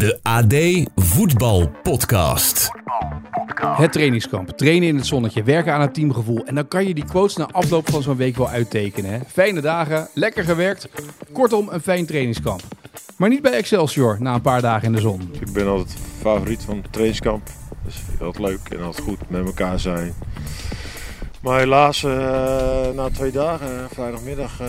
De 0.00 0.18
AD 0.22 0.54
Voetbal 0.96 1.70
Podcast. 1.82 2.70
Het 3.60 3.92
trainingskamp. 3.92 4.48
Trainen 4.48 4.88
in 4.88 4.96
het 4.96 5.06
zonnetje, 5.06 5.42
werken 5.42 5.72
aan 5.72 5.80
het 5.80 5.94
teamgevoel. 5.94 6.44
En 6.44 6.54
dan 6.54 6.68
kan 6.68 6.86
je 6.86 6.94
die 6.94 7.04
quotes 7.04 7.36
na 7.36 7.48
afloop 7.52 7.90
van 7.90 8.02
zo'n 8.02 8.16
week 8.16 8.36
wel 8.36 8.48
uittekenen. 8.48 9.10
Hè? 9.10 9.18
Fijne 9.26 9.60
dagen, 9.60 10.08
lekker 10.14 10.44
gewerkt. 10.44 10.88
Kortom, 11.32 11.68
een 11.68 11.80
fijn 11.80 12.06
trainingskamp. 12.06 12.62
Maar 13.16 13.28
niet 13.28 13.42
bij 13.42 13.52
Excelsior 13.52 14.16
na 14.20 14.34
een 14.34 14.40
paar 14.40 14.60
dagen 14.60 14.86
in 14.86 14.92
de 14.92 15.00
zon. 15.00 15.30
Ik 15.40 15.52
ben 15.52 15.66
altijd 15.66 15.96
favoriet 16.20 16.62
van 16.62 16.76
het 16.76 16.92
trainingskamp. 16.92 17.48
Dus 17.84 17.94
altijd 18.20 18.46
leuk 18.46 18.68
en 18.68 18.82
altijd 18.82 19.04
goed 19.04 19.30
met 19.30 19.44
elkaar 19.44 19.80
zijn. 19.80 20.12
Maar 21.42 21.58
helaas, 21.58 22.02
uh, 22.02 22.10
na 22.94 23.08
twee 23.12 23.30
dagen, 23.30 23.88
vrijdagmiddag, 23.90 24.60
uh, 24.60 24.68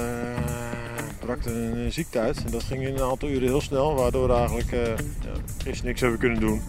brak 1.31 1.45
er 1.45 1.55
een 1.55 1.91
ziekte 1.91 2.19
uit. 2.19 2.43
En 2.45 2.51
dat 2.51 2.63
ging 2.63 2.87
in 2.87 2.93
een 2.93 3.09
aantal 3.09 3.29
uren 3.29 3.47
heel 3.47 3.61
snel, 3.61 3.95
waardoor 3.95 4.27
we 4.27 4.33
eigenlijk 4.33 4.71
uh, 4.71 4.81
ja, 4.81 5.31
gisteren 5.57 5.85
niks 5.85 6.01
hebben 6.01 6.19
kunnen 6.19 6.39
doen. 6.39 6.61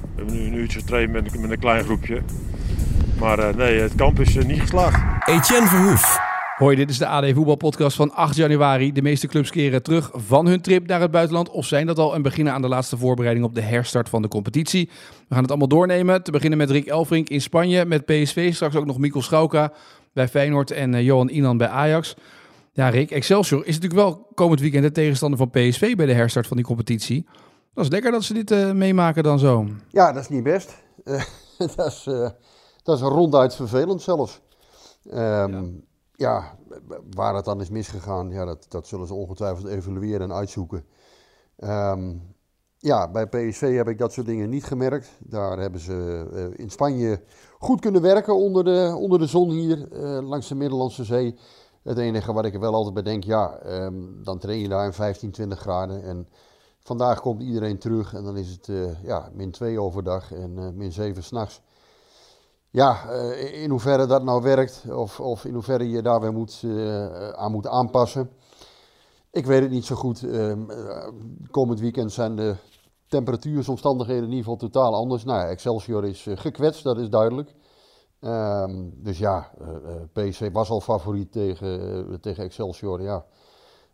We 0.00 0.08
hebben 0.16 0.34
nu 0.34 0.40
een 0.40 0.54
uurtje 0.54 0.78
getraind 0.78 1.12
met, 1.12 1.40
met 1.40 1.50
een 1.50 1.58
klein 1.58 1.84
groepje. 1.84 2.22
Maar 3.18 3.56
nee, 3.56 3.80
het 3.80 3.94
kamp 3.94 4.20
is 4.20 4.34
niet 4.34 4.60
geslaagd. 4.60 5.28
Etienne 5.28 5.66
Verhoef. 5.66 6.20
Hoi, 6.56 6.76
dit 6.76 6.90
is 6.90 6.98
de 6.98 7.06
AD 7.06 7.32
Voetbalpodcast 7.34 7.96
van 7.96 8.14
8 8.14 8.36
januari. 8.36 8.92
De 8.92 9.02
meeste 9.02 9.26
clubs 9.26 9.50
keren 9.50 9.82
terug 9.82 10.10
van 10.14 10.46
hun 10.46 10.60
trip 10.60 10.86
naar 10.86 11.00
het 11.00 11.10
buitenland 11.10 11.50
of 11.50 11.66
zijn 11.66 11.86
dat 11.86 11.98
al 11.98 12.14
en 12.14 12.22
beginnen 12.22 12.52
aan 12.52 12.62
de 12.62 12.68
laatste 12.68 12.96
voorbereiding 12.96 13.46
op 13.46 13.54
de 13.54 13.60
herstart 13.60 14.08
van 14.08 14.22
de 14.22 14.28
competitie. 14.28 14.88
We 15.28 15.34
gaan 15.34 15.42
het 15.42 15.50
allemaal 15.50 15.68
doornemen. 15.68 16.22
Te 16.22 16.30
beginnen 16.30 16.58
met 16.58 16.70
Rick 16.70 16.86
Elfrink 16.86 17.28
in 17.28 17.40
Spanje, 17.40 17.84
met 17.84 18.04
PSV, 18.04 18.54
straks 18.54 18.74
ook 18.74 18.86
nog 18.86 18.98
Mikkel 18.98 19.22
Schauka 19.22 19.72
bij 20.12 20.28
Feyenoord 20.28 20.70
en 20.70 20.92
uh, 20.92 21.02
Johan 21.02 21.28
Inan 21.28 21.56
bij 21.56 21.68
Ajax. 21.68 22.14
Ja, 22.74 22.88
Rick, 22.88 23.10
Excelsior 23.10 23.66
is 23.66 23.74
natuurlijk 23.78 24.00
wel 24.00 24.26
komend 24.34 24.60
weekend 24.60 24.82
de 24.82 24.92
tegenstander 24.92 25.38
van 25.38 25.50
PSV 25.50 25.96
bij 25.96 26.06
de 26.06 26.12
herstart 26.12 26.46
van 26.46 26.56
die 26.56 26.66
competitie. 26.66 27.26
Dat 27.74 27.84
is 27.84 27.90
lekker 27.90 28.10
dat 28.10 28.24
ze 28.24 28.34
dit 28.34 28.50
uh, 28.50 28.72
meemaken 28.72 29.22
dan 29.22 29.38
zo. 29.38 29.66
Ja, 29.88 30.12
dat 30.12 30.22
is 30.22 30.28
niet 30.28 30.42
best. 30.42 30.82
Uh, 31.04 31.22
dat, 31.76 31.86
is, 31.86 32.02
dat 32.82 32.96
is 32.96 33.00
ronduit 33.00 33.54
vervelend 33.54 34.02
zelfs. 34.02 34.40
Um, 35.14 35.84
ja 36.12 36.58
waar 37.14 37.34
het 37.34 37.44
dan 37.44 37.60
is 37.60 37.70
misgegaan, 37.70 38.30
ja, 38.30 38.44
dat, 38.44 38.66
dat 38.68 38.86
zullen 38.86 39.06
ze 39.06 39.14
ongetwijfeld 39.14 39.66
evalueren 39.66 40.20
en 40.20 40.36
uitzoeken. 40.36 40.84
Um, 41.58 42.34
ja, 42.78 43.10
bij 43.10 43.26
PSV 43.26 43.76
heb 43.76 43.88
ik 43.88 43.98
dat 43.98 44.12
soort 44.12 44.26
dingen 44.26 44.50
niet 44.50 44.64
gemerkt. 44.64 45.10
Daar 45.18 45.58
hebben 45.58 45.80
ze 45.80 46.52
in 46.56 46.70
Spanje 46.70 47.20
goed 47.58 47.80
kunnen 47.80 48.02
werken 48.02 48.36
onder 48.36 48.64
de, 48.64 48.94
onder 48.98 49.18
de 49.18 49.26
zon 49.26 49.50
hier, 49.50 49.88
langs 50.22 50.48
de 50.48 50.54
Middellandse 50.54 51.04
Zee. 51.04 51.38
Het 51.82 51.98
enige 51.98 52.32
wat 52.32 52.44
ik 52.44 52.54
er 52.54 52.60
wel 52.60 52.74
altijd 52.74 52.94
bij 52.94 53.02
denk, 53.02 53.24
ja, 53.24 53.58
um, 53.66 54.24
dan 54.24 54.38
train 54.38 54.58
je 54.58 54.68
daar 54.68 54.84
in 54.84 54.92
15, 54.92 55.30
20 55.30 55.58
graden. 55.58 56.02
En 56.02 56.28
vandaag 56.80 57.20
komt 57.20 57.42
iedereen 57.42 57.78
terug 57.78 58.14
en 58.14 58.24
dan 58.24 58.36
is 58.36 58.50
het 58.50 58.68
uh, 58.68 59.02
ja, 59.02 59.30
min 59.32 59.50
2 59.50 59.80
overdag 59.80 60.32
en 60.32 60.76
min 60.76 60.92
7 60.92 61.22
s'nachts 61.22 61.62
ja, 62.72 63.10
uh, 63.10 63.62
in 63.62 63.70
hoeverre 63.70 64.06
dat 64.06 64.22
nou 64.22 64.42
werkt 64.42 64.84
of, 64.90 65.20
of 65.20 65.44
in 65.44 65.54
hoeverre 65.54 65.90
je 65.90 66.02
daar 66.02 66.20
weer 66.20 66.32
moet, 66.32 66.62
uh, 66.64 67.28
aan 67.28 67.52
moet 67.52 67.66
aanpassen. 67.66 68.30
Ik 69.30 69.46
weet 69.46 69.62
het 69.62 69.70
niet 69.70 69.84
zo 69.84 69.94
goed. 69.94 70.22
Uh, 70.22 70.52
komend 71.50 71.80
weekend 71.80 72.12
zijn 72.12 72.36
de 72.36 72.56
temperatuursomstandigheden 73.08 74.24
in 74.24 74.30
ieder 74.30 74.44
geval 74.44 74.68
totaal 74.68 74.94
anders. 74.94 75.24
Nou 75.24 75.48
Excelsior 75.48 76.04
is 76.04 76.26
gekwetst, 76.34 76.84
dat 76.84 76.98
is 76.98 77.08
duidelijk. 77.08 77.54
Ehm, 78.22 78.88
dus 78.94 79.18
ja, 79.18 79.50
PC 80.12 80.48
was 80.52 80.70
al 80.70 80.80
favoriet 80.80 81.32
tegen, 81.32 82.20
tegen 82.20 82.44
Excelsior. 82.44 83.02
Ja, 83.02 83.24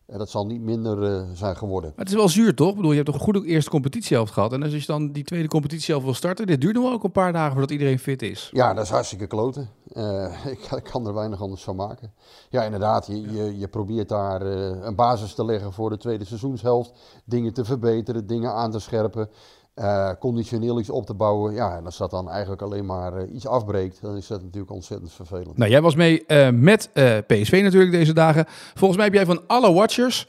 en 0.08 0.18
dat 0.18 0.30
zal 0.30 0.46
niet 0.46 0.60
minder 0.60 1.02
uh, 1.02 1.22
zijn 1.32 1.56
geworden. 1.56 1.90
Maar 1.90 2.04
het 2.04 2.08
is 2.14 2.20
wel 2.20 2.28
zuur, 2.28 2.54
toch? 2.54 2.68
Ik 2.68 2.74
bedoel, 2.74 2.90
je 2.90 2.96
hebt 2.96 3.10
toch 3.10 3.18
een 3.18 3.32
goede 3.32 3.46
eerste 3.46 3.70
competitiehelft 3.70 4.32
gehad. 4.32 4.52
En 4.52 4.62
als 4.62 4.72
je 4.72 4.86
dan 4.86 5.12
die 5.12 5.24
tweede 5.24 5.48
competitiehelft 5.48 6.04
wil 6.04 6.14
starten, 6.14 6.46
dit 6.46 6.60
duurt 6.60 6.74
nog 6.74 6.84
wel 6.84 6.92
ook 6.92 7.04
een 7.04 7.12
paar 7.12 7.32
dagen 7.32 7.52
voordat 7.52 7.70
iedereen 7.70 7.98
fit 7.98 8.22
is. 8.22 8.50
Ja, 8.52 8.74
dat 8.74 8.84
is 8.84 8.90
hartstikke 8.90 9.26
kloten. 9.26 9.68
Ik, 10.46 10.70
ik, 10.70 10.82
kan 10.82 11.06
er 11.06 11.14
weinig 11.14 11.40
anders 11.40 11.62
van 11.62 11.76
maken. 11.76 12.12
Ja, 12.50 12.62
inderdaad, 12.62 13.06
je, 13.06 13.32
je, 13.32 13.58
je 13.58 13.68
probeert 13.68 14.08
daar 14.08 14.40
een 14.40 14.94
basis 14.94 15.34
te 15.34 15.44
leggen 15.44 15.72
voor 15.72 15.90
de 15.90 15.96
tweede 15.96 16.24
seizoenshelft. 16.24 16.92
Dingen 17.24 17.52
te 17.52 17.64
verbeteren, 17.64 18.26
dingen 18.26 18.52
aan 18.52 18.70
te 18.70 18.78
scherpen. 18.78 19.28
Uh, 19.78 20.10
conditioneel 20.18 20.78
iets 20.80 20.90
op 20.90 21.06
te 21.06 21.14
bouwen. 21.14 21.54
Ja, 21.54 21.76
en 21.76 21.84
als 21.84 21.96
dat 21.96 22.10
dan 22.10 22.30
eigenlijk 22.30 22.62
alleen 22.62 22.86
maar 22.86 23.16
uh, 23.16 23.34
iets 23.34 23.46
afbreekt, 23.46 23.98
dan 24.02 24.16
is 24.16 24.26
dat 24.26 24.42
natuurlijk 24.42 24.72
ontzettend 24.72 25.12
vervelend. 25.12 25.56
Nou, 25.56 25.70
jij 25.70 25.82
was 25.82 25.94
mee 25.94 26.24
uh, 26.26 26.48
met 26.50 26.90
PSV 27.26 27.60
natuurlijk 27.62 27.92
deze 27.92 28.12
dagen. 28.12 28.44
Volgens 28.74 28.96
mij 28.96 29.04
heb 29.04 29.14
jij 29.14 29.26
van 29.26 29.42
alle 29.46 29.72
watchers 29.72 30.28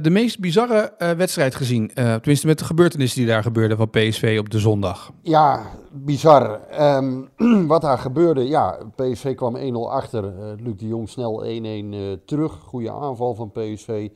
de 0.00 0.10
meest 0.10 0.40
bizarre 0.40 0.94
wedstrijd 1.16 1.54
gezien. 1.54 1.90
tenminste, 1.94 2.46
met 2.46 2.58
de 2.58 2.64
gebeurtenissen 2.64 3.18
die 3.18 3.28
daar 3.28 3.42
gebeurden 3.42 3.76
van 3.76 3.90
PSV 3.90 4.36
op 4.40 4.50
de 4.50 4.58
zondag. 4.58 5.12
Ja, 5.22 5.62
bizar. 5.92 6.60
Um, 6.80 7.28
wat 7.66 7.80
daar 7.80 7.98
gebeurde, 7.98 8.48
ja, 8.48 8.78
PSV 8.96 9.34
kwam 9.34 9.56
1-0 9.56 9.60
achter. 9.88 10.32
Luc 10.58 10.76
de 10.76 10.86
Jong 10.88 11.08
snel 11.08 11.44
1-1 12.18 12.24
terug. 12.24 12.52
Goede 12.52 12.90
aanval 12.90 13.34
van 13.34 13.50
PSV. 13.50 14.08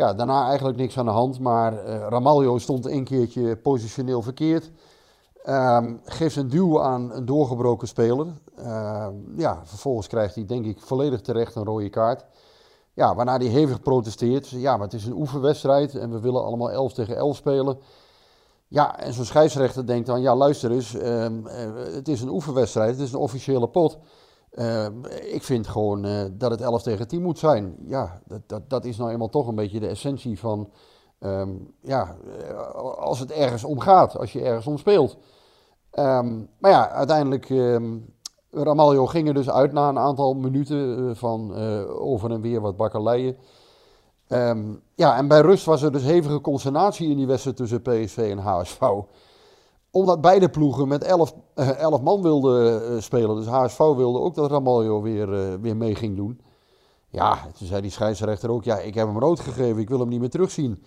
Ja, 0.00 0.14
daarna 0.14 0.46
eigenlijk 0.46 0.76
niks 0.76 0.98
aan 0.98 1.04
de 1.04 1.10
hand, 1.10 1.40
maar 1.40 1.72
uh, 2.12 2.56
stond 2.56 2.86
een 2.86 3.04
keertje 3.04 3.56
positioneel 3.56 4.22
verkeerd. 4.22 4.70
Um, 5.48 6.00
geeft 6.04 6.36
een 6.36 6.48
duw 6.48 6.82
aan 6.82 7.12
een 7.12 7.24
doorgebroken 7.24 7.88
speler. 7.88 8.26
Uh, 8.58 9.06
ja, 9.36 9.60
vervolgens 9.64 10.06
krijgt 10.06 10.34
hij 10.34 10.44
denk 10.44 10.64
ik 10.64 10.80
volledig 10.80 11.20
terecht 11.20 11.54
een 11.54 11.64
rode 11.64 11.88
kaart. 11.88 12.26
Ja, 12.92 13.14
waarna 13.14 13.36
hij 13.36 13.46
hevig 13.46 13.80
protesteert. 13.80 14.48
Ja, 14.48 14.72
maar 14.76 14.86
het 14.86 14.94
is 14.94 15.06
een 15.06 15.16
oefenwedstrijd 15.16 15.94
en 15.94 16.10
we 16.10 16.20
willen 16.20 16.44
allemaal 16.44 16.70
11 16.70 16.92
tegen 16.92 17.16
11 17.16 17.36
spelen. 17.36 17.78
Ja, 18.68 18.98
en 18.98 19.12
zo'n 19.12 19.24
scheidsrechter 19.24 19.86
denkt 19.86 20.06
dan, 20.06 20.20
ja 20.20 20.36
luister 20.36 20.70
eens, 20.70 20.94
uh, 20.94 21.26
het 21.94 22.08
is 22.08 22.20
een 22.20 22.28
oefenwedstrijd, 22.28 22.90
het 22.90 23.06
is 23.06 23.12
een 23.12 23.18
officiële 23.18 23.68
pot. 23.68 23.98
Uh, 24.52 24.86
ik 25.32 25.42
vind 25.42 25.66
gewoon 25.66 26.06
uh, 26.06 26.24
dat 26.32 26.50
het 26.50 26.60
11 26.60 26.82
tegen 26.82 27.08
10 27.08 27.22
moet 27.22 27.38
zijn. 27.38 27.76
Ja, 27.86 28.20
dat, 28.26 28.40
dat, 28.46 28.70
dat 28.70 28.84
is 28.84 28.96
nou 28.96 29.10
eenmaal 29.10 29.28
toch 29.28 29.46
een 29.46 29.54
beetje 29.54 29.80
de 29.80 29.88
essentie 29.88 30.38
van. 30.38 30.70
Um, 31.20 31.74
ja, 31.80 32.16
uh, 32.50 32.60
als 32.96 33.18
het 33.18 33.30
ergens 33.30 33.64
om 33.64 33.80
gaat, 33.80 34.18
als 34.18 34.32
je 34.32 34.42
ergens 34.42 34.66
om 34.66 34.78
speelt. 34.78 35.16
Um, 35.92 36.48
maar 36.58 36.70
ja, 36.70 36.90
uiteindelijk. 36.90 37.48
Um, 37.48 38.18
Ramaljo 38.52 39.06
ging 39.06 39.32
dus 39.32 39.50
uit 39.50 39.72
na 39.72 39.88
een 39.88 39.98
aantal 39.98 40.34
minuten 40.34 41.16
van 41.16 41.54
over 41.86 42.30
en 42.30 42.40
weer 42.40 42.60
wat 42.60 42.76
bakkeleien. 42.76 43.36
ja, 44.94 45.16
en 45.16 45.28
bij 45.28 45.40
rust 45.40 45.64
was 45.64 45.82
er 45.82 45.92
dus 45.92 46.02
hevige 46.02 46.40
consternatie 46.40 47.10
in 47.10 47.16
die 47.16 47.26
wedstrijd 47.26 47.56
tussen 47.56 47.82
PSV 47.82 48.28
en 48.30 48.38
HSV 48.38 48.82
omdat 49.90 50.20
beide 50.20 50.48
ploegen 50.48 50.88
met 50.88 51.04
11 51.04 51.34
uh, 51.54 51.98
man 52.02 52.22
wilden 52.22 52.92
uh, 52.92 53.00
spelen. 53.00 53.36
Dus 53.36 53.46
HSV 53.46 53.78
wilde 53.78 54.18
ook 54.18 54.34
dat 54.34 54.50
Ramaljo 54.50 55.02
weer, 55.02 55.28
uh, 55.28 55.54
weer 55.60 55.76
mee 55.76 55.94
ging 55.94 56.16
doen. 56.16 56.40
Ja, 57.08 57.38
toen 57.58 57.66
zei 57.66 57.80
die 57.80 57.90
scheidsrechter 57.90 58.50
ook, 58.50 58.64
ja, 58.64 58.78
ik 58.78 58.94
heb 58.94 59.06
hem 59.06 59.18
rood 59.18 59.40
gegeven, 59.40 59.80
ik 59.80 59.88
wil 59.88 59.98
hem 59.98 60.08
niet 60.08 60.20
meer 60.20 60.30
terugzien. 60.30 60.84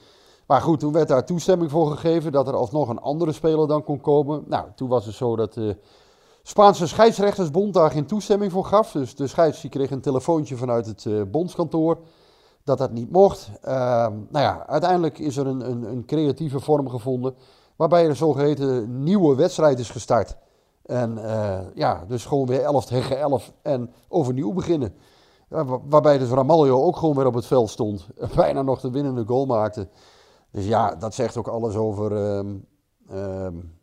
Maar 0.47 0.61
goed, 0.61 0.79
toen 0.79 0.93
werd 0.93 1.07
daar 1.07 1.25
toestemming 1.25 1.71
voor 1.71 1.91
gegeven 1.91 2.31
dat 2.31 2.47
er 2.47 2.55
alsnog 2.55 2.89
een 2.89 2.99
andere 2.99 3.31
speler 3.31 3.67
dan 3.67 3.83
kon 3.83 4.01
komen. 4.01 4.43
Nou, 4.47 4.65
toen 4.75 4.89
was 4.89 5.05
het 5.05 5.15
zo 5.15 5.35
dat 5.35 5.53
de 5.53 5.77
Spaanse 6.43 6.87
scheidsrechtersbond 6.87 7.73
daar 7.73 7.91
geen 7.91 8.05
toestemming 8.05 8.51
voor 8.51 8.65
gaf. 8.65 8.91
Dus 8.91 9.15
de 9.15 9.27
scheids 9.27 9.65
kreeg 9.69 9.91
een 9.91 10.01
telefoontje 10.01 10.55
vanuit 10.55 10.85
het 10.85 11.31
bondskantoor 11.31 11.97
dat 12.63 12.77
dat 12.77 12.91
niet 12.91 13.11
mocht. 13.11 13.49
Uh, 13.63 13.71
nou 14.29 14.45
ja, 14.45 14.67
uiteindelijk 14.67 15.19
is 15.19 15.37
er 15.37 15.47
een, 15.47 15.69
een, 15.69 15.83
een 15.83 16.05
creatieve 16.05 16.59
vorm 16.59 16.89
gevonden 16.89 17.35
waarbij 17.83 18.03
er 18.03 18.09
een 18.09 18.15
zogeheten 18.15 19.03
nieuwe 19.03 19.35
wedstrijd 19.35 19.79
is 19.79 19.89
gestart. 19.89 20.37
En 20.85 21.17
uh, 21.17 21.59
ja, 21.73 22.05
dus 22.07 22.25
gewoon 22.25 22.47
weer 22.47 22.61
11 22.61 22.85
tegen 22.85 23.19
11 23.19 23.53
en 23.61 23.93
overnieuw 24.07 24.53
beginnen. 24.53 24.93
waarbij 25.89 26.17
dus 26.17 26.29
Ramaljo 26.29 26.83
ook 26.83 26.97
gewoon 26.97 27.15
weer 27.15 27.25
op 27.25 27.33
het 27.33 27.45
veld 27.45 27.69
stond. 27.69 28.07
Bijna 28.35 28.61
nog 28.61 28.81
de 28.81 28.91
winnende 28.91 29.23
goal 29.25 29.45
maakte. 29.45 29.87
Dus 30.51 30.65
ja, 30.65 30.95
dat 30.95 31.13
zegt 31.13 31.37
ook 31.37 31.47
alles 31.47 31.75
over. 31.75 32.11
Um, 32.11 32.65
um, 33.11 33.79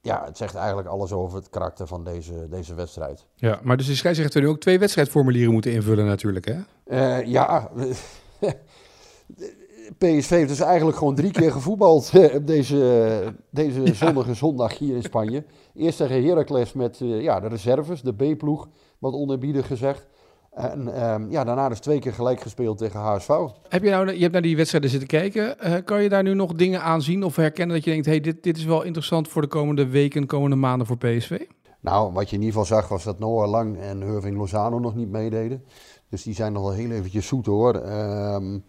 ja, 0.00 0.24
het 0.24 0.36
zegt 0.36 0.54
eigenlijk 0.54 0.88
alles 0.88 1.12
over 1.12 1.38
het 1.38 1.50
karakter 1.50 1.86
van 1.86 2.04
deze, 2.04 2.48
deze 2.48 2.74
wedstrijd. 2.74 3.26
Ja, 3.34 3.60
maar 3.62 3.76
dus 3.76 3.86
de 3.86 3.94
scheidsrechter 3.94 4.40
nu 4.40 4.48
ook 4.48 4.60
twee 4.60 4.78
wedstrijdformulieren 4.78 5.52
moeten 5.52 5.72
invullen 5.72 6.06
natuurlijk, 6.06 6.44
hè? 6.44 6.60
Uh, 6.86 7.26
ja, 7.26 7.70
PSV 9.98 10.28
heeft 10.28 10.48
dus 10.48 10.60
eigenlijk 10.60 10.98
gewoon 10.98 11.14
drie 11.14 11.30
keer 11.30 11.52
gevoetbald 11.52 12.10
eh, 12.12 12.34
op 12.34 12.46
deze, 12.46 13.34
deze 13.50 13.82
ja. 13.82 13.92
zonnige 13.92 14.34
zondag 14.34 14.78
hier 14.78 14.96
in 14.96 15.02
Spanje. 15.02 15.44
Eerst 15.74 15.98
tegen 15.98 16.24
Heracles 16.24 16.72
met 16.72 17.00
uh, 17.00 17.22
ja, 17.22 17.40
de 17.40 17.48
reserves, 17.48 18.02
de 18.02 18.12
B-ploeg, 18.12 18.68
wat 18.98 19.12
onerbiedig 19.12 19.66
gezegd. 19.66 20.06
En 20.50 21.10
um, 21.12 21.30
ja, 21.30 21.44
daarna 21.44 21.68
dus 21.68 21.80
twee 21.80 21.98
keer 21.98 22.12
gelijk 22.12 22.40
gespeeld 22.40 22.78
tegen 22.78 23.00
HSV. 23.00 23.28
Heb 23.68 23.82
je 23.82 23.90
nou, 23.90 24.12
je 24.12 24.20
hebt 24.20 24.32
naar 24.32 24.42
die 24.42 24.56
wedstrijden 24.56 24.90
zitten 24.90 25.08
kijken. 25.08 25.56
Uh, 25.64 25.74
kan 25.84 26.02
je 26.02 26.08
daar 26.08 26.22
nu 26.22 26.34
nog 26.34 26.52
dingen 26.52 26.82
aan 26.82 27.02
zien 27.02 27.22
of 27.22 27.36
herkennen 27.36 27.76
dat 27.76 27.84
je 27.84 27.90
denkt... 27.90 28.06
hey, 28.06 28.20
dit, 28.20 28.42
dit 28.42 28.56
is 28.56 28.64
wel 28.64 28.82
interessant 28.82 29.28
voor 29.28 29.42
de 29.42 29.48
komende 29.48 29.86
weken, 29.86 30.26
komende 30.26 30.56
maanden 30.56 30.86
voor 30.86 30.96
PSV? 30.98 31.40
Nou, 31.80 32.12
wat 32.12 32.30
je 32.30 32.36
in 32.36 32.42
ieder 32.42 32.60
geval 32.60 32.78
zag 32.78 32.88
was 32.88 33.04
dat 33.04 33.18
Noah 33.18 33.50
Lang 33.50 33.78
en 33.78 34.02
Irving 34.02 34.36
Lozano 34.36 34.78
nog 34.78 34.94
niet 34.94 35.10
meededen. 35.10 35.64
Dus 36.08 36.22
die 36.22 36.34
zijn 36.34 36.52
nog 36.52 36.62
wel 36.62 36.72
heel 36.72 36.90
eventjes 36.90 37.26
zoet 37.26 37.46
hoor. 37.46 37.74
Um, 37.74 38.64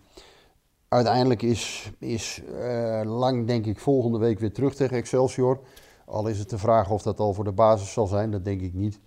uiteindelijk 0.90 1.42
is, 1.42 1.92
is 2.00 2.42
uh, 2.60 3.02
Lang, 3.04 3.48
denk 3.48 3.66
ik, 3.66 3.80
volgende 3.80 4.18
week 4.18 4.40
weer 4.40 4.54
terug 4.54 4.76
tegen 4.76 4.98
Excelsior. 4.98 5.60
Al 6.06 6.28
is 6.28 6.40
het 6.40 6.50
de 6.50 6.58
vraag 6.58 6.92
of 6.92 7.02
dat 7.02 7.20
al 7.20 7.34
voor 7.34 7.44
de 7.44 7.52
basis 7.52 7.94
zal 7.94 8.08
zijn, 8.08 8.32
dat 8.32 8.46
denk 8.46 8.62
ik 8.62 8.74
niet. 8.74 9.00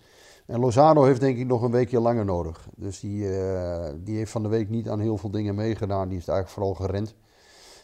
En 0.45 0.59
Lozano 0.59 1.03
heeft 1.03 1.19
denk 1.19 1.37
ik 1.37 1.47
nog 1.47 1.61
een 1.61 1.71
weekje 1.71 1.99
langer 1.99 2.25
nodig. 2.25 2.67
Dus 2.75 2.99
die, 2.99 3.23
uh, 3.23 3.85
die 3.97 4.17
heeft 4.17 4.31
van 4.31 4.43
de 4.43 4.49
week 4.49 4.69
niet 4.69 4.89
aan 4.89 4.99
heel 4.99 5.17
veel 5.17 5.31
dingen 5.31 5.55
meegedaan. 5.55 6.09
Die 6.09 6.17
is 6.17 6.27
eigenlijk 6.27 6.49
vooral 6.49 6.73
gerend. 6.73 7.15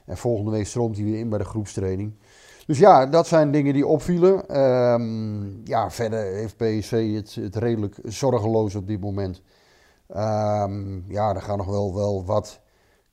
En 0.06 0.18
volgende 0.18 0.51
week 0.51 0.65
stroomt 0.65 0.95
hij 0.95 1.06
weer 1.06 1.19
in 1.19 1.30
bij 1.30 1.38
de 1.38 1.45
groepstraining. 1.45 2.13
Dus 2.65 2.80
ja, 2.80 3.06
dat 3.06 3.27
zijn 3.27 3.51
dingen 3.51 3.74
die 3.74 3.88
opvielen. 3.88 4.59
Um, 4.62 5.62
ja, 5.63 5.92
verder 5.92 6.19
heeft 6.19 6.57
PSV 6.57 7.13
het, 7.15 7.36
het, 7.36 7.56
redelijk 7.56 7.95
zorgeloos 8.03 8.75
op 8.75 8.88
dit 8.88 9.01
moment. 9.01 9.42
Um, 10.09 11.06
ja, 11.07 11.36
er 11.36 11.42
gaan 11.42 11.57
nog 11.57 11.68
wel, 11.68 11.95
wel 11.95 12.25
wat 12.25 12.59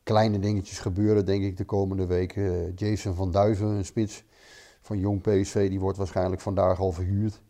kleine 0.02 0.38
dingetjes 0.38 0.78
gebeuren, 0.78 1.26
denk 1.26 1.44
ik, 1.44 1.56
de 1.56 1.64
komende 1.64 2.06
weken. 2.06 2.72
Jason 2.74 3.14
van 3.14 3.30
Duiven, 3.30 3.66
een 3.66 3.84
spits 3.84 4.24
van 4.80 4.98
jong 4.98 5.20
PSV, 5.20 5.68
die 5.68 5.80
wordt 5.80 5.98
waarschijnlijk 5.98 6.40
vandaag 6.40 6.80
al 6.80 6.92
verhuurd. 6.92 7.40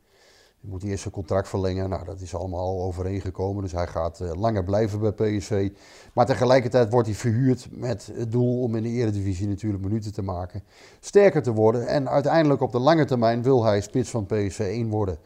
Hij 0.63 0.71
moet 0.71 0.83
eerst 0.83 1.03
zijn 1.03 1.15
contract 1.15 1.49
verlengen. 1.49 1.89
Nou, 1.89 2.05
dat 2.05 2.21
is 2.21 2.35
allemaal 2.35 2.83
overeengekomen. 2.83 3.63
Dus 3.63 3.73
hij 3.73 3.87
gaat 3.87 4.21
uh, 4.21 4.33
langer 4.35 4.65
blijven 4.65 5.01
bij 5.01 5.13
PSV. 5.13 5.71
Maar 6.13 6.27
tegelijkertijd 6.27 6.91
wordt 6.91 7.07
hij 7.07 7.17
verhuurd 7.17 7.69
met 7.71 8.11
het 8.15 8.33
doel 8.33 8.63
om 8.63 8.75
in 8.77 8.83
de 8.83 8.89
Eredivisie 8.89 9.49
natuurlijk 9.49 9.83
minuten 9.83 10.13
te 10.13 10.23
maken. 10.23 10.63
Sterker 11.01 11.43
te 11.43 11.53
worden. 11.53 11.87
En 11.87 12.09
uiteindelijk 12.09 12.61
op 12.61 12.73
de 12.73 12.79
lange 12.79 13.05
termijn 13.05 13.43
wil 13.43 13.65
hij 13.65 13.81
spits 13.81 14.11
van 14.11 14.27
PSV 14.27 14.59
1 14.59 14.89
worden. 14.89 15.19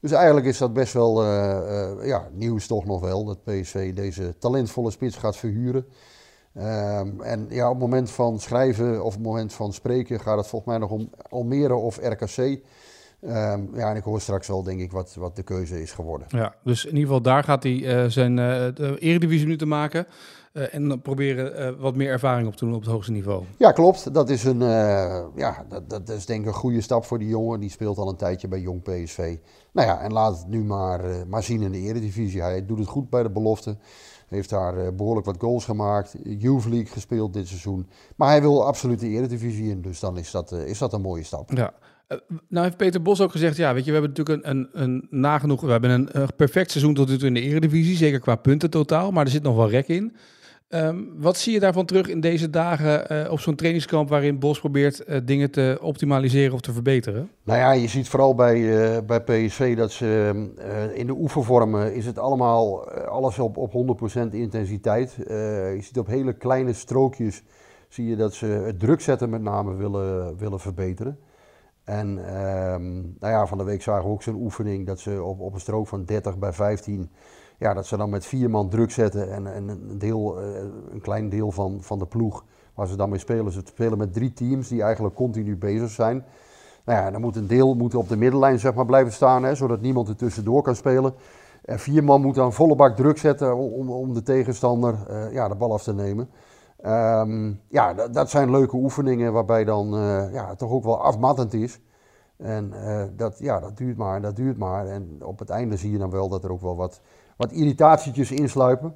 Dus 0.00 0.12
eigenlijk 0.12 0.46
is 0.46 0.58
dat 0.58 0.72
best 0.72 0.92
wel 0.92 1.24
uh, 1.24 1.58
uh, 1.98 2.06
ja, 2.06 2.28
nieuws 2.32 2.66
toch 2.66 2.84
nog 2.84 3.00
wel. 3.00 3.24
Dat 3.24 3.44
PSV 3.44 3.94
deze 3.94 4.34
talentvolle 4.38 4.90
spits 4.90 5.16
gaat 5.16 5.36
verhuren. 5.36 5.86
Um, 6.56 7.20
en 7.20 7.46
ja, 7.48 7.66
op 7.66 7.72
het 7.72 7.82
moment 7.82 8.10
van 8.10 8.40
schrijven 8.40 9.00
of 9.00 9.06
op 9.06 9.12
het 9.12 9.22
moment 9.22 9.52
van 9.52 9.72
spreken 9.72 10.20
gaat 10.20 10.36
het 10.36 10.46
volgens 10.46 10.70
mij 10.70 10.80
nog 10.80 10.90
om 10.90 11.10
Almere 11.28 11.74
of 11.74 11.98
RKC. 12.02 12.38
Um, 13.24 13.70
ja, 13.74 13.90
en 13.90 13.96
ik 13.96 14.02
hoor 14.02 14.20
straks 14.20 14.48
wel, 14.48 14.62
denk 14.62 14.80
ik, 14.80 14.92
wat, 14.92 15.14
wat 15.18 15.36
de 15.36 15.42
keuze 15.42 15.82
is 15.82 15.92
geworden. 15.92 16.26
Ja, 16.30 16.54
dus 16.64 16.84
in 16.84 16.90
ieder 16.90 17.06
geval 17.06 17.22
daar 17.22 17.44
gaat 17.44 17.62
hij 17.62 17.72
uh, 17.72 18.04
zijn 18.04 18.36
uh, 18.36 18.64
eredivisie 18.98 19.44
minuten 19.44 19.68
maken. 19.68 20.06
Uh, 20.52 20.74
en 20.74 21.00
proberen 21.02 21.78
wat 21.80 21.96
meer 21.96 22.10
ervaring 22.10 22.48
op 22.48 22.56
te 22.56 22.64
doen 22.64 22.74
op 22.74 22.80
het 22.80 22.90
hoogste 22.90 23.12
niveau. 23.12 23.44
Ja, 23.56 23.72
klopt. 23.72 24.14
Dat 24.14 24.30
is, 24.30 24.44
een, 24.44 24.60
ja, 25.34 25.64
dat, 25.68 25.90
dat 25.90 26.08
is 26.08 26.26
denk 26.26 26.40
ik 26.40 26.46
een 26.46 26.52
goede 26.52 26.80
stap 26.80 27.04
voor 27.04 27.18
die 27.18 27.28
jongen. 27.28 27.60
Die 27.60 27.70
speelt 27.70 27.98
al 27.98 28.08
een 28.08 28.16
tijdje 28.16 28.48
bij 28.48 28.60
Jong 28.60 28.82
PSV. 28.82 29.36
Nou 29.72 29.88
ja, 29.88 30.00
en 30.00 30.12
laat 30.12 30.38
het 30.38 30.48
nu 30.48 30.64
maar, 30.64 31.00
maar 31.28 31.42
zien 31.42 31.62
in 31.62 31.72
de 31.72 31.78
eredivisie. 31.78 32.42
Hij 32.42 32.66
doet 32.66 32.78
het 32.78 32.88
goed 32.88 33.10
bij 33.10 33.22
de 33.22 33.30
belofte. 33.30 33.76
Heeft 34.30 34.50
daar 34.50 34.94
behoorlijk 34.94 35.26
wat 35.26 35.36
goals 35.38 35.64
gemaakt. 35.64 36.16
Youth 36.22 36.64
League 36.64 36.86
gespeeld 36.86 37.32
dit 37.32 37.48
seizoen. 37.48 37.88
Maar 38.16 38.28
hij 38.28 38.40
wil 38.40 38.66
absoluut 38.66 39.00
de 39.00 39.08
eredivisie 39.08 39.70
in. 39.70 39.82
Dus 39.82 40.00
dan 40.00 40.18
is 40.18 40.30
dat, 40.30 40.52
is 40.52 40.78
dat 40.78 40.92
een 40.92 41.00
mooie 41.00 41.24
stap. 41.24 41.50
Ja. 41.52 41.74
Uh, 42.08 42.18
nou 42.48 42.64
heeft 42.64 42.76
Peter 42.76 43.02
Bos 43.02 43.20
ook 43.20 43.30
gezegd, 43.30 43.56
ja, 43.56 43.74
weet 43.74 43.84
je, 43.84 43.92
we 43.92 43.98
hebben 43.98 44.16
natuurlijk 44.16 44.46
een, 44.46 44.50
een, 44.50 44.82
een 44.82 45.06
nagenoeg, 45.10 45.60
we 45.60 45.70
hebben 45.70 45.90
een, 45.90 46.28
perfect 46.36 46.70
seizoen 46.70 46.94
tot 46.94 47.08
nu 47.08 47.18
toe 47.18 47.26
in 47.26 47.34
de 47.34 47.40
Eredivisie, 47.40 47.96
zeker 47.96 48.20
qua 48.20 48.36
punten 48.36 48.70
totaal, 48.70 49.10
maar 49.10 49.24
er 49.24 49.30
zit 49.30 49.42
nog 49.42 49.56
wel 49.56 49.70
rek 49.70 49.88
in. 49.88 50.16
Um, 50.74 51.12
wat 51.16 51.36
zie 51.36 51.52
je 51.52 51.60
daarvan 51.60 51.84
terug 51.84 52.08
in 52.08 52.20
deze 52.20 52.50
dagen 52.50 53.12
uh, 53.12 53.32
op 53.32 53.40
zo'n 53.40 53.54
trainingskamp 53.54 54.08
waarin 54.08 54.38
Bos 54.38 54.60
probeert 54.60 55.08
uh, 55.08 55.16
dingen 55.24 55.50
te 55.50 55.78
optimaliseren 55.82 56.54
of 56.54 56.60
te 56.60 56.72
verbeteren? 56.72 57.30
Nou 57.42 57.58
ja, 57.58 57.72
je 57.72 57.88
ziet 57.88 58.08
vooral 58.08 58.34
bij, 58.34 58.56
uh, 58.56 58.98
bij 59.06 59.20
PSV 59.20 59.76
dat 59.76 59.92
ze 59.92 60.32
in 60.94 61.06
de 61.06 61.12
oefenvormen 61.12 61.94
is 61.94 62.06
het 62.06 62.18
allemaal 62.18 62.90
alles 62.90 63.38
op, 63.38 63.56
op 63.56 64.00
100% 64.30 64.34
intensiteit. 64.34 65.14
je 65.16 65.78
ziet 65.80 65.98
op 65.98 66.06
hele 66.06 66.32
kleine 66.32 66.72
strookjes 66.72 67.42
zie 67.88 68.06
je 68.06 68.16
dat 68.16 68.34
ze 68.34 68.46
het 68.46 68.80
druk 68.80 69.00
zetten 69.00 69.30
met 69.30 69.42
name 69.42 69.74
willen, 69.74 70.36
willen 70.36 70.60
verbeteren. 70.60 71.18
En 71.84 72.08
um, 72.08 73.16
nou 73.18 73.32
ja, 73.32 73.46
van 73.46 73.58
de 73.58 73.64
week 73.64 73.82
zagen 73.82 74.04
we 74.04 74.10
ook 74.10 74.22
zo'n 74.22 74.42
oefening 74.42 74.86
dat 74.86 75.00
ze 75.00 75.22
op, 75.22 75.40
op 75.40 75.54
een 75.54 75.60
strook 75.60 75.88
van 75.88 76.04
30 76.04 76.38
bij 76.38 76.52
15, 76.52 77.10
ja, 77.60 77.74
dat 77.74 77.86
ze 77.86 77.96
dan 77.96 78.10
met 78.10 78.26
vier 78.26 78.50
man 78.50 78.68
druk 78.68 78.90
zetten 78.90 79.32
en, 79.32 79.54
en 79.54 79.68
een, 79.68 79.98
deel, 79.98 80.42
uh, 80.42 80.58
een 80.90 81.00
klein 81.00 81.28
deel 81.28 81.50
van, 81.50 81.78
van 81.80 81.98
de 81.98 82.06
ploeg 82.06 82.44
waar 82.74 82.86
ze 82.86 82.96
dan 82.96 83.08
mee 83.08 83.18
spelen. 83.18 83.52
Ze 83.52 83.60
spelen 83.64 83.98
met 83.98 84.12
drie 84.12 84.32
teams 84.32 84.68
die 84.68 84.82
eigenlijk 84.82 85.14
continu 85.14 85.56
bezig 85.56 85.90
zijn. 85.90 86.24
Nou 86.84 86.98
ja, 86.98 87.10
dan 87.10 87.20
moet 87.20 87.36
een 87.36 87.46
deel 87.46 87.74
moet 87.74 87.94
op 87.94 88.08
de 88.08 88.16
middenlijn 88.16 88.58
zeg 88.58 88.74
maar, 88.74 88.86
blijven 88.86 89.12
staan, 89.12 89.42
hè, 89.42 89.54
zodat 89.54 89.80
niemand 89.80 90.08
er 90.08 90.16
tussendoor 90.16 90.62
kan 90.62 90.76
spelen. 90.76 91.14
En 91.64 91.78
vier 91.78 92.04
man 92.04 92.20
moeten 92.20 92.42
dan 92.42 92.52
volle 92.52 92.74
bak 92.74 92.96
druk 92.96 93.18
zetten 93.18 93.56
om, 93.56 93.90
om 93.90 94.14
de 94.14 94.22
tegenstander 94.22 94.94
uh, 95.10 95.32
ja, 95.32 95.48
de 95.48 95.54
bal 95.54 95.72
af 95.72 95.82
te 95.82 95.94
nemen. 95.94 96.28
Um, 96.86 97.60
ja, 97.68 97.94
dat, 97.94 98.30
zijn 98.30 98.50
leuke 98.50 98.76
oefeningen 98.76 99.32
waarbij 99.32 99.64
dan 99.64 99.94
uh, 99.94 100.32
ja, 100.32 100.54
toch 100.54 100.70
ook 100.70 100.84
wel 100.84 101.02
afmattend 101.02 101.54
is. 101.54 101.80
En 102.36 102.72
dat, 103.16 103.38
ja, 103.38 103.60
dat 103.60 103.76
duurt 103.76 103.96
maar 103.96 104.20
dat 104.20 104.36
duurt 104.36 104.58
maar. 104.58 104.86
En 104.86 105.18
op 105.22 105.38
het 105.38 105.50
einde 105.50 105.76
zie 105.76 105.90
je 105.90 105.98
dan 105.98 106.10
wel 106.10 106.28
dat 106.28 106.44
er 106.44 106.52
ook 106.52 106.60
wel 106.60 106.76
wat, 106.76 107.00
wat 107.40 107.52
irritatietjes 107.52 108.30
insluipen. 108.30 108.94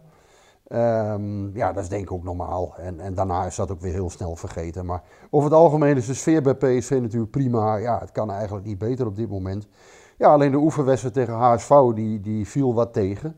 Um, 0.69 1.57
ja, 1.57 1.73
dat 1.73 1.83
is 1.83 1.89
denk 1.89 2.03
ik 2.03 2.13
ook 2.13 2.25
normaal. 2.25 2.75
En, 2.77 3.01
en 3.01 3.15
daarna 3.15 3.47
is 3.47 3.57
dat 3.57 3.71
ook 3.71 3.81
weer 3.81 3.93
heel 3.93 4.11
snel 4.11 4.37
vergeten. 4.37 4.87
Maar 4.87 5.03
over 5.31 5.51
het 5.51 5.59
algemeen 5.59 5.97
is 5.97 6.07
de 6.07 6.15
sfeer 6.15 6.43
bij 6.43 6.55
PSV 6.55 6.99
natuurlijk 7.01 7.31
prima. 7.31 7.77
Ja, 7.77 7.99
het 7.99 8.13
kan 8.13 8.31
eigenlijk 8.31 8.67
niet 8.67 8.79
beter 8.79 9.07
op 9.07 9.17
dit 9.17 9.29
moment. 9.29 9.69
Ja, 10.19 10.29
alleen 10.29 10.51
de 10.51 10.57
oefenwedstrijd 10.57 11.15
tegen 11.15 11.35
HSV, 11.35 11.71
die, 11.95 12.21
die 12.21 12.47
viel 12.47 12.75
wat 12.75 12.93
tegen. 12.93 13.37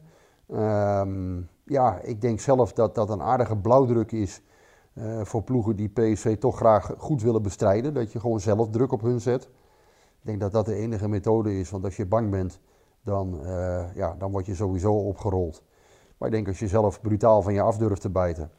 Um, 0.52 1.48
ja, 1.64 1.98
ik 2.02 2.20
denk 2.20 2.40
zelf 2.40 2.72
dat 2.72 2.94
dat 2.94 3.10
een 3.10 3.22
aardige 3.22 3.56
blauwdruk 3.56 4.12
is 4.12 4.42
uh, 4.94 5.20
voor 5.22 5.42
ploegen 5.42 5.76
die 5.76 5.88
PSV 5.88 6.38
toch 6.38 6.56
graag 6.56 6.94
goed 6.98 7.22
willen 7.22 7.42
bestrijden. 7.42 7.94
Dat 7.94 8.12
je 8.12 8.20
gewoon 8.20 8.40
zelf 8.40 8.70
druk 8.70 8.92
op 8.92 9.02
hun 9.02 9.20
zet. 9.20 9.44
Ik 10.20 10.32
denk 10.32 10.40
dat 10.40 10.52
dat 10.52 10.66
de 10.66 10.74
enige 10.74 11.08
methode 11.08 11.58
is, 11.58 11.70
want 11.70 11.84
als 11.84 11.96
je 11.96 12.06
bang 12.06 12.30
bent, 12.30 12.60
dan, 13.06 13.40
uh, 13.42 13.84
ja, 13.94 14.14
dan 14.18 14.30
word 14.30 14.46
je 14.46 14.54
sowieso 14.54 14.92
opgerold. 14.92 15.62
Maar 16.18 16.28
ik 16.28 16.34
denk 16.34 16.48
als 16.48 16.58
je 16.58 16.68
zelf 16.68 17.00
brutaal 17.00 17.42
van 17.42 17.54
je 17.54 17.60
af 17.60 17.76
durft 17.76 18.00
te 18.00 18.10
bijten, 18.10 18.50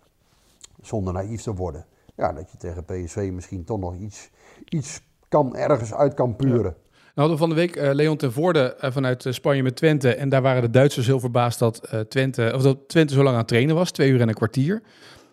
zonder 0.82 1.14
naïef 1.14 1.42
te 1.42 1.54
worden, 1.54 1.86
ja, 2.16 2.34
dat 2.34 2.52
je 2.52 2.58
tegen 2.58 2.86
PSV 2.86 3.30
misschien 3.34 3.64
toch 3.64 3.80
nog 3.80 3.96
iets, 3.96 4.30
iets 4.70 5.02
kan, 5.30 5.56
ergens 5.56 5.94
uit 5.94 6.14
kan 6.14 6.36
puren. 6.36 6.76
Nou 7.16 7.30
hadden 7.30 7.32
we 7.32 7.38
van 7.38 7.50
de 7.50 7.56
week 7.56 7.76
uh, 7.76 7.94
Leon 7.94 8.18
ten 8.18 8.32
Voorde 8.32 8.78
uh, 8.82 8.92
vanuit 8.92 9.26
Spanje 9.30 9.64
met 9.64 9.76
Twente. 9.76 10.16
En 10.16 10.30
daar 10.30 10.42
waren 10.42 10.62
de 10.62 10.70
Duitsers 10.70 11.08
heel 11.08 11.20
verbaasd 11.20 11.60
dat, 11.60 12.06
Twente, 12.08 12.52
of 12.56 12.62
dat 12.62 12.78
Twente 12.88 13.14
zo 13.14 13.24
lang 13.24 13.34
aan 13.34 13.40
het 13.40 13.48
trainen 13.48 13.76
was. 13.76 13.92
Twee 13.92 14.10
uur 14.10 14.22
en 14.22 14.28
een 14.28 14.34
kwartier. 14.34 14.82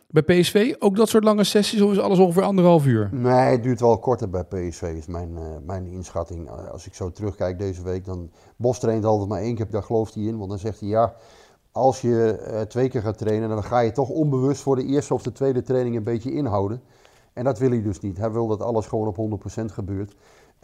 Bij 0.09 0.23
PSV 0.23 0.75
ook 0.79 0.97
dat 0.97 1.09
soort 1.09 1.25
lange 1.25 1.45
sessies 1.45 1.81
of 1.81 1.91
is 1.91 1.99
alles 1.99 2.19
ongeveer 2.19 2.43
anderhalf 2.43 2.87
uur? 2.87 3.09
Nee, 3.13 3.51
het 3.51 3.63
duurt 3.63 3.81
wel 3.81 3.99
korter 3.99 4.31
bij 4.31 4.45
PSV 4.45 4.83
is 4.83 5.07
mijn, 5.07 5.39
mijn 5.67 5.87
inschatting. 5.87 6.51
Als 6.51 6.87
ik 6.87 6.95
zo 6.95 7.11
terugkijk 7.11 7.59
deze 7.59 7.83
week, 7.83 8.05
dan... 8.05 8.31
Bos 8.57 8.79
traint 8.79 9.05
altijd 9.05 9.29
maar 9.29 9.41
één 9.41 9.55
keer, 9.55 9.71
daar 9.71 9.83
gelooft 9.83 10.15
hij 10.15 10.25
in. 10.25 10.39
Want 10.39 10.51
dan 10.51 10.59
zegt 10.59 10.81
hij 10.81 10.89
ja, 10.89 11.15
als 11.73 12.01
je 12.01 12.65
twee 12.69 12.89
keer 12.89 13.01
gaat 13.01 13.19
trainen, 13.19 13.49
dan 13.49 13.65
ga 13.65 13.81
je 13.81 13.93
toch 13.93 14.09
onbewust 14.09 14.63
voor 14.63 14.77
de 14.77 14.85
eerste 14.85 15.15
of 15.15 15.23
de 15.23 15.33
tweede 15.33 15.63
training 15.63 15.97
een 15.97 16.05
beetje 16.05 16.33
inhouden. 16.33 16.83
En 17.33 17.45
dat 17.45 17.59
wil 17.59 17.71
hij 17.71 17.83
dus 17.83 18.01
niet. 18.01 18.19
Hij 18.19 18.31
wil 18.31 18.47
dat 18.47 18.61
alles 18.61 18.87
gewoon 18.87 19.15
op 19.17 19.41
100% 19.61 19.65
gebeurt. 19.65 20.15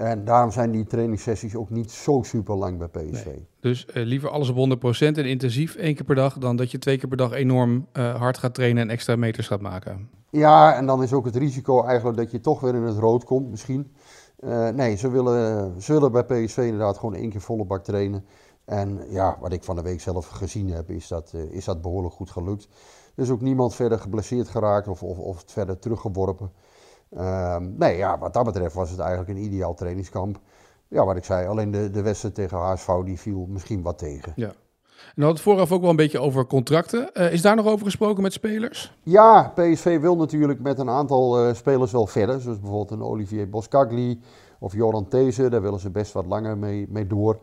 En 0.01 0.25
daarom 0.25 0.51
zijn 0.51 0.71
die 0.71 0.85
trainingssessies 0.85 1.57
ook 1.57 1.71
niet 1.71 1.91
zo 1.91 2.23
super 2.23 2.55
lang 2.55 2.79
bij 2.79 2.89
PSV. 2.89 3.25
Nee. 3.25 3.47
Dus 3.61 3.87
uh, 3.95 4.05
liever 4.05 4.29
alles 4.29 4.49
op 4.49 4.57
100% 4.57 4.99
en 5.01 5.15
intensief 5.15 5.75
één 5.75 5.95
keer 5.95 6.05
per 6.05 6.15
dag, 6.15 6.39
dan 6.39 6.57
dat 6.57 6.71
je 6.71 6.79
twee 6.79 6.99
keer 6.99 7.09
per 7.09 7.17
dag 7.17 7.33
enorm 7.33 7.87
uh, 7.93 8.15
hard 8.15 8.39
gaat 8.39 8.55
trainen 8.55 8.83
en 8.83 8.91
extra 8.91 9.17
meters 9.17 9.47
gaat 9.47 9.61
maken. 9.61 10.09
Ja, 10.31 10.75
en 10.75 10.87
dan 10.87 11.03
is 11.03 11.13
ook 11.13 11.25
het 11.25 11.37
risico 11.37 11.85
eigenlijk 11.85 12.17
dat 12.19 12.31
je 12.31 12.41
toch 12.41 12.61
weer 12.61 12.75
in 12.75 12.83
het 12.83 12.99
rood 12.99 13.25
komt, 13.25 13.51
misschien. 13.51 13.93
Uh, 14.39 14.69
nee, 14.69 14.97
ze 14.97 15.11
willen, 15.11 15.83
ze 15.83 15.93
willen 15.93 16.13
bij 16.13 16.25
PSV 16.25 16.59
inderdaad 16.59 16.99
gewoon 16.99 17.15
één 17.15 17.31
keer 17.31 17.41
volle 17.41 17.65
bak 17.65 17.85
trainen. 17.85 18.25
En 18.65 19.01
ja, 19.09 19.37
wat 19.41 19.53
ik 19.53 19.65
van 19.65 19.77
de 19.77 19.83
week 19.83 20.01
zelf 20.01 20.29
gezien 20.29 20.71
heb, 20.71 20.91
is 20.91 21.09
dat, 21.09 21.35
is 21.51 21.65
dat 21.65 21.83
behoorlijk 21.83 22.15
goed 22.15 22.31
gelukt. 22.31 22.69
Er 23.15 23.23
is 23.23 23.31
ook 23.31 23.41
niemand 23.41 23.75
verder 23.75 23.99
geblesseerd 23.99 24.49
geraakt 24.49 24.89
of, 24.89 25.03
of, 25.03 25.19
of 25.19 25.43
verder 25.47 25.79
teruggeworpen. 25.79 26.51
Um, 27.19 27.75
nee, 27.79 27.97
ja, 27.97 28.19
wat 28.19 28.33
dat 28.33 28.45
betreft 28.45 28.75
was 28.75 28.91
het 28.91 28.99
eigenlijk 28.99 29.31
een 29.31 29.45
ideaal 29.45 29.75
trainingskamp. 29.75 30.41
Ja, 30.89 31.05
wat 31.05 31.17
ik 31.17 31.25
zei, 31.25 31.47
alleen 31.47 31.71
de, 31.71 31.91
de 31.91 32.03
wedstrijd 32.03 32.35
tegen 32.35 32.59
HSV 32.59 32.89
die 33.05 33.19
viel 33.19 33.47
misschien 33.49 33.83
wat 33.83 33.99
tegen. 33.99 34.33
Ja. 34.37 34.53
En 35.17 35.23
had 35.23 35.33
het 35.33 35.41
vooraf 35.41 35.73
ook 35.73 35.81
wel 35.81 35.91
een 35.91 35.97
beetje 35.97 36.21
over 36.21 36.47
contracten. 36.47 37.11
Uh, 37.15 37.33
is 37.33 37.43
daar 37.43 37.57
nog 37.57 37.67
over 37.67 37.85
gesproken 37.85 38.23
met 38.23 38.33
spelers? 38.33 38.93
Ja, 39.03 39.53
PSV 39.55 40.01
wil 40.01 40.17
natuurlijk 40.17 40.61
met 40.61 40.79
een 40.79 40.91
aantal 40.91 41.47
uh, 41.47 41.55
spelers 41.55 41.93
wel 41.93 42.07
verder. 42.07 42.41
Zoals 42.41 42.61
bijvoorbeeld 42.61 42.91
een 42.91 43.07
Olivier 43.07 43.51
Boscagli 43.51 44.21
of 44.59 44.73
Joran 44.73 45.09
These. 45.09 45.49
Daar 45.49 45.63
willen 45.63 45.81
ze 45.81 45.91
best 45.91 46.13
wat 46.13 46.27
langer 46.27 46.59
mee, 46.59 46.87
mee 46.89 47.07
door. 47.07 47.39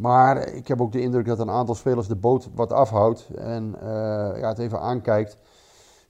Maar 0.00 0.48
ik 0.48 0.68
heb 0.68 0.80
ook 0.80 0.92
de 0.92 1.00
indruk 1.00 1.26
dat 1.26 1.38
een 1.38 1.50
aantal 1.50 1.74
spelers 1.74 2.06
de 2.06 2.16
boot 2.16 2.48
wat 2.54 2.72
afhoudt. 2.72 3.28
En 3.36 3.74
uh, 3.82 3.88
ja, 4.40 4.48
het 4.48 4.58
even 4.58 4.80
aankijkt 4.80 5.36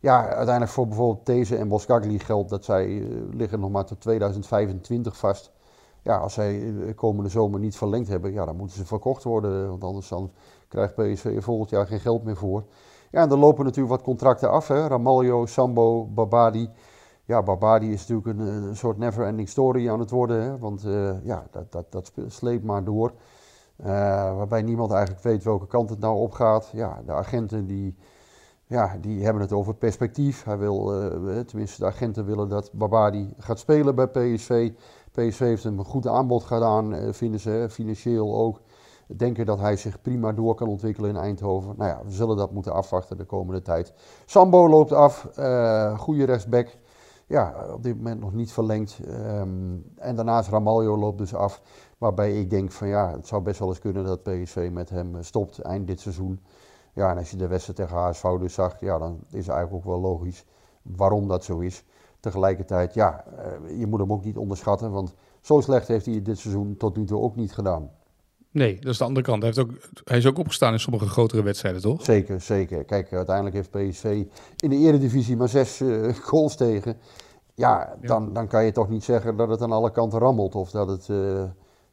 ja, 0.00 0.26
uiteindelijk 0.26 0.71
voor 0.71 0.87
bijvoorbeeld 0.87 1.26
deze 1.26 1.57
en 1.57 1.69
Boskagli 1.69 2.19
geldt 2.19 2.50
dat 2.50 2.64
zij 2.64 2.87
uh, 2.87 3.35
liggen 3.35 3.61
nog 3.61 3.71
maar 3.71 3.85
tot 3.85 4.00
2025 4.00 5.16
vast. 5.16 5.52
Ja, 6.02 6.16
als 6.16 6.35
zij 6.35 6.73
de 6.87 6.95
komende 6.95 7.30
zomer 7.30 7.61
niet 7.61 7.76
verlengd 7.76 8.09
hebben, 8.09 8.33
ja, 8.33 8.45
dan 8.45 8.57
moeten 8.57 8.76
ze 8.76 8.87
verkocht 8.87 9.25
worden. 9.25 9.69
Want 9.69 9.85
anders 9.85 10.09
dan 10.09 10.30
krijgt 10.69 10.95
PSV 10.95 11.42
volgend 11.42 11.71
jaar 11.71 11.87
geen 11.87 12.00
geld 12.00 12.25
meer 12.25 12.37
voor. 12.37 12.64
Ja, 13.11 13.23
en 13.23 13.30
er 13.30 13.38
lopen 13.38 13.64
natuurlijk 13.64 13.95
wat 13.95 14.02
contracten 14.02 14.50
af. 14.50 14.69
Hè? 14.69 14.87
Ramaljo, 14.87 15.47
Sambo, 15.47 16.07
Babadi. 16.07 16.71
Ja, 17.25 17.42
Babadi 17.42 17.92
is 17.92 18.07
natuurlijk 18.07 18.38
een, 18.38 18.47
een 18.47 18.76
soort 18.76 18.99
never-ending 18.99 19.49
story 19.49 19.90
aan 19.90 20.00
het 20.00 20.11
worden. 20.11 20.42
Hè? 20.42 20.59
Want 20.59 20.83
ja, 21.23 21.47
dat, 21.50 21.73
dat, 21.73 21.92
dat 21.92 22.12
sleept 22.26 22.64
maar 22.64 22.85
door. 22.85 23.12
Waarbij 23.76 24.62
niemand 24.62 24.90
eigenlijk 24.90 25.23
weet 25.23 25.45
welke 25.45 25.66
kant 25.66 25.90
het 25.90 25.99
nou 25.99 26.16
opgaat. 26.16 26.71
Ja, 26.73 27.02
de 27.07 27.12
agenten 27.12 27.66
die, 27.66 27.97
ja, 28.71 28.97
die 29.00 29.25
hebben 29.25 29.43
het 29.43 29.53
over 29.53 29.75
perspectief. 29.75 30.45
Hij 30.45 30.59
wil, 30.59 31.03
uh, 31.03 31.39
tenminste 31.39 31.81
de 31.81 31.87
agenten 31.87 32.25
willen 32.25 32.49
dat 32.49 32.73
Babadi 32.73 33.35
gaat 33.39 33.59
spelen 33.59 33.95
bij 33.95 34.07
PSV. 34.07 34.73
PSV 35.11 35.39
heeft 35.39 35.65
hem 35.65 35.79
een 35.79 35.85
goed 35.85 36.07
aanbod 36.07 36.45
gedaan, 36.45 37.15
vinden 37.15 37.41
ze, 37.41 37.67
financieel 37.71 38.37
ook 38.37 38.61
denken 39.17 39.47
dat 39.47 39.61
hij 39.61 39.77
zich 39.77 40.00
prima 40.00 40.33
door 40.33 40.55
kan 40.55 40.69
ontwikkelen 40.69 41.11
in 41.11 41.17
Eindhoven. 41.17 41.75
Nou 41.77 41.91
ja, 41.91 42.00
we 42.05 42.11
zullen 42.11 42.37
dat 42.37 42.53
moeten 42.53 42.73
afwachten 42.73 43.17
de 43.17 43.25
komende 43.25 43.62
tijd. 43.62 43.93
Sambo 44.27 44.69
loopt 44.69 44.93
af, 44.93 45.29
uh, 45.39 45.99
goede 45.99 46.25
rechtsback. 46.25 46.77
Ja, 47.27 47.55
op 47.73 47.83
dit 47.83 47.97
moment 47.97 48.21
nog 48.21 48.33
niet 48.33 48.53
verlengd. 48.53 48.99
Um, 49.09 49.85
en 49.97 50.17
daarnaast 50.17 50.49
Ramaljo 50.49 50.97
loopt 50.97 51.19
dus 51.19 51.35
af. 51.35 51.62
Waarbij 51.99 52.41
ik 52.41 52.50
denk 52.50 52.73
van 52.73 52.89
ja, 52.89 53.11
het 53.11 53.27
zou 53.27 53.43
best 53.43 53.59
wel 53.59 53.69
eens 53.69 53.79
kunnen 53.79 54.05
dat 54.05 54.23
PSV 54.23 54.69
met 54.73 54.91
hem 54.91 55.17
eh, 55.17 55.23
stopt 55.23 55.59
eind 55.59 55.87
dit 55.87 56.00
seizoen. 56.00 56.41
Ja, 56.94 57.11
en 57.11 57.18
als 57.18 57.30
je 57.30 57.37
de 57.37 57.47
wedstrijd 57.47 57.78
tegen 57.78 57.97
HSV 57.97 58.25
dus 58.38 58.54
zag, 58.54 58.80
ja, 58.80 58.99
dan 58.99 59.18
is 59.30 59.47
het 59.47 59.54
eigenlijk 59.54 59.73
ook 59.73 59.92
wel 59.92 60.00
logisch 60.00 60.44
waarom 60.82 61.28
dat 61.28 61.44
zo 61.44 61.59
is. 61.59 61.85
Tegelijkertijd, 62.20 62.94
ja, 62.94 63.25
uh, 63.68 63.78
je 63.78 63.87
moet 63.87 64.00
hem 64.00 64.12
ook 64.12 64.25
niet 64.25 64.37
onderschatten, 64.37 64.90
want 64.90 65.14
zo 65.40 65.61
slecht 65.61 65.88
heeft 65.88 66.06
hij 66.06 66.23
dit 66.23 66.38
seizoen 66.38 66.76
tot 66.76 66.97
nu 66.97 67.04
toe 67.04 67.20
ook 67.20 67.37
niet 67.37 67.52
gedaan. 67.52 67.90
Nee, 68.52 68.78
dat 68.80 68.92
is 68.92 68.99
de 68.99 69.04
andere 69.04 69.26
kant. 69.26 69.42
Hij, 69.42 69.52
heeft 69.54 69.68
ook, 69.68 69.78
hij 70.04 70.18
is 70.18 70.26
ook 70.26 70.38
opgestaan 70.38 70.73
in 70.73 70.80
sommige 70.80 71.06
grotere 71.06 71.42
wedstrijden, 71.42 71.80
toch? 71.80 72.04
Zeker, 72.04 72.40
zeker. 72.40 72.85
Kijk, 72.85 73.12
uiteindelijk 73.12 73.56
heeft 73.56 73.70
PSV 73.70 74.25
in 74.56 74.70
de 74.70 74.76
eredivisie 74.76 75.37
maar 75.37 75.49
zes 75.49 75.80
uh, 75.80 76.14
goals 76.28 76.56
tegen. 76.56 76.97
Ja, 77.54 77.97
dan, 78.02 78.25
ja. 78.25 78.32
dan 78.32 78.47
kan 78.47 78.64
je 78.64 78.73
toch 78.73 78.88
niet 78.88 79.04
zeggen 79.04 79.37
dat 79.37 79.49
het 79.49 79.62
aan 79.62 79.73
alle 79.73 79.90
kanten 79.90 80.18
rammelt. 80.18 80.54
Of 80.54 80.70
dat 80.70 80.88
het, 80.88 81.09
uh, 81.09 81.42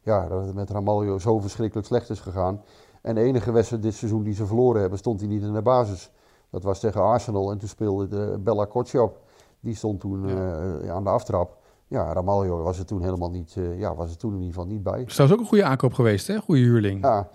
ja, 0.02 0.28
dat 0.28 0.44
het 0.44 0.54
met 0.54 0.70
Ramaljo 0.70 1.18
zo 1.18 1.38
verschrikkelijk 1.38 1.86
slecht 1.86 2.10
is 2.10 2.20
gegaan. 2.20 2.62
En 3.02 3.14
de 3.14 3.20
enige 3.20 3.52
wedstrijd 3.52 3.82
dit 3.82 3.94
seizoen 3.94 4.22
die 4.22 4.34
ze 4.34 4.46
verloren 4.46 4.80
hebben, 4.80 4.98
stond 4.98 5.20
hij 5.20 5.28
niet 5.28 5.42
in 5.42 5.52
de 5.52 5.62
basis. 5.62 6.10
Dat 6.50 6.62
was 6.62 6.80
tegen 6.80 7.02
Arsenal 7.02 7.50
en 7.50 7.58
toen 7.58 7.68
speelde 7.68 8.08
de 8.08 8.38
Bella 8.40 8.64
Kotschap. 8.64 9.20
Die 9.60 9.74
stond 9.74 10.00
toen 10.00 10.28
ja. 10.28 10.60
uh, 10.82 10.90
aan 10.90 11.04
de 11.04 11.10
aftrap. 11.10 11.56
Ja, 11.86 12.12
Ramaljo 12.12 12.62
was 12.62 12.78
er 12.78 12.84
toen 12.84 13.02
helemaal 13.02 13.30
niet, 13.30 13.54
uh, 13.58 13.78
ja, 13.78 13.94
was 13.94 14.10
er 14.10 14.16
toen 14.16 14.30
in 14.32 14.38
ieder 14.38 14.54
geval 14.54 14.68
niet 14.68 14.82
bij. 14.82 15.02
Is 15.02 15.12
trouwens 15.12 15.38
ook 15.38 15.44
een 15.44 15.50
goede 15.50 15.64
aankoop 15.64 15.92
geweest, 15.92 16.26
hè? 16.26 16.38
Goede 16.38 16.60
huurling. 16.60 17.02
Ja, 17.02 17.28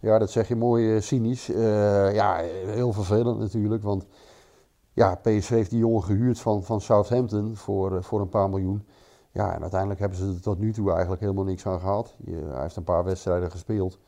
ja 0.00 0.18
dat 0.18 0.30
zeg 0.30 0.48
je 0.48 0.56
mooi 0.56 0.94
uh, 0.94 1.00
cynisch. 1.00 1.46
Ja, 1.46 2.36
heel 2.66 2.92
vervelend 2.92 3.38
natuurlijk, 3.38 3.82
want 3.82 4.06
ja, 4.92 5.14
PSV 5.14 5.48
heeft 5.48 5.70
die 5.70 5.78
jongen 5.78 6.02
gehuurd 6.02 6.40
van, 6.40 6.64
van 6.64 6.80
Southampton 6.80 7.56
voor, 7.56 8.02
voor 8.02 8.20
een 8.20 8.28
paar 8.28 8.50
miljoen. 8.50 8.86
Ja, 9.32 9.54
en 9.54 9.60
uiteindelijk 9.60 10.00
hebben 10.00 10.18
ze 10.18 10.26
er 10.26 10.40
tot 10.40 10.58
nu 10.58 10.72
toe 10.72 10.90
eigenlijk 10.90 11.20
helemaal 11.20 11.44
niks 11.44 11.66
aan 11.66 11.80
gehad. 11.80 12.14
hij 12.24 12.62
heeft 12.62 12.76
een 12.76 12.84
paar 12.84 13.04
wedstrijden 13.04 13.50
gespeeld. 13.50 13.98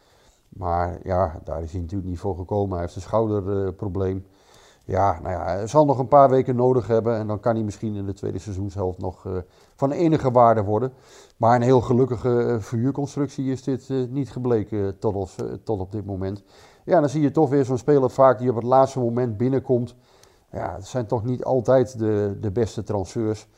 Maar 0.53 0.99
ja, 1.03 1.41
daar 1.45 1.63
is 1.63 1.73
hij 1.73 1.81
natuurlijk 1.81 2.11
niet 2.11 2.19
voor 2.19 2.37
gekomen. 2.37 2.73
Hij 2.73 2.81
heeft 2.81 2.95
een 2.97 3.03
schouderprobleem. 3.03 4.27
Ja, 4.85 5.21
nou 5.23 5.35
ja, 5.35 5.45
hij 5.45 5.67
zal 5.67 5.85
nog 5.85 5.99
een 5.99 6.09
paar 6.09 6.31
weken 6.31 6.57
nodig 6.57 6.87
hebben. 6.87 7.17
En 7.17 7.27
dan 7.27 7.41
kan 7.41 7.55
hij 7.55 7.65
misschien 7.65 7.95
in 7.95 8.07
de 8.07 8.13
tweede 8.13 8.39
seizoenshelft 8.39 8.99
nog 8.99 9.25
uh, 9.25 9.37
van 9.75 9.91
enige 9.91 10.31
waarde 10.31 10.63
worden. 10.63 10.93
Maar 11.37 11.57
een 11.57 11.63
heel 11.63 11.81
gelukkige 11.81 12.29
uh, 12.29 12.61
verhuurconstructie 12.61 13.51
is 13.51 13.63
dit 13.63 13.89
uh, 13.89 14.09
niet 14.09 14.31
gebleken 14.31 14.99
tot, 14.99 15.35
tot 15.65 15.81
op 15.81 15.93
dit 15.93 16.07
moment. 16.07 16.45
Ja, 16.85 17.01
dan 17.01 17.09
zie 17.09 17.23
je 17.23 17.31
toch 17.31 17.51
weer 17.51 17.65
zo'n 17.65 17.79
speler 17.79 18.11
vaak 18.11 18.39
die 18.39 18.51
op 18.51 18.57
het 18.57 18.65
laatste 18.65 18.99
moment 18.99 19.37
binnenkomt. 19.37 19.95
Ja, 20.51 20.75
het 20.75 20.87
zijn 20.87 21.07
toch 21.07 21.25
niet 21.25 21.45
altijd 21.45 21.99
de, 21.99 22.37
de 22.41 22.51
beste 22.51 22.83
transfers. 22.83 23.49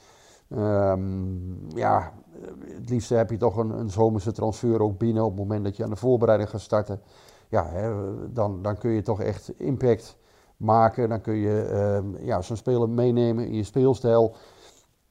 Um, 0.57 1.59
ja, 1.69 2.13
het 2.67 2.91
liefste 2.91 3.15
heb 3.15 3.31
je 3.31 3.37
toch 3.37 3.57
een, 3.57 3.71
een 3.71 3.91
zomerse 3.91 4.33
transfer 4.33 4.83
ook 4.83 4.99
binnen 4.99 5.25
op 5.25 5.31
het 5.31 5.39
moment 5.39 5.65
dat 5.65 5.77
je 5.77 5.85
aan 5.85 5.91
de 5.91 5.97
voorbereiding 5.97 6.51
gaat 6.51 6.61
starten. 6.61 7.01
Ja, 7.49 7.67
hè, 7.67 7.93
dan, 8.33 8.63
dan 8.63 8.79
kun 8.79 8.91
je 8.91 9.03
toch 9.03 9.21
echt 9.21 9.53
impact 9.59 10.17
maken. 10.57 11.09
Dan 11.09 11.21
kun 11.21 11.35
je 11.35 12.03
uh, 12.17 12.27
ja, 12.27 12.43
zo'n 12.43 12.57
speler 12.57 12.89
meenemen 12.89 13.47
in 13.47 13.55
je 13.55 13.65
speelstijl. 13.65 14.35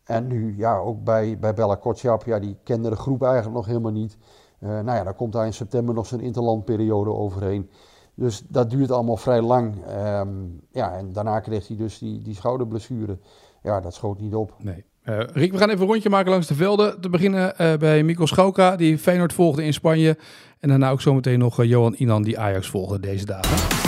En 0.04 0.28
nu 0.28 0.58
ja, 0.58 0.78
ook 0.78 1.04
bij, 1.04 1.40
bij 1.40 1.54
Bella 1.54 1.76
Kotschap, 1.76 2.24
die 2.40 2.58
kende 2.64 2.90
de 2.90 2.96
groep 2.96 3.24
eigenlijk 3.24 3.56
nog 3.56 3.66
helemaal 3.66 3.92
niet. 3.92 4.18
Uh, 4.60 4.70
nou 4.70 4.98
ja, 4.98 5.04
dan 5.04 5.16
komt 5.16 5.34
daar 5.34 5.46
in 5.46 5.54
september 5.54 5.96
nog 5.96 6.06
zijn 6.06 6.22
interlandperiode 6.22 7.10
overheen. 7.10 7.70
Dus 8.16 8.44
dat 8.48 8.70
duurt 8.70 8.92
allemaal 8.92 9.18
vrij 9.18 9.42
lang. 9.42 9.76
Um, 10.20 10.62
ja, 10.72 10.94
en 10.94 11.14
daarna 11.14 11.40
kreeg 11.40 11.68
hij 11.68 11.78
dus 11.78 11.98
die, 11.98 12.22
die 12.22 12.36
schouderblessure. 12.36 13.20
Ja, 13.62 13.80
dat 13.80 13.94
schoot 13.94 14.20
niet 14.20 14.36
op. 14.36 14.54
Nee. 14.58 14.86
Uh, 15.10 15.18
we 15.34 15.58
gaan 15.58 15.70
even 15.70 15.82
een 15.82 15.88
rondje 15.88 16.10
maken 16.10 16.32
langs 16.32 16.48
de 16.48 16.56
velden. 16.56 17.02
Te 17.02 17.10
beginnen 17.10 17.54
uh, 17.62 17.74
bij 17.74 18.04
Mikko 18.04 18.26
Schauka, 18.26 18.76
die 18.76 18.98
Feyenoord 18.98 19.34
volgde 19.34 19.64
in 19.64 19.74
Spanje. 19.74 20.18
En 20.60 20.70
daarna 20.70 20.90
ook 20.90 21.02
zometeen 21.02 21.40
nog 21.40 21.60
uh, 21.60 21.70
Johan 21.70 21.96
Inan, 21.98 22.24
die 22.24 22.40
Ajax 22.40 22.68
volgde 22.68 23.00
deze 23.00 23.26
dagen. 23.26 23.82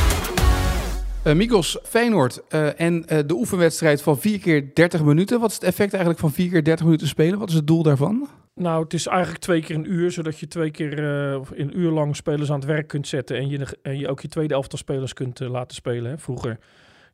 Mikos, 1.37 1.77
Feyenoord 1.83 2.47
en 2.77 3.01
de 3.01 3.33
oefenwedstrijd 3.33 4.01
van 4.01 4.19
4 4.19 4.39
keer 4.39 4.73
30 4.73 5.03
minuten. 5.03 5.39
Wat 5.39 5.49
is 5.49 5.55
het 5.55 5.63
effect 5.63 5.91
eigenlijk 5.91 6.21
van 6.21 6.31
4 6.31 6.49
keer 6.49 6.63
30 6.63 6.85
minuten 6.85 7.07
spelen? 7.07 7.39
Wat 7.39 7.49
is 7.49 7.55
het 7.55 7.67
doel 7.67 7.83
daarvan? 7.83 8.27
Nou, 8.55 8.83
het 8.83 8.93
is 8.93 9.07
eigenlijk 9.07 9.39
twee 9.39 9.61
keer 9.61 9.75
een 9.75 9.91
uur, 9.91 10.11
zodat 10.11 10.39
je 10.39 10.47
twee 10.47 10.71
keer 10.71 10.99
een 10.99 11.79
uur 11.79 11.91
lang 11.91 12.15
spelers 12.15 12.49
aan 12.49 12.59
het 12.59 12.67
werk 12.67 12.87
kunt 12.87 13.07
zetten. 13.07 13.37
En 13.37 13.49
je, 13.49 13.77
en 13.81 13.97
je 13.97 14.07
ook 14.07 14.21
je 14.21 14.27
tweede 14.27 14.53
elftal 14.53 14.77
spelers 14.77 15.13
kunt 15.13 15.39
laten 15.39 15.75
spelen. 15.75 16.11
Hè. 16.11 16.17
Vroeger 16.17 16.59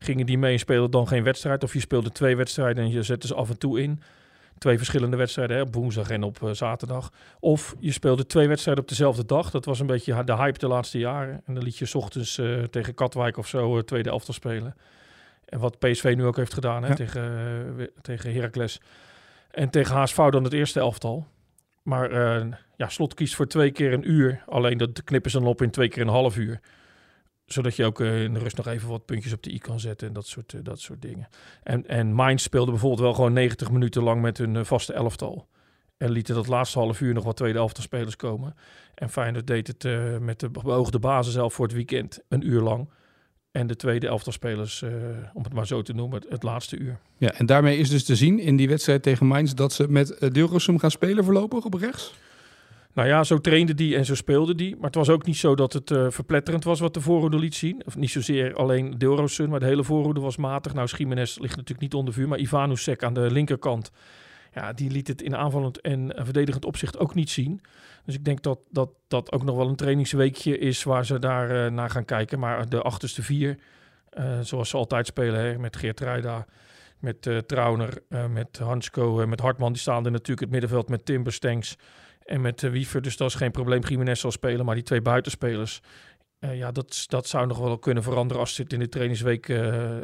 gingen 0.04 0.26
die 0.26 0.38
mee 0.38 0.54
en 0.54 0.60
speelden 0.60 0.92
dan 0.92 1.08
geen 1.08 1.24
wedstrijd. 1.24 1.64
Of 1.64 1.74
je 1.74 1.80
speelde 1.80 2.12
twee 2.12 2.36
wedstrijden 2.36 2.84
en 2.84 2.92
je 2.92 3.04
zette 3.04 3.28
ze 3.28 3.36
af 3.36 3.50
en 3.50 3.58
toe 3.58 3.82
in 3.82 4.02
twee 4.58 4.78
verschillende 4.78 5.18
wedstrijden, 5.18 5.56
hè, 5.56 5.62
op 5.62 5.74
woensdag 5.74 6.10
en 6.10 6.24
op 6.24 6.40
uh, 6.44 6.52
zaterdag. 6.52 7.12
Of 7.40 7.76
je 7.80 7.92
speelde 7.92 8.26
twee 8.26 8.48
wedstrijden 8.48 8.84
op 8.84 8.90
dezelfde 8.90 9.26
dag. 9.26 9.52
Dat 9.52 9.66
was 9.66 9.80
een 9.80 9.86
beetje 9.86 10.24
de 10.24 10.36
hype 10.36 10.60
de 10.60 10.68
laatste 10.68 11.00
jaren. 11.00 11.42
En 11.46 11.54
dan 11.54 11.64
liet 11.64 11.78
je 11.78 11.86
s 11.86 11.96
ochtends 11.96 12.38
uh, 12.38 12.64
tegen 12.64 12.94
Katwijk 12.94 13.38
of 13.38 13.48
zo 13.48 13.78
uh, 13.78 13.84
tweede 13.84 14.10
elftal 14.10 14.34
spelen. 14.34 14.76
En 15.46 15.60
wat 15.60 15.80
PSV 15.80 16.14
nu 16.18 16.26
ook 16.26 16.38
heeft 16.38 16.54
gedaan 16.54 16.84
hè, 16.84 16.88
ja. 16.88 16.96
tegen, 16.96 17.90
tegen 18.02 18.34
Heracles. 18.34 18.82
En 19.52 19.70
tegen 19.70 19.96
HSV 19.96 20.16
dan 20.16 20.44
het 20.44 20.54
eerste 20.54 20.80
elftal. 20.80 21.28
Maar 21.84 22.14
ja, 22.76 22.90
Slot 22.90 23.14
kiest 23.14 23.36
voor 23.36 23.48
twee 23.48 23.72
keer 23.72 23.94
een 23.94 24.12
uur. 24.12 24.44
Alleen 24.46 24.78
dat 24.78 25.04
knippen 25.04 25.32
ze 25.32 25.40
dan 25.40 25.48
op 25.48 25.62
in 25.62 25.72
twee 25.72 25.88
keer 25.88 26.02
een 26.02 26.08
half 26.08 26.38
uur 26.38 26.60
zodat 27.52 27.76
je 27.76 27.86
ook 27.86 28.00
uh, 28.00 28.24
in 28.24 28.34
de 28.34 28.40
rust 28.40 28.58
nog 28.58 28.68
even 28.68 28.90
wat 28.90 29.06
puntjes 29.06 29.34
op 29.34 29.44
de 29.44 29.54
i 29.54 29.58
kan 29.58 29.80
zetten 29.80 30.08
en 30.08 30.14
dat 30.14 30.28
soort, 30.28 30.54
uh, 30.54 30.60
dat 30.64 30.80
soort 30.80 31.02
dingen. 31.02 31.28
En, 31.64 31.88
en 31.88 32.14
Mainz 32.14 32.44
speelde 32.44 32.72
bijvoorbeeld 32.72 33.02
wel 33.02 33.14
gewoon 33.14 33.34
90 33.34 33.72
minuten 33.72 34.04
lang 34.04 34.22
met 34.22 34.38
hun 34.38 34.56
uh, 34.56 34.64
vaste 34.64 34.94
elftal. 34.94 35.48
En 35.98 36.12
lieten 36.12 36.36
dat 36.36 36.48
laatste 36.48 36.80
half 36.80 37.02
uur 37.02 37.14
nog 37.14 37.24
wat 37.24 37.38
tweede 37.38 37.60
elftal 37.60 37.84
spelers 37.84 38.16
komen. 38.16 38.56
En 38.96 39.10
Feyenoord 39.10 39.48
deed 39.48 39.68
het 39.68 39.84
met 40.20 40.40
de 40.40 40.50
beoogde 40.50 41.00
basis 41.00 41.34
zelf 41.34 41.54
voor 41.54 41.66
het 41.66 41.76
weekend 41.76 42.20
een 42.28 42.48
uur 42.48 42.62
lang. 42.62 42.90
En 43.52 43.68
de 43.68 43.76
tweede 43.76 44.08
elftal 44.08 44.34
spelers, 44.34 44.84
om 45.34 45.44
het 45.44 45.54
maar 45.54 45.68
zo 45.68 45.82
te 45.82 45.94
noemen, 45.94 46.24
het, 46.30 46.44
laatste 46.44 46.78
uur. 46.78 47.00
Ja, 47.18 47.32
en 47.32 47.46
daarmee 47.46 47.78
is 47.78 47.90
dus 47.90 48.04
te 48.04 48.16
zien 48.16 48.40
in 48.40 48.56
die 48.56 48.68
wedstrijd 48.68 49.04
tegen 49.04 49.26
Mainz 49.26 49.54
dat 49.54 49.74
ze 49.74 49.88
met 49.88 50.36
uh, 50.36 50.78
gaan 50.78 50.92
spelen 50.92 51.24
voorlopig 51.24 51.66
op 51.66 51.74
rechts? 51.74 52.14
Nou 52.94 53.08
ja, 53.08 53.24
zo 53.24 53.38
trainde 53.38 53.74
die 53.74 53.96
en 53.96 54.06
zo 54.06 54.16
speelde 54.16 54.56
die. 54.56 54.76
Maar 54.76 54.86
het 54.86 54.96
was 54.96 55.10
ook 55.10 55.26
niet 55.26 55.38
zo 55.38 55.56
dat 55.56 55.74
het 55.74 55.92
uh, 55.92 56.10
verpletterend 56.10 56.64
was 56.64 56.80
wat 56.80 56.94
de 56.94 57.02
voorhoede 57.02 57.40
liet 57.40 57.56
zien. 57.56 57.82
Of 57.86 57.96
niet 57.96 58.10
zozeer 58.10 58.56
alleen 58.56 58.98
Deelroosun, 58.98 59.50
maar 59.50 59.60
de 59.60 59.66
hele 59.66 59.84
voorhoede 59.84 60.20
was 60.20 60.38
matig. 60.38 60.74
Nou, 60.74 60.88
Schimenes 60.88 61.40
ligt 61.40 61.56
natuurlijk 61.56 61.82
niet 61.82 61.94
onder 61.94 62.14
vuur, 62.14 62.28
maar 62.28 62.40
Ivanusek 62.40 63.04
aan 63.04 63.14
de 63.14 63.32
linkerkant... 63.32 63.92
Ja, 64.54 64.74
die 64.74 64.92
liet 64.92 65.08
het 65.08 65.22
in 65.22 65.36
aanvallend 65.36 65.82
en 65.82 66.12
verdedigend 66.16 66.66
opzicht 66.66 66.98
ook 66.98 67.14
niet 67.14 67.30
zien. 67.30 67.62
Dus 68.06 68.16
ik 68.16 68.26
denk 68.26 68.42
dat 68.42 68.60
dat, 68.70 68.90
dat 69.08 69.32
ook 69.32 69.44
nog 69.44 69.56
wel 69.56 69.68
een 69.68 69.76
trainingsweekje 69.76 70.58
is 70.58 70.84
waar 70.84 71.06
ze 71.06 71.20
daar 71.20 71.52
uh, 71.52 71.72
naar 71.72 71.90
gaan 71.90 72.06
kijken. 72.06 72.40
Maar 72.40 72.70
de 72.70 72.82
achterste 72.82 73.24
vier, 73.24 73.58
zoals 74.42 74.70
ze 74.70 74.78
altijd 74.78 75.08
spelen, 75.08 75.40
hè, 75.40 75.58
met 75.58 75.76
Geert 75.76 76.00
Rijda, 76.00 76.46
met 77.00 77.30
Trauner, 77.46 78.02
met 78.30 78.58
Hansko, 78.58 79.28
met 79.28 79.40
Hartman, 79.40 79.72
die 79.72 79.82
staan 79.82 80.06
er 80.06 80.12
natuurlijk 80.12 80.40
het 80.40 80.52
middenveld 80.52 80.90
met 80.90 81.06
Timber, 81.06 81.34
Stenks... 81.34 81.76
En 82.26 82.42
met 82.42 82.62
uh, 82.62 82.72
Wiever, 82.72 83.02
dus 83.02 83.18
dat 83.18 83.30
is 83.30 83.36
geen 83.36 83.52
probleem. 83.52 83.82
Jiménez 83.82 84.20
zal 84.20 84.32
spelen, 84.32 84.66
maar 84.66 84.76
die 84.76 84.84
twee 84.84 85.02
buitenspelers... 85.02 85.82
Uh, 86.40 86.58
ja, 86.58 86.72
dat, 86.72 87.04
dat 87.08 87.28
zou 87.28 87.48
nog 87.48 87.58
wel 87.58 87.78
kunnen 87.78 88.04
veranderen 88.04 88.42
als 88.42 88.58
het 88.58 88.74
in 88.74 88.80
de 88.80 88.90
trainingsweek 88.90 89.48
uh, 89.48 89.98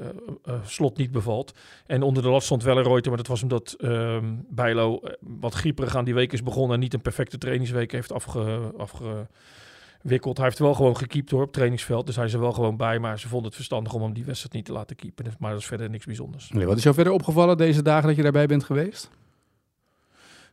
slot 0.66 0.98
niet 0.98 1.12
bevalt. 1.12 1.58
En 1.86 2.02
onder 2.02 2.24
de 2.24 2.30
lat 2.30 2.44
stond 2.44 2.64
wel 2.64 2.78
een 2.78 2.90
maar 3.08 3.18
dat 3.18 3.28
was 3.28 3.44
omdat 3.44 3.76
ehm, 3.80 4.36
Bijlo 4.50 5.00
wat 5.20 5.54
grieperig 5.54 5.96
aan 5.96 6.06
die 6.06 6.14
week 6.14 6.34
is 6.34 6.44
begonnen... 6.44 6.74
en 6.74 6.80
niet 6.80 6.94
een 6.94 7.02
perfecte 7.02 7.38
trainingsweek 7.38 7.92
heeft 7.92 8.12
afge, 8.12 8.74
afgewikkeld. 8.78 10.38
Hij 10.38 10.46
heeft 10.46 10.60
wel 10.60 10.74
gewoon 10.74 10.98
gekiept 10.98 11.32
hoor, 11.32 11.44
op 11.44 11.54
trainingsveld, 11.54 12.06
dus 12.06 12.16
hij 12.16 12.26
is 12.26 12.34
er 12.34 12.40
wel 12.40 12.54
gewoon 12.54 12.78
bij. 12.78 13.00
Maar 13.00 13.20
ze 13.20 13.28
vonden 13.28 13.48
het 13.48 13.56
verstandig 13.56 13.94
om 13.94 14.02
hem 14.02 14.14
die 14.14 14.26
wedstrijd 14.26 14.54
niet 14.54 14.66
te 14.66 14.72
laten 14.72 14.96
keepen. 14.96 15.26
Maar 15.40 15.52
dat 15.52 15.60
is 15.60 15.68
verder 15.68 15.90
niks 15.90 16.06
bijzonders. 16.06 16.52
Wat 16.54 16.78
is 16.78 16.84
jou 16.84 16.96
verder 16.96 17.14
opgevallen 17.14 17.58
deze 17.58 17.82
dagen 17.82 18.08
dat 18.08 18.16
je 18.16 18.24
daarbij 18.24 18.48
bent 18.48 18.64
geweest? 18.64 19.10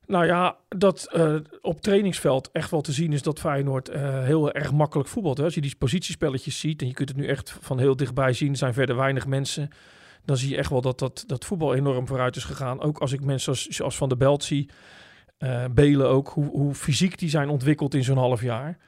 Nou 0.06 0.26
ja, 0.26 0.56
dat 0.68 1.08
uh, 1.16 1.34
op 1.60 1.80
trainingsveld 1.80 2.50
echt 2.52 2.70
wel 2.70 2.80
te 2.80 2.92
zien 2.92 3.12
is 3.12 3.22
dat 3.22 3.40
Feyenoord 3.40 3.90
uh, 3.90 4.22
heel 4.22 4.52
erg 4.52 4.72
makkelijk 4.72 5.08
voetbalt. 5.08 5.38
Hè? 5.38 5.44
Als 5.44 5.54
je 5.54 5.60
die 5.60 5.76
positiespelletjes 5.78 6.60
ziet 6.60 6.80
en 6.80 6.88
je 6.88 6.94
kunt 6.94 7.08
het 7.08 7.18
nu 7.18 7.26
echt 7.26 7.56
van 7.60 7.78
heel 7.78 7.96
dichtbij 7.96 8.32
zien, 8.32 8.56
zijn 8.56 8.74
verder 8.74 8.96
weinig 8.96 9.26
mensen. 9.26 9.70
Dan 10.24 10.36
zie 10.36 10.50
je 10.50 10.56
echt 10.56 10.70
wel 10.70 10.80
dat 10.80 10.98
dat, 10.98 11.24
dat 11.26 11.44
voetbal 11.44 11.74
enorm 11.74 12.06
vooruit 12.06 12.36
is 12.36 12.44
gegaan. 12.44 12.80
Ook 12.80 12.98
als 12.98 13.12
ik 13.12 13.24
mensen 13.24 13.82
als, 13.84 13.96
Van 13.96 14.08
der 14.08 14.18
Belt 14.18 14.44
zie, 14.44 14.70
uh, 15.38 15.64
Belen 15.70 16.08
ook, 16.08 16.28
hoe, 16.28 16.50
hoe 16.50 16.74
fysiek 16.74 17.18
die 17.18 17.28
zijn 17.28 17.48
ontwikkeld 17.48 17.94
in 17.94 18.04
zo'n 18.04 18.16
half 18.16 18.42
jaar. 18.42 18.78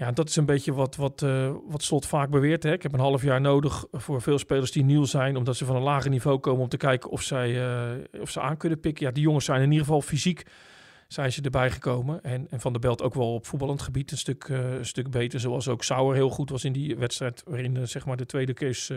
Ja, 0.00 0.12
dat 0.12 0.28
is 0.28 0.36
een 0.36 0.46
beetje 0.46 0.72
wat, 0.72 0.96
wat, 0.96 1.22
uh, 1.22 1.52
wat 1.66 1.82
Slot 1.82 2.06
vaak 2.06 2.30
beweert. 2.30 2.62
Hè. 2.62 2.72
Ik 2.72 2.82
heb 2.82 2.92
een 2.92 3.00
half 3.00 3.22
jaar 3.22 3.40
nodig 3.40 3.84
voor 3.92 4.22
veel 4.22 4.38
spelers 4.38 4.72
die 4.72 4.84
nieuw 4.84 5.04
zijn, 5.04 5.36
omdat 5.36 5.56
ze 5.56 5.64
van 5.64 5.76
een 5.76 5.82
lager 5.82 6.10
niveau 6.10 6.38
komen 6.38 6.62
om 6.62 6.68
te 6.68 6.76
kijken 6.76 7.10
of, 7.10 7.22
zij, 7.22 7.50
uh, 7.50 8.20
of 8.20 8.30
ze 8.30 8.40
aan 8.40 8.56
kunnen 8.56 8.80
pikken. 8.80 9.06
Ja, 9.06 9.12
die 9.12 9.22
jongens 9.22 9.44
zijn 9.44 9.62
in 9.62 9.70
ieder 9.70 9.86
geval 9.86 10.02
fysiek 10.02 10.46
zijn 11.08 11.32
ze 11.32 11.42
erbij 11.42 11.70
gekomen. 11.70 12.22
En, 12.22 12.46
en 12.50 12.60
Van 12.60 12.72
der 12.72 12.80
Belt 12.80 13.02
ook 13.02 13.14
wel 13.14 13.34
op 13.34 13.46
voetballend 13.46 13.82
gebied 13.82 14.10
een 14.10 14.18
stuk, 14.18 14.48
een 14.48 14.86
stuk 14.86 15.10
beter. 15.10 15.40
Zoals 15.40 15.68
ook 15.68 15.84
Sauer 15.84 16.14
heel 16.14 16.30
goed 16.30 16.50
was 16.50 16.64
in 16.64 16.72
die 16.72 16.96
wedstrijd 16.96 17.42
waarin 17.46 17.88
zeg 17.88 18.06
maar 18.06 18.16
de 18.16 18.26
tweede 18.26 18.54
keus 18.54 18.92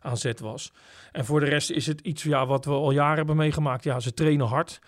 aan 0.00 0.16
zet 0.16 0.40
was. 0.40 0.72
En 1.12 1.24
voor 1.24 1.40
de 1.40 1.46
rest 1.46 1.70
is 1.70 1.86
het 1.86 2.00
iets 2.00 2.22
ja, 2.22 2.46
wat 2.46 2.64
we 2.64 2.70
al 2.70 2.90
jaren 2.90 3.16
hebben 3.16 3.36
meegemaakt. 3.36 3.84
Ja, 3.84 4.00
ze 4.00 4.14
trainen 4.14 4.46
hard. 4.46 4.80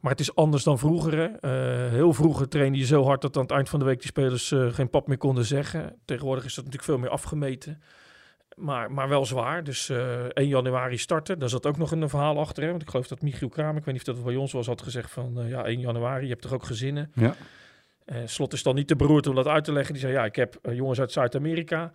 Maar 0.00 0.10
het 0.10 0.20
is 0.20 0.34
anders 0.34 0.62
dan 0.62 0.78
vroeger. 0.78 1.18
Hè. 1.18 1.28
Uh, 1.28 1.92
heel 1.92 2.12
vroeger 2.12 2.48
trainde 2.48 2.78
je 2.78 2.84
zo 2.84 3.04
hard 3.04 3.20
dat 3.20 3.36
aan 3.36 3.42
het 3.42 3.50
eind 3.50 3.68
van 3.68 3.78
de 3.78 3.84
week 3.84 3.98
die 3.98 4.06
spelers 4.06 4.50
uh, 4.50 4.72
geen 4.72 4.90
pap 4.90 5.06
meer 5.06 5.18
konden 5.18 5.44
zeggen. 5.44 5.96
Tegenwoordig 6.04 6.44
is 6.44 6.54
dat 6.54 6.64
natuurlijk 6.64 6.90
veel 6.90 6.98
meer 6.98 7.10
afgemeten. 7.10 7.82
Maar, 8.56 8.92
maar 8.92 9.08
wel 9.08 9.26
zwaar. 9.26 9.64
Dus 9.64 9.88
uh, 9.88 10.24
1 10.24 10.48
januari 10.48 10.98
starten. 10.98 11.38
Daar 11.38 11.48
zat 11.48 11.66
ook 11.66 11.76
nog 11.76 11.90
een 11.90 12.08
verhaal 12.08 12.38
achter. 12.38 12.62
Hè? 12.62 12.70
Want 12.70 12.82
ik 12.82 12.90
geloof 12.90 13.08
dat 13.08 13.22
Michiel 13.22 13.48
Kramer, 13.48 13.76
ik 13.76 13.84
weet 13.84 13.94
niet 13.94 14.08
of 14.08 14.14
dat 14.14 14.24
bij 14.24 14.36
ons 14.36 14.52
was, 14.52 14.66
had 14.66 14.82
gezegd 14.82 15.10
van 15.10 15.44
ja, 15.46 15.64
1 15.64 15.80
januari, 15.80 16.22
je 16.22 16.30
hebt 16.30 16.42
toch 16.42 16.52
ook 16.52 16.64
gezinnen. 16.64 17.12
Ja. 17.14 17.34
Slot 18.24 18.52
is 18.52 18.62
dan 18.62 18.74
niet 18.74 18.88
te 18.88 18.96
beroerd 18.96 19.26
om 19.26 19.34
dat 19.34 19.46
uit 19.46 19.64
te 19.64 19.72
leggen. 19.72 19.92
Die 19.92 20.02
zei 20.02 20.14
ja, 20.14 20.24
ik 20.24 20.36
heb 20.36 20.58
jongens 20.70 21.00
uit 21.00 21.12
Zuid-Amerika. 21.12 21.92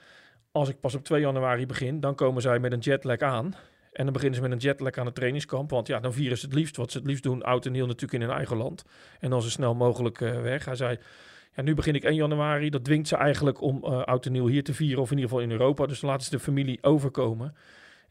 Als 0.51 0.69
ik 0.69 0.79
pas 0.79 0.95
op 0.95 1.03
2 1.03 1.21
januari 1.21 1.65
begin, 1.65 1.99
dan 1.99 2.15
komen 2.15 2.41
zij 2.41 2.59
met 2.59 2.71
een 2.71 2.79
jetlag 2.79 3.19
aan. 3.19 3.53
En 3.95 4.03
dan 4.03 4.13
beginnen 4.13 4.35
ze 4.35 4.41
met 4.41 4.51
een 4.51 4.57
jetlag 4.57 4.97
aan 4.97 5.05
het 5.05 5.15
trainingskamp. 5.15 5.69
Want 5.69 5.87
ja, 5.87 5.99
dan 5.99 6.13
vieren 6.13 6.37
ze 6.37 6.45
het 6.45 6.55
liefst. 6.55 6.77
Wat 6.77 6.91
ze 6.91 6.97
het 6.97 7.07
liefst 7.07 7.23
doen, 7.23 7.43
oud 7.43 7.65
en 7.65 7.73
heel 7.73 7.85
natuurlijk 7.85 8.13
in 8.13 8.27
hun 8.27 8.37
eigen 8.37 8.57
land. 8.57 8.85
En 9.19 9.29
dan 9.29 9.41
zo 9.41 9.49
snel 9.49 9.75
mogelijk 9.75 10.19
uh, 10.19 10.41
weg. 10.41 10.65
Hij 10.65 10.75
zei, 10.75 10.97
ja, 11.55 11.61
nu 11.61 11.73
begin 11.73 11.95
ik 11.95 12.03
1 12.03 12.15
januari. 12.15 12.69
Dat 12.69 12.83
dwingt 12.83 13.07
ze 13.07 13.15
eigenlijk 13.15 13.61
om 13.61 13.83
uh, 13.83 14.01
oud 14.03 14.25
en 14.25 14.31
nieuw 14.31 14.47
hier 14.47 14.63
te 14.63 14.73
vieren. 14.73 15.01
Of 15.01 15.11
in 15.11 15.15
ieder 15.15 15.29
geval 15.29 15.43
in 15.43 15.51
Europa. 15.51 15.85
Dus 15.85 15.99
dan 15.99 16.09
laten 16.09 16.25
ze 16.25 16.31
de 16.31 16.39
familie 16.39 16.77
overkomen. 16.81 17.55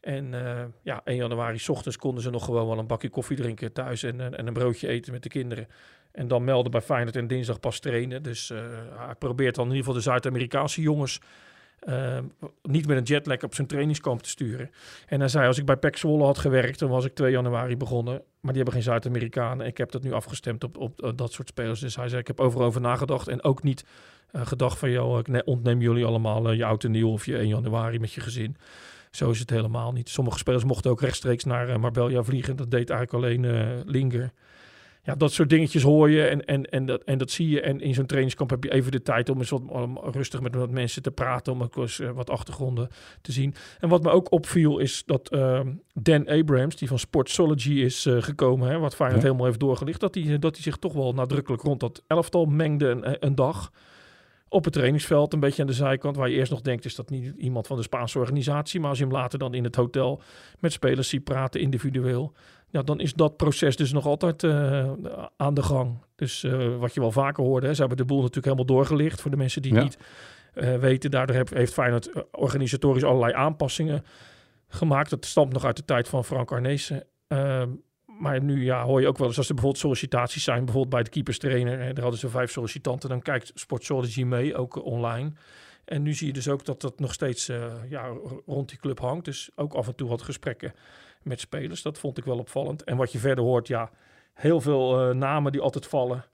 En 0.01 0.33
uh, 0.33 0.63
ja, 0.81 1.01
1 1.03 1.17
januari 1.17 1.59
ochtends 1.67 1.97
konden 1.97 2.23
ze 2.23 2.29
nog 2.29 2.45
gewoon 2.45 2.67
wel 2.67 2.79
een 2.79 2.87
bakje 2.87 3.09
koffie 3.09 3.37
drinken 3.37 3.73
thuis. 3.73 4.03
En, 4.03 4.21
en, 4.21 4.37
en 4.37 4.47
een 4.47 4.53
broodje 4.53 4.87
eten 4.87 5.13
met 5.13 5.23
de 5.23 5.29
kinderen. 5.29 5.67
En 6.11 6.27
dan 6.27 6.43
melden 6.43 6.71
bij 6.71 6.81
Feyenoord 6.81 7.15
en 7.15 7.27
dinsdag 7.27 7.59
pas 7.59 7.79
trainen. 7.79 8.23
Dus 8.23 8.49
hij 8.97 9.15
probeert 9.19 9.55
dan 9.55 9.65
in 9.65 9.75
ieder 9.75 9.85
geval 9.85 10.01
de 10.01 10.09
Zuid-Amerikaanse 10.09 10.81
jongens... 10.81 11.19
Uh, 11.85 12.17
niet 12.61 12.87
met 12.87 12.97
een 12.97 13.03
jetlag 13.03 13.43
op 13.43 13.55
zijn 13.55 13.67
trainingskamp 13.67 14.21
te 14.21 14.29
sturen. 14.29 14.71
En 15.07 15.19
hij 15.19 15.29
zei, 15.29 15.47
als 15.47 15.57
ik 15.57 15.65
bij 15.65 15.77
PEC 15.77 15.97
Zwolle 15.97 16.23
had 16.23 16.37
gewerkt, 16.37 16.79
dan 16.79 16.89
was 16.89 17.05
ik 17.05 17.15
2 17.15 17.31
januari 17.31 17.77
begonnen. 17.77 18.13
Maar 18.13 18.53
die 18.53 18.63
hebben 18.63 18.73
geen 18.73 18.83
Zuid-Amerikanen. 18.83 19.65
Ik 19.65 19.77
heb 19.77 19.91
dat 19.91 20.03
nu 20.03 20.13
afgestemd 20.13 20.63
op, 20.63 20.77
op, 20.77 21.03
op, 21.03 21.17
dat 21.17 21.31
soort 21.31 21.47
spelers. 21.47 21.79
Dus 21.79 21.95
hij 21.95 22.09
zei, 22.09 22.21
ik 22.21 22.27
heb 22.27 22.39
overal 22.39 22.67
over 22.67 22.81
nagedacht. 22.81 23.27
En 23.27 23.43
ook 23.43 23.63
niet 23.63 23.85
uh, 24.31 24.45
gedacht 24.45 24.77
van, 24.77 24.91
joh, 24.91 25.19
ik 25.19 25.41
ontneem 25.45 25.81
jullie 25.81 26.05
allemaal 26.05 26.51
je 26.51 26.65
oud 26.65 26.83
en 26.83 26.91
nieuw 26.91 27.11
of 27.11 27.25
je 27.25 27.37
1 27.37 27.47
januari 27.47 27.99
met 27.99 28.13
je 28.13 28.21
gezin. 28.21 28.57
Zo 29.11 29.29
is 29.29 29.39
het 29.39 29.49
helemaal 29.49 29.91
niet. 29.91 30.09
Sommige 30.09 30.37
spelers 30.37 30.63
mochten 30.63 30.91
ook 30.91 31.01
rechtstreeks 31.01 31.43
naar 31.43 31.79
Marbella 31.79 32.23
vliegen. 32.23 32.55
Dat 32.55 32.71
deed 32.71 32.89
eigenlijk 32.89 33.23
alleen 33.23 33.83
Linger 33.85 34.31
ja, 35.05 35.15
dat 35.15 35.31
soort 35.31 35.49
dingetjes 35.49 35.83
hoor 35.83 36.09
je 36.09 36.27
en, 36.27 36.45
en, 36.45 36.65
en, 36.69 36.85
dat, 36.85 37.03
en 37.03 37.17
dat 37.17 37.31
zie 37.31 37.49
je. 37.49 37.61
En 37.61 37.81
in 37.81 37.93
zo'n 37.93 38.05
trainingskamp 38.05 38.49
heb 38.49 38.63
je 38.63 38.71
even 38.71 38.91
de 38.91 39.01
tijd 39.01 39.29
om 39.29 39.37
eens 39.37 39.49
wat 39.49 39.61
om 39.67 39.99
rustig 40.03 40.41
met 40.41 40.55
wat 40.55 40.69
mensen 40.69 41.01
te 41.01 41.11
praten, 41.11 41.53
om 41.53 41.63
ook 41.63 41.75
eens 41.75 41.99
uh, 41.99 42.11
wat 42.11 42.29
achtergronden 42.29 42.87
te 43.21 43.31
zien. 43.31 43.53
En 43.79 43.89
wat 43.89 44.03
me 44.03 44.09
ook 44.09 44.31
opviel 44.31 44.79
is 44.79 45.03
dat 45.05 45.33
uh, 45.33 45.59
Dan 45.93 46.27
Abrams, 46.27 46.75
die 46.75 46.87
van 46.87 46.99
Sportsology 46.99 47.73
is 47.73 48.05
uh, 48.05 48.21
gekomen, 48.21 48.69
hè, 48.69 48.79
wat 48.79 48.95
Feyenoord 48.95 49.21
ja. 49.21 49.27
helemaal 49.27 49.47
heeft 49.47 49.59
doorgelicht, 49.59 49.99
dat 49.99 50.15
hij 50.15 50.39
dat 50.39 50.57
zich 50.57 50.77
toch 50.77 50.93
wel 50.93 51.13
nadrukkelijk 51.13 51.63
rond 51.63 51.79
dat 51.79 52.03
elftal 52.07 52.45
mengde 52.45 52.87
een, 52.87 53.25
een 53.25 53.35
dag 53.35 53.71
op 54.49 54.63
het 54.63 54.73
trainingsveld, 54.73 55.33
een 55.33 55.39
beetje 55.39 55.61
aan 55.61 55.67
de 55.67 55.73
zijkant, 55.73 56.15
waar 56.15 56.29
je 56.29 56.35
eerst 56.35 56.51
nog 56.51 56.61
denkt, 56.61 56.85
is 56.85 56.95
dat 56.95 57.09
niet 57.09 57.33
iemand 57.37 57.67
van 57.67 57.77
de 57.77 57.83
Spaanse 57.83 58.19
organisatie, 58.19 58.79
maar 58.79 58.89
als 58.89 58.97
je 58.97 59.03
hem 59.03 59.13
later 59.13 59.39
dan 59.39 59.53
in 59.53 59.63
het 59.63 59.75
hotel 59.75 60.21
met 60.59 60.71
spelers 60.71 61.09
ziet 61.09 61.23
praten, 61.23 61.61
individueel, 61.61 62.33
ja, 62.75 62.81
dan 62.81 62.99
is 62.99 63.13
dat 63.13 63.37
proces 63.37 63.75
dus 63.75 63.91
nog 63.91 64.05
altijd 64.05 64.43
uh, 64.43 64.91
aan 65.37 65.53
de 65.53 65.63
gang. 65.63 65.97
Dus 66.15 66.43
uh, 66.43 66.77
wat 66.77 66.93
je 66.93 66.99
wel 66.99 67.11
vaker 67.11 67.43
hoorde, 67.43 67.67
hè, 67.67 67.73
ze 67.73 67.79
hebben 67.79 67.97
de 67.97 68.05
boel 68.05 68.17
natuurlijk 68.17 68.45
helemaal 68.45 68.65
doorgelicht 68.65 69.21
voor 69.21 69.31
de 69.31 69.37
mensen 69.37 69.61
die 69.61 69.73
ja. 69.73 69.81
niet 69.83 69.97
uh, 70.55 70.77
weten. 70.77 71.11
Daardoor 71.11 71.35
heeft, 71.35 71.53
heeft 71.53 71.73
Feyenoord 71.73 72.31
organisatorisch 72.31 73.03
allerlei 73.03 73.33
aanpassingen 73.33 74.03
gemaakt. 74.67 75.09
Dat 75.09 75.25
stamt 75.25 75.53
nog 75.53 75.65
uit 75.65 75.75
de 75.75 75.85
tijd 75.85 76.07
van 76.07 76.25
Frank 76.25 76.51
Arnezen. 76.51 77.03
Ehm, 77.27 77.69
maar 78.05 78.41
nu 78.41 78.63
ja, 78.63 78.83
hoor 78.83 79.01
je 79.01 79.07
ook 79.07 79.17
wel 79.17 79.27
eens 79.27 79.37
als 79.37 79.47
er 79.47 79.53
bijvoorbeeld 79.53 79.83
sollicitaties 79.83 80.43
zijn, 80.43 80.65
bijvoorbeeld 80.65 80.93
bij 80.93 81.03
de 81.03 81.09
keeperstrainer, 81.09 81.79
hè, 81.79 81.93
daar 81.93 82.01
hadden 82.01 82.19
ze 82.19 82.29
vijf 82.29 82.51
sollicitanten, 82.51 83.09
dan 83.09 83.21
kijkt 83.21 83.51
Sportsology 83.53 84.23
mee, 84.23 84.55
ook 84.55 84.85
online. 84.85 85.31
En 85.85 86.01
nu 86.01 86.13
zie 86.13 86.27
je 86.27 86.33
dus 86.33 86.47
ook 86.47 86.65
dat 86.65 86.81
dat 86.81 86.99
nog 86.99 87.13
steeds 87.13 87.45
ja, 87.89 88.11
rond 88.45 88.69
die 88.69 88.79
club 88.79 88.99
hangt. 88.99 89.25
Dus 89.25 89.49
ook 89.55 89.73
af 89.73 89.87
en 89.87 89.95
toe 89.95 90.09
wat 90.09 90.21
gesprekken 90.21 90.73
met 91.25 91.39
spelers. 91.39 91.81
Dat 91.81 91.97
vond 91.97 92.17
ik 92.17 92.25
wel 92.25 92.37
opvallend. 92.37 92.83
En 92.83 92.97
wat 92.97 93.11
je 93.11 93.19
verder 93.19 93.43
hoort, 93.43 93.67
ja, 93.67 93.89
heel 94.33 94.61
veel 94.61 95.09
uh, 95.09 95.15
namen 95.15 95.51
die 95.51 95.61
altijd 95.61 95.85
vallen. 95.85 96.25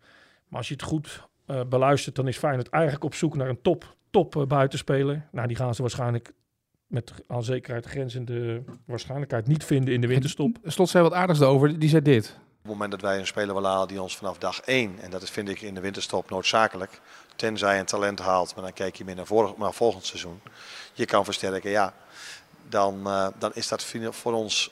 Maar 0.48 0.58
als 0.58 0.68
je 0.68 0.74
het 0.74 0.84
goed 0.84 1.28
uh, 1.48 1.62
beluistert, 1.70 2.16
dan 2.16 2.28
is 2.28 2.38
Feyenoord 2.38 2.70
eigenlijk 2.70 3.04
op 3.04 3.14
zoek 3.14 3.36
naar 3.36 3.50
een 3.50 3.62
top, 3.62 3.96
top 4.10 4.46
buitenspeler. 4.48 5.28
Nou, 5.32 5.48
die 5.48 5.58
gaan 5.58 5.76
ze 5.76 5.82
waarschijnlijk 5.82 6.34
met 6.88 7.14
aan 7.28 7.44
zekerheid 7.44 7.86
grenzende 7.86 8.64
waarschijnlijkheid 8.86 9.48
niet 9.48 9.64
vinden 9.64 9.94
in 9.94 10.02
de 10.02 10.08
winterstop. 10.08 10.58
Slot 10.64 10.90
zei 10.90 11.04
wat 11.04 11.14
aardigs 11.14 11.42
over. 11.42 11.80
Die 11.80 11.90
zei 11.90 12.02
dit. 12.02 12.38
Op 12.62 12.68
het 12.68 12.72
moment 12.72 12.92
dat 12.92 13.02
wij 13.02 13.20
een 13.20 13.28
speler 13.28 13.54
willen 13.54 13.70
halen 13.70 13.88
die 13.88 14.02
ons 14.02 14.18
vanaf 14.18 14.38
dag 14.38 14.62
1, 14.62 15.00
en 15.00 15.12
dat 15.12 15.30
vind 15.30 15.50
ik 15.50 15.62
in 15.62 15.74
de 15.74 15.82
winterstop 15.82 16.30
noodzakelijk, 16.30 17.02
tenzij 17.36 17.80
een 17.80 17.86
talent 17.86 18.20
haalt, 18.20 18.56
maar 18.56 18.64
dan 18.64 18.74
kijk 18.74 18.96
je 18.96 19.06
meer 19.06 19.16
naar, 19.16 19.26
vorig, 19.26 19.58
naar 19.58 19.74
volgend 19.74 20.06
seizoen, 20.06 20.42
je 20.94 21.06
kan 21.06 21.24
versterken, 21.26 21.72
ja, 21.72 21.94
dan, 22.70 23.08
uh, 23.08 23.28
dan 23.40 23.52
is 23.54 23.68
dat 23.68 23.84
voor 24.12 24.34
ons 24.34 24.72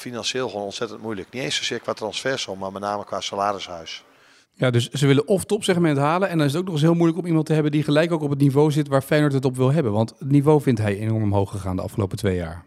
financieel 0.00 0.48
gewoon 0.48 0.64
ontzettend 0.64 1.02
moeilijk. 1.02 1.30
Niet 1.30 1.42
eens 1.42 1.56
zozeer 1.56 1.80
qua 1.80 1.92
transfersom, 1.92 2.58
maar 2.58 2.72
met 2.72 2.82
name 2.82 3.04
qua 3.04 3.20
salarishuis. 3.20 4.04
Ja, 4.52 4.70
dus 4.70 4.88
ze 4.88 5.06
willen 5.06 5.26
of 5.26 5.44
topsegment 5.44 5.98
halen. 5.98 6.28
En 6.28 6.38
dan 6.38 6.46
is 6.46 6.52
het 6.52 6.60
ook 6.60 6.66
nog 6.66 6.74
eens 6.74 6.84
heel 6.84 6.94
moeilijk 6.94 7.18
om 7.18 7.26
iemand 7.26 7.46
te 7.46 7.52
hebben 7.52 7.72
die 7.72 7.82
gelijk 7.82 8.12
ook 8.12 8.22
op 8.22 8.30
het 8.30 8.38
niveau 8.38 8.70
zit 8.70 8.88
waar 8.88 9.02
Feyenoord 9.02 9.32
het 9.32 9.44
op 9.44 9.56
wil 9.56 9.72
hebben. 9.72 9.92
Want 9.92 10.14
het 10.18 10.30
niveau 10.30 10.62
vindt 10.62 10.80
hij 10.80 10.98
enorm 10.98 11.22
omhoog 11.22 11.50
gegaan 11.50 11.76
de 11.76 11.82
afgelopen 11.82 12.18
twee 12.18 12.36
jaar. 12.36 12.64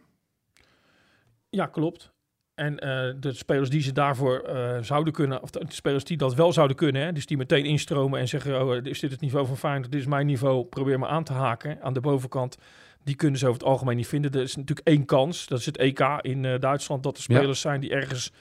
Ja, 1.50 1.66
klopt. 1.66 2.12
En 2.56 2.74
uh, 2.74 2.80
de 3.20 3.34
spelers 3.34 3.70
die 3.70 3.82
ze 3.82 3.92
daarvoor 3.92 4.44
uh, 4.48 4.78
zouden 4.82 5.14
kunnen, 5.14 5.42
of 5.42 5.50
de 5.50 5.66
spelers 5.68 6.04
die 6.04 6.18
dat 6.18 6.34
wel 6.34 6.54
zouden 6.54 6.76
kunnen, 6.76 7.02
hè, 7.02 7.12
dus 7.12 7.26
die 7.26 7.38
meteen 7.38 7.66
instromen 7.66 8.20
en 8.20 8.28
zeggen: 8.28 8.62
Oh, 8.62 8.86
is 8.86 9.00
dit 9.00 9.12
het 9.12 9.22
niveau 9.22 9.46
van 9.48 9.58
Feyenoord? 9.58 9.92
Dit 9.92 10.00
is 10.00 10.08
mijn 10.08 10.26
niveau, 10.26 10.66
probeer 10.66 11.00
me 11.00 11.08
aan 11.08 11.24
te 11.24 11.34
haken 11.34 11.82
aan 11.82 11.94
de 11.94 12.00
bovenkant. 12.00 12.58
Die 13.04 13.16
kunnen 13.16 13.40
ze 13.40 13.48
over 13.48 13.60
het 13.60 13.70
algemeen 13.70 13.96
niet 13.96 14.08
vinden. 14.08 14.32
Er 14.32 14.42
is 14.42 14.56
natuurlijk 14.56 14.88
één 14.88 15.06
kans, 15.06 15.48
dat 15.48 15.60
is 15.60 15.66
het 15.66 15.78
EK 15.78 16.00
in 16.22 16.44
uh, 16.44 16.60
Duitsland, 16.60 17.04
dat 17.04 17.18
er 17.18 17.24
spelers 17.24 17.62
ja. 17.62 17.70
zijn 17.70 17.82
die 17.82 17.92
ergens 17.92 18.32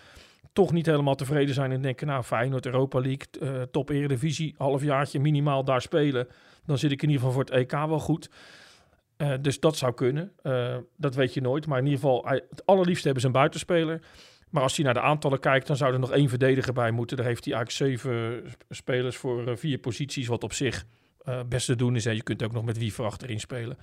toch 0.53 0.73
niet 0.73 0.87
helemaal 0.87 1.15
tevreden 1.15 1.55
zijn 1.55 1.73
en 1.73 1.83
denken: 1.83 2.07
Nou, 2.07 2.23
Feyenoord, 2.23 2.67
Europa 2.67 3.01
League, 3.01 3.71
top 3.71 3.91
Eredivisie, 3.91 4.55
halfjaartje 4.59 5.21
minimaal 5.21 5.65
daar 5.65 5.83
spelen. 5.83 6.29
Dan 6.65 6.79
zit 6.79 6.91
ik 6.93 7.03
in 7.03 7.09
ieder 7.09 7.25
geval 7.25 7.33
voor 7.35 7.45
het 7.45 7.55
EK 7.55 7.71
wel 7.71 8.01
goed. 8.01 8.31
Uh, 9.23 9.33
dus 9.41 9.61
dat 9.61 9.77
zou 9.77 9.95
kunnen. 9.95 10.33
Uh, 10.43 10.77
dat 10.97 11.15
weet 11.15 11.35
je 11.35 11.41
nooit. 11.41 11.67
Maar 11.67 11.79
in 11.79 11.85
ieder 11.85 12.01
geval, 12.01 12.27
het 12.27 12.67
allerliefste 12.67 13.05
hebben 13.05 13.21
ze 13.21 13.27
een 13.27 13.33
buitenspeler. 13.33 14.01
Maar 14.51 14.63
als 14.63 14.77
hij 14.77 14.85
naar 14.85 14.95
de 14.95 15.01
aantallen 15.01 15.41
kijkt, 15.41 15.67
dan 15.67 15.77
zou 15.77 15.93
er 15.93 15.99
nog 15.99 16.13
één 16.13 16.29
verdediger 16.29 16.73
bij 16.73 16.91
moeten. 16.91 17.17
Daar 17.17 17.27
heeft 17.27 17.45
hij 17.45 17.55
eigenlijk 17.55 17.93
zeven 17.93 18.43
spelers 18.71 19.17
voor 19.17 19.49
uh, 19.49 19.57
vier 19.57 19.79
posities, 19.79 20.27
wat 20.27 20.45
op 20.45 20.53
zich 20.53 20.85
best 21.49 21.67
te 21.67 21.77
doen 21.77 21.97
is. 21.97 22.07
En 22.07 22.15
je 22.15 22.23
kunt 22.23 22.43
ook 22.43 22.53
nog 22.53 22.65
met 22.65 22.79
wie 22.79 22.95
achterin 22.97 23.41
spelen. 23.41 23.79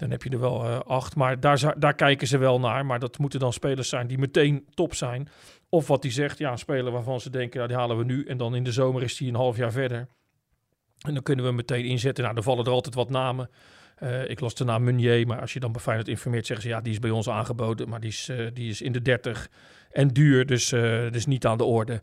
Dan 0.00 0.10
heb 0.10 0.22
je 0.22 0.30
er 0.30 0.40
wel 0.40 0.64
acht. 0.84 1.16
Maar 1.16 1.40
daar, 1.40 1.74
daar 1.78 1.94
kijken 1.94 2.26
ze 2.26 2.38
wel 2.38 2.60
naar. 2.60 2.86
Maar 2.86 2.98
dat 2.98 3.18
moeten 3.18 3.40
dan 3.40 3.52
spelers 3.52 3.88
zijn 3.88 4.06
die 4.06 4.18
meteen 4.18 4.66
top 4.74 4.94
zijn. 4.94 5.28
Of 5.68 5.86
wat 5.86 6.02
hij 6.02 6.12
zegt, 6.12 6.38
ja, 6.38 6.50
een 6.50 6.58
speler 6.58 6.92
waarvan 6.92 7.20
ze 7.20 7.30
denken, 7.30 7.56
nou, 7.56 7.68
die 7.68 7.78
halen 7.78 7.98
we 7.98 8.04
nu. 8.04 8.24
En 8.24 8.36
dan 8.36 8.54
in 8.54 8.64
de 8.64 8.72
zomer 8.72 9.02
is 9.02 9.18
hij 9.18 9.28
een 9.28 9.34
half 9.34 9.56
jaar 9.56 9.72
verder. 9.72 10.08
En 11.06 11.14
dan 11.14 11.22
kunnen 11.22 11.44
we 11.44 11.52
meteen 11.52 11.84
inzetten. 11.84 12.22
Nou, 12.22 12.34
dan 12.34 12.44
vallen 12.44 12.64
er 12.64 12.70
altijd 12.70 12.94
wat 12.94 13.10
namen. 13.10 13.50
Uh, 14.02 14.28
ik 14.28 14.40
las 14.40 14.54
de 14.54 14.64
naam 14.64 14.84
Meunier, 14.84 15.26
maar 15.26 15.40
als 15.40 15.52
je 15.52 15.60
dan 15.60 15.72
bij 15.72 15.80
Feyenoord 15.80 16.08
informeert, 16.08 16.46
zeggen 16.46 16.66
ze 16.66 16.72
ja, 16.72 16.80
die 16.80 16.92
is 16.92 16.98
bij 16.98 17.10
ons 17.10 17.28
aangeboden, 17.28 17.88
maar 17.88 18.00
die 18.00 18.10
is, 18.10 18.28
uh, 18.28 18.46
die 18.52 18.70
is 18.70 18.82
in 18.82 18.92
de 18.92 19.02
30 19.02 19.48
en 19.90 20.08
duur, 20.08 20.46
dus, 20.46 20.68
dus 21.10 21.26
niet 21.26 21.46
aan 21.46 21.58
de 21.58 21.64
orde. 21.64 22.02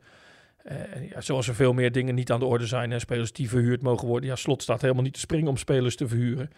Ja, 1.10 1.22
zoals 1.22 1.48
er 1.48 1.56
veel 1.56 1.74
meer 1.74 1.92
dingen 1.92 2.16
niet 2.16 2.32
aan 2.32 2.40
de 2.40 2.46
orde 2.46 2.66
zijn, 2.66 2.92
hè, 2.92 3.00
spelers 3.00 3.32
die 3.32 3.50
verhuurd 3.50 3.82
mogen 3.82 4.08
worden. 4.08 4.30
Ja, 4.30 4.36
Slot 4.36 4.62
staat 4.62 4.82
helemaal 4.82 5.04
niet 5.04 5.14
te 5.14 5.20
springen 5.20 5.48
om 5.48 5.58
spelers 5.58 5.96
te 5.96 6.08
verhuren. 6.08 6.50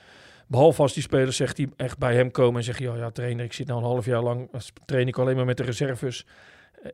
Behalve 0.49 0.81
als 0.81 0.93
die 0.93 1.03
spelers 1.03 1.35
zegt 1.35 1.55
die 1.55 1.69
echt 1.75 1.97
bij 1.97 2.15
hem 2.15 2.31
komen 2.31 2.57
en 2.57 2.63
zeggen, 2.63 2.85
ja, 2.85 2.95
ja 2.95 3.09
trainer, 3.09 3.45
ik 3.45 3.53
zit 3.53 3.67
nou 3.67 3.79
een 3.79 3.85
half 3.85 4.05
jaar 4.05 4.21
lang, 4.21 4.49
train 4.85 5.07
ik 5.07 5.17
alleen 5.17 5.35
maar 5.35 5.45
met 5.45 5.57
de 5.57 5.63
reserves. 5.63 6.25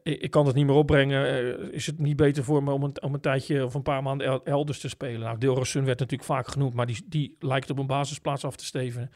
ik, 0.04 0.22
ik, 0.22 0.32
kan 0.32 0.46
het 0.46 0.56
niet 0.56 0.66
meer 0.66 0.76
opbrengen. 0.76 1.44
Uh, 1.44 1.74
is 1.74 1.86
het 1.86 2.00
niet 2.00 2.16
beter 2.16 2.44
voor 2.44 2.64
me 2.64 2.72
om 2.72 2.84
een, 2.84 3.02
om 3.02 3.14
een 3.14 3.20
tijdje 3.20 3.66
of 3.66 3.74
een 3.74 3.82
paar 3.82 4.04
maanden 4.04 4.44
elders 4.44 4.80
te 4.80 4.90
spelen? 4.90 5.20
Nou, 5.20 5.38
Dilrosun 5.38 5.86
werd 5.86 6.00
natuurlijk 6.00 6.30
vaak 6.30 6.48
genoemd, 6.48 6.74
maar 6.74 6.86
die, 6.86 7.06
die 7.06 7.36
lijkt 7.40 7.70
op 7.70 7.80
een 7.80 7.88
basisplaats 7.88 8.46
af 8.46 8.56
te 8.56 8.66
steven. 8.66 9.12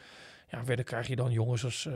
Ja, 0.48 0.64
verder 0.64 0.84
krijg 0.84 1.06
je 1.06 1.16
dan 1.16 1.32
jongens 1.32 1.64
als, 1.64 1.86
uh, 1.88 1.94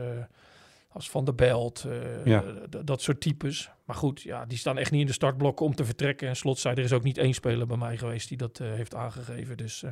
als 0.95 1.11
Van 1.11 1.25
der 1.25 1.35
Belt, 1.35 1.85
uh, 1.87 2.25
ja. 2.25 2.45
dat 2.85 3.03
soort 3.03 3.21
types. 3.21 3.71
Maar 3.85 3.97
goed, 3.97 4.23
ja, 4.23 4.47
die 4.47 4.59
staan 4.59 4.79
echt 4.79 4.91
niet 4.91 5.01
in 5.01 5.07
de 5.07 5.13
startblokken 5.13 5.67
om 5.67 5.75
te 5.75 5.85
vertrekken. 5.85 6.29
En 6.29 6.37
slot 6.37 6.59
zei, 6.59 6.75
er 6.75 6.85
is 6.85 6.93
ook 6.93 7.03
niet 7.03 7.19
één 7.19 7.35
speler 7.35 7.67
bij 7.67 7.77
mij 7.77 7.97
geweest 7.97 8.29
die 8.29 8.37
dat 8.37 8.59
heeft 8.59 8.95
aangegeven. 8.95 9.57
Dus 9.57 9.85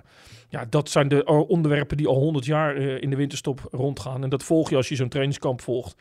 ja, 0.48 0.64
dat 0.64 0.90
zijn 0.90 1.08
de 1.08 1.24
onderwerpen 1.24 1.96
die 1.96 2.06
al 2.06 2.18
honderd 2.18 2.44
jaar 2.44 2.76
in 2.76 3.10
de 3.10 3.16
winterstop 3.16 3.68
rondgaan. 3.70 4.22
En 4.22 4.30
dat 4.30 4.42
volg 4.42 4.70
je 4.70 4.76
als 4.76 4.88
je 4.88 4.96
zo'n 4.96 5.08
trainingskamp 5.08 5.60
volgt. 5.60 5.96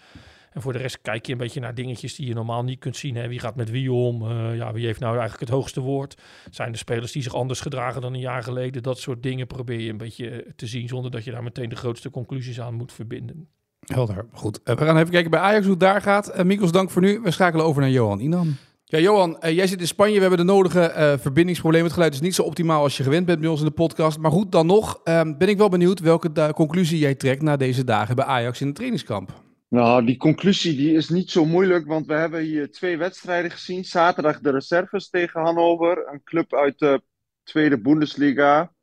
En 0.51 0.61
voor 0.61 0.73
de 0.73 0.79
rest 0.79 1.01
kijk 1.01 1.25
je 1.25 1.31
een 1.31 1.37
beetje 1.37 1.59
naar 1.59 1.73
dingetjes 1.73 2.15
die 2.15 2.27
je 2.27 2.33
normaal 2.33 2.63
niet 2.63 2.79
kunt 2.79 2.97
zien. 2.97 3.15
Hè. 3.15 3.27
Wie 3.27 3.39
gaat 3.39 3.55
met 3.55 3.69
wie 3.69 3.91
om? 3.91 4.21
Uh, 4.21 4.55
ja, 4.55 4.73
wie 4.73 4.85
heeft 4.85 4.99
nou 4.99 5.11
eigenlijk 5.11 5.41
het 5.41 5.59
hoogste 5.59 5.79
woord? 5.81 6.21
Zijn 6.49 6.71
de 6.71 6.77
spelers 6.77 7.11
die 7.11 7.21
zich 7.21 7.33
anders 7.33 7.59
gedragen 7.59 8.01
dan 8.01 8.13
een 8.13 8.19
jaar 8.19 8.43
geleden? 8.43 8.83
Dat 8.83 8.99
soort 8.99 9.23
dingen 9.23 9.47
probeer 9.47 9.79
je 9.79 9.89
een 9.89 9.97
beetje 9.97 10.53
te 10.55 10.67
zien 10.67 10.87
zonder 10.87 11.11
dat 11.11 11.23
je 11.23 11.31
daar 11.31 11.43
meteen 11.43 11.69
de 11.69 11.75
grootste 11.75 12.09
conclusies 12.09 12.61
aan 12.61 12.73
moet 12.73 12.93
verbinden. 12.93 13.49
Helder, 13.85 14.25
goed. 14.33 14.59
Uh, 14.63 14.75
we 14.75 14.85
gaan 14.85 14.97
even 14.97 15.11
kijken 15.11 15.31
bij 15.31 15.39
Ajax 15.39 15.61
hoe 15.61 15.71
het 15.71 15.79
daar 15.79 16.01
gaat. 16.01 16.37
Uh, 16.37 16.43
Mikos, 16.43 16.71
dank 16.71 16.89
voor 16.89 17.01
nu. 17.01 17.19
We 17.19 17.31
schakelen 17.31 17.65
over 17.65 17.81
naar 17.81 17.91
Johan 17.91 18.19
Inam. 18.19 18.55
Ja, 18.83 18.99
Johan, 18.99 19.37
jij 19.41 19.67
zit 19.67 19.79
in 19.79 19.87
Spanje. 19.87 20.13
We 20.13 20.19
hebben 20.19 20.37
de 20.39 20.53
nodige 20.53 21.17
verbindingsproblemen. 21.21 21.85
Het 21.85 21.95
geluid 21.95 22.13
is 22.13 22.21
niet 22.21 22.35
zo 22.35 22.43
optimaal 22.43 22.83
als 22.83 22.97
je 22.97 23.03
gewend 23.03 23.25
bent 23.25 23.39
bij 23.39 23.49
ons 23.49 23.59
in 23.59 23.65
de 23.65 23.71
podcast. 23.71 24.17
Maar 24.17 24.31
goed, 24.31 24.51
dan 24.51 24.65
nog 24.65 24.99
ehm, 25.03 25.37
ben 25.37 25.49
ik 25.49 25.57
wel 25.57 25.69
benieuwd 25.69 25.99
welke 25.99 26.51
conclusie 26.53 26.99
jij 26.99 27.15
trekt 27.15 27.41
na 27.41 27.57
deze 27.57 27.83
dagen 27.83 28.15
bij 28.15 28.25
Ajax 28.25 28.61
in 28.61 28.67
het 28.67 28.75
trainingskamp. 28.75 29.33
Nou, 29.71 30.05
die 30.05 30.17
conclusie 30.17 30.75
die 30.75 30.93
is 30.93 31.09
niet 31.09 31.31
zo 31.31 31.45
moeilijk, 31.45 31.87
want 31.87 32.05
we 32.05 32.13
hebben 32.13 32.41
hier 32.41 32.71
twee 32.71 32.97
wedstrijden 32.97 33.51
gezien. 33.51 33.85
Zaterdag 33.85 34.39
de 34.39 34.51
reserves 34.51 35.09
tegen 35.09 35.41
Hannover, 35.41 36.07
een 36.11 36.23
club 36.23 36.53
uit 36.53 36.79
de 36.79 37.01
tweede 37.43 37.81
Bundesliga. 37.81 38.73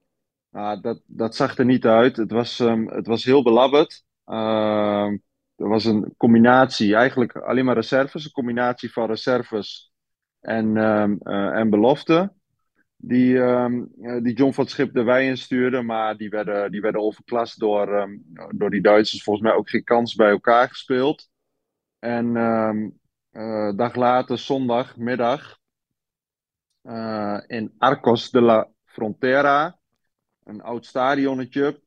Nou, 0.50 0.80
dat, 0.80 1.00
dat 1.06 1.36
zag 1.36 1.58
er 1.58 1.64
niet 1.64 1.86
uit. 1.86 2.16
Het 2.16 2.30
was, 2.30 2.58
um, 2.58 2.88
het 2.88 3.06
was 3.06 3.24
heel 3.24 3.42
belabberd. 3.42 4.04
Uh, 4.30 5.10
er 5.56 5.68
was 5.68 5.84
een 5.84 6.14
combinatie, 6.16 6.94
eigenlijk 6.94 7.36
alleen 7.36 7.64
maar 7.64 7.74
reserves, 7.74 8.24
een 8.24 8.30
combinatie 8.30 8.92
van 8.92 9.06
reserves 9.06 9.92
en, 10.40 10.76
um, 10.76 11.18
uh, 11.22 11.58
en 11.58 11.70
belofte 11.70 12.32
die, 12.96 13.36
um, 13.36 13.92
die 14.22 14.34
John 14.34 14.52
van 14.52 14.66
Schip 14.66 14.94
de 14.94 15.02
wei 15.02 15.28
instuurde. 15.28 15.82
Maar 15.82 16.16
die 16.16 16.28
werden, 16.28 16.70
die 16.70 16.80
werden 16.80 17.00
overklast 17.00 17.58
door, 17.58 18.10
door 18.54 18.70
die 18.70 18.80
Duitsers. 18.80 19.22
Volgens 19.22 19.46
mij 19.46 19.54
ook 19.54 19.70
geen 19.70 19.84
kans 19.84 20.14
bij 20.14 20.30
elkaar 20.30 20.68
gespeeld. 20.68 21.28
En 21.98 22.26
uh, 23.32 23.76
dag 23.76 23.94
later, 23.94 24.38
zondagmiddag, 24.38 25.58
uh, 26.82 27.40
in 27.46 27.74
Arcos 27.78 28.30
de 28.30 28.40
la 28.40 28.68
Frontera, 28.84 29.78
een 30.44 30.62
oud 30.62 30.86
stadionnetje, 30.86 31.82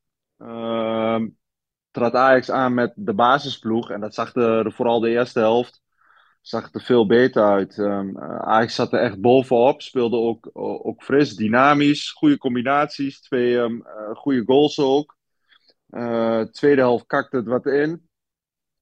trad 1.92 2.14
Ajax 2.14 2.50
aan 2.50 2.74
met 2.74 2.92
de 2.96 3.14
basisploeg. 3.14 3.90
En 3.90 4.00
dat 4.00 4.14
zag 4.14 4.34
er 4.34 4.72
vooral 4.72 5.00
de 5.00 5.10
eerste 5.10 5.38
helft 5.38 5.82
zag 6.42 6.72
er 6.72 6.80
veel 6.80 7.06
beter 7.06 7.44
uit. 7.44 7.78
Um, 7.78 8.18
Ajax 8.18 8.74
zat 8.74 8.92
er 8.92 9.00
echt 9.00 9.20
bovenop, 9.20 9.82
speelde 9.82 10.16
ook, 10.16 10.50
ook 10.52 11.02
fris, 11.02 11.34
dynamisch, 11.34 12.10
goede 12.10 12.38
combinaties, 12.38 13.20
twee 13.20 13.56
um, 13.56 13.86
uh, 13.86 14.16
goede 14.16 14.42
goals 14.44 14.78
ook. 14.78 15.16
Uh, 15.90 16.40
tweede 16.40 16.80
helft 16.80 17.06
kakte 17.06 17.36
het 17.36 17.46
wat 17.46 17.66
in. 17.66 18.08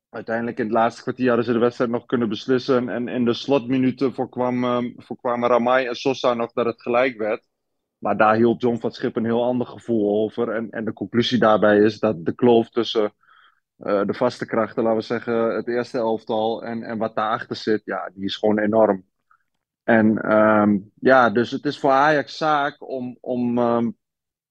Uiteindelijk 0.09 0.59
in 0.59 0.65
het 0.65 0.75
laatste 0.75 1.03
kwartier 1.03 1.27
hadden 1.27 1.45
ze 1.45 1.53
de 1.53 1.59
wedstrijd 1.59 1.91
nog 1.91 2.07
kunnen 2.07 2.29
beslissen. 2.29 2.89
En 2.89 3.09
in 3.09 3.25
de 3.25 3.35
slotminuten 3.35 4.15
voorkwam, 4.15 4.65
um, 4.65 4.95
voorkwamen 4.97 5.49
Ramai 5.49 5.87
en 5.87 5.97
Sosa 5.97 6.35
nog 6.35 6.53
dat 6.53 6.67
het 6.67 6.83
gelijk 6.83 7.19
werd. 7.19 7.50
Maar 8.01 8.17
daar 8.17 8.35
hield 8.35 8.63
John 8.63 8.79
van 8.79 8.93
Schip 8.93 9.17
een 9.17 9.25
heel 9.25 9.45
ander 9.45 9.67
gevoel 9.67 10.23
over. 10.23 10.49
En, 10.49 10.71
en 10.71 10.85
de 10.85 10.93
conclusie 10.93 11.39
daarbij 11.39 11.79
is 11.79 11.99
dat 11.99 12.25
de 12.25 12.35
kloof 12.35 12.71
tussen 12.71 13.13
uh, 13.79 14.05
de 14.07 14.15
vaste 14.15 14.47
krachten, 14.47 14.83
laten 14.83 14.99
we 14.99 15.05
zeggen, 15.05 15.55
het 15.55 15.69
eerste 15.69 15.99
elftal 15.99 16.65
en, 16.65 16.83
en 16.83 16.99
wat 16.99 17.15
daarachter 17.15 17.57
zit, 17.57 17.83
ja, 17.85 18.11
die 18.15 18.25
is 18.25 18.37
gewoon 18.37 18.59
enorm. 18.59 19.05
En 19.83 20.33
um, 20.33 20.91
ja, 21.01 21.31
dus 21.31 21.51
het 21.51 21.65
is 21.65 21.79
voor 21.79 21.91
Ajax 21.91 22.37
zaak 22.37 22.89
om, 22.91 23.17
om, 23.21 23.59
um, 23.59 23.97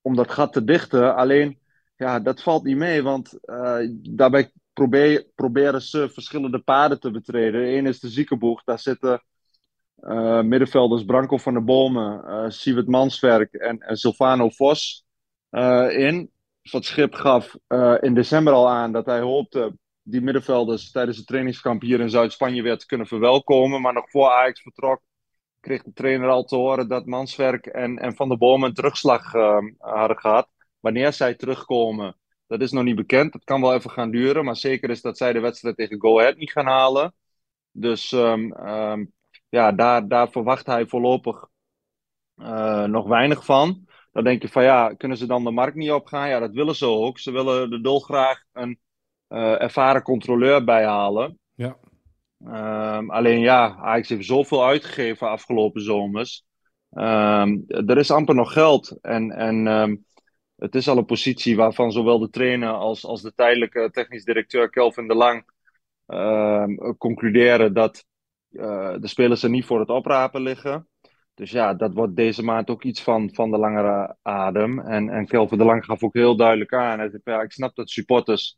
om 0.01 0.15
dat 0.15 0.31
gat 0.31 0.53
te 0.53 0.63
dichten. 0.63 1.15
Alleen, 1.15 1.59
ja, 1.95 2.19
dat 2.19 2.41
valt 2.43 2.63
niet 2.63 2.77
mee, 2.77 3.03
want 3.03 3.39
uh, 3.45 3.77
daarbij 3.91 4.51
probeer, 4.73 5.27
proberen 5.35 5.81
ze 5.81 6.09
verschillende 6.09 6.59
paden 6.59 6.99
te 6.99 7.11
betreden. 7.11 7.77
Eén 7.77 7.85
is 7.85 7.99
de 7.99 8.09
ziekenboeg, 8.09 8.63
daar 8.63 8.79
zitten 8.79 9.23
uh, 10.03 10.41
middenvelders 10.41 11.05
Branko 11.05 11.37
van 11.37 11.53
der 11.53 11.63
Bomen, 11.63 12.23
uh, 12.25 12.49
Siewert 12.49 12.87
Manswerk 12.87 13.53
en, 13.53 13.79
Silvano 13.97 14.49
Vos 14.49 15.05
in 15.89 16.31
van 16.63 16.83
Schip 16.83 17.13
gaf 17.13 17.55
in 18.01 18.13
december 18.13 18.53
al 18.53 18.69
aan 18.69 18.91
dat 18.91 19.05
hij 19.05 19.19
hoopte 19.19 19.73
die 20.09 20.21
middenvelders 20.21 20.91
tijdens 20.91 21.17
het 21.17 21.27
trainingskamp 21.27 21.81
hier 21.81 21.99
in 21.99 22.09
Zuid-Spanje 22.09 22.61
weer 22.61 22.77
te 22.77 22.85
kunnen 22.85 23.07
verwelkomen. 23.07 23.81
Maar 23.81 23.93
nog 23.93 24.09
voor 24.09 24.29
Ajax 24.29 24.61
vertrok, 24.61 25.01
kreeg 25.59 25.83
de 25.83 25.93
trainer 25.93 26.29
al 26.29 26.43
te 26.43 26.55
horen 26.55 26.87
dat 26.87 27.05
Manswerk 27.05 27.65
en, 27.65 27.97
en 27.97 28.15
Van 28.15 28.29
der 28.29 28.37
Boom 28.37 28.63
een 28.63 28.73
terugslag 28.73 29.33
uh, 29.33 29.57
hadden 29.77 30.19
gehad. 30.19 30.49
Wanneer 30.79 31.13
zij 31.13 31.35
terugkomen, 31.35 32.17
dat 32.47 32.61
is 32.61 32.71
nog 32.71 32.83
niet 32.83 32.95
bekend. 32.95 33.33
Dat 33.33 33.43
kan 33.43 33.61
wel 33.61 33.73
even 33.73 33.89
gaan 33.89 34.11
duren, 34.11 34.45
maar 34.45 34.55
zeker 34.55 34.89
is 34.89 35.01
dat 35.01 35.17
zij 35.17 35.33
de 35.33 35.39
wedstrijd 35.39 35.75
tegen 35.75 35.99
Go 35.99 36.19
Ahead 36.19 36.37
niet 36.37 36.51
gaan 36.51 36.67
halen. 36.67 37.13
Dus 37.71 38.11
um, 38.11 38.53
um, 38.67 39.13
ja, 39.49 39.71
daar, 39.71 40.07
daar 40.07 40.29
verwacht 40.29 40.65
hij 40.65 40.85
voorlopig 40.85 41.47
uh, 42.37 42.83
nog 42.83 43.07
weinig 43.07 43.45
van. 43.45 43.87
Dan 44.11 44.23
denk 44.23 44.41
je 44.41 44.49
van 44.49 44.63
ja, 44.63 44.93
kunnen 44.93 45.17
ze 45.17 45.25
dan 45.25 45.43
de 45.43 45.51
markt 45.51 45.75
niet 45.75 45.91
opgaan? 45.91 46.29
Ja, 46.29 46.39
dat 46.39 46.53
willen 46.53 46.75
ze 46.75 46.85
ook. 46.85 47.19
Ze 47.19 47.31
willen 47.31 47.69
de 47.69 47.81
dolgraag 47.81 48.43
een 48.53 48.79
uh, 49.29 49.61
ervaren 49.61 50.01
controleur 50.01 50.63
bijhalen. 50.63 51.39
Ja. 51.53 51.77
Um, 52.97 53.11
alleen 53.11 53.39
ja, 53.39 53.75
Ajax 53.75 54.09
heeft 54.09 54.25
zoveel 54.25 54.65
uitgegeven 54.65 55.29
afgelopen 55.29 55.81
zomers. 55.81 56.43
Um, 56.91 57.63
er 57.67 57.97
is 57.97 58.11
amper 58.11 58.35
nog 58.35 58.53
geld. 58.53 58.97
En, 59.01 59.31
en 59.31 59.67
um, 59.67 60.05
het 60.55 60.75
is 60.75 60.87
al 60.87 60.97
een 60.97 61.05
positie 61.05 61.55
waarvan 61.55 61.91
zowel 61.91 62.19
de 62.19 62.29
trainer 62.29 62.69
als, 62.69 63.05
als 63.05 63.21
de 63.21 63.33
tijdelijke 63.35 63.89
technisch 63.91 64.23
directeur 64.23 64.69
Kelvin 64.69 65.07
de 65.07 65.15
Lang 65.15 65.45
concluderen 66.97 67.73
dat 67.73 68.05
uh, 68.51 68.95
de 68.99 69.07
spelers 69.07 69.43
er 69.43 69.49
niet 69.49 69.65
voor 69.65 69.79
het 69.79 69.89
oprapen 69.89 70.41
liggen. 70.41 70.87
Dus 71.33 71.51
ja, 71.51 71.73
dat 71.73 71.93
wordt 71.93 72.15
deze 72.15 72.43
maand 72.43 72.69
ook 72.69 72.83
iets 72.83 73.03
van, 73.03 73.29
van 73.33 73.51
de 73.51 73.57
langere 73.57 74.15
adem. 74.21 74.79
En, 74.79 75.09
en 75.09 75.27
Kelvin 75.27 75.57
de 75.57 75.63
Lang 75.63 75.85
gaf 75.85 76.03
ook 76.03 76.13
heel 76.13 76.35
duidelijk 76.35 76.73
aan. 76.73 76.99
Hij 76.99 77.19
ja, 77.23 77.41
ik 77.41 77.51
snap 77.51 77.75
dat 77.75 77.89
supporters 77.89 78.57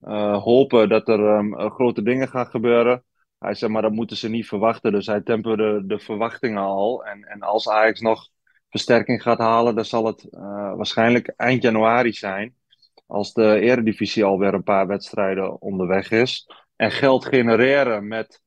uh, 0.00 0.42
hopen 0.42 0.88
dat 0.88 1.08
er 1.08 1.20
um, 1.20 1.70
grote 1.70 2.02
dingen 2.02 2.28
gaan 2.28 2.46
gebeuren. 2.46 3.04
Hij 3.38 3.54
zei, 3.54 3.72
maar 3.72 3.82
dat 3.82 3.92
moeten 3.92 4.16
ze 4.16 4.28
niet 4.28 4.46
verwachten. 4.46 4.92
Dus 4.92 5.06
hij 5.06 5.20
temperde 5.20 5.86
de 5.86 5.98
verwachtingen 5.98 6.62
al. 6.62 7.04
En, 7.04 7.22
en 7.22 7.40
als 7.40 7.68
Ajax 7.68 8.00
nog 8.00 8.28
versterking 8.68 9.22
gaat 9.22 9.38
halen, 9.38 9.74
dan 9.74 9.84
zal 9.84 10.06
het 10.06 10.26
waarschijnlijk 10.76 11.32
eind 11.36 11.62
januari 11.62 12.12
zijn. 12.12 12.54
Als 13.06 13.32
de 13.32 13.60
Eredivisie 13.60 14.24
alweer 14.24 14.54
een 14.54 14.62
paar 14.62 14.86
wedstrijden 14.86 15.60
onderweg 15.60 16.10
is. 16.10 16.50
En 16.76 16.90
geld 16.90 17.24
genereren 17.24 18.08
met 18.08 18.42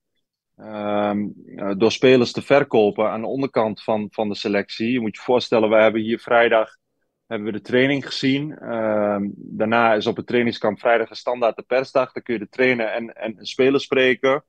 Um, 0.64 1.34
door 1.78 1.92
spelers 1.92 2.32
te 2.32 2.42
verkopen 2.42 3.10
aan 3.10 3.22
de 3.22 3.28
onderkant 3.28 3.84
van, 3.84 4.08
van 4.12 4.30
de 4.30 4.36
selectie. 4.36 4.92
Je 4.92 5.00
moet 5.00 5.16
je 5.16 5.22
voorstellen, 5.22 5.70
wij 5.70 5.82
hebben 5.82 6.02
hier 6.02 6.20
vrijdag 6.20 6.80
hebben 7.28 7.52
we 7.52 7.58
de 7.58 7.64
training 7.64 8.06
gezien. 8.06 8.74
Um, 8.74 9.34
daarna 9.36 9.94
is 9.94 10.08
op 10.08 10.16
het 10.16 10.28
trainingskamp 10.28 10.80
vrijdag 10.80 11.10
een 11.10 11.16
standaard 11.16 11.56
de 11.56 11.64
persdag. 11.68 12.12
Dan 12.12 12.24
kun 12.24 12.34
je 12.34 12.40
de 12.40 12.50
trainer 12.50 12.88
en, 12.88 13.14
en 13.14 13.36
spelers 13.46 13.84
spreken. 13.84 14.44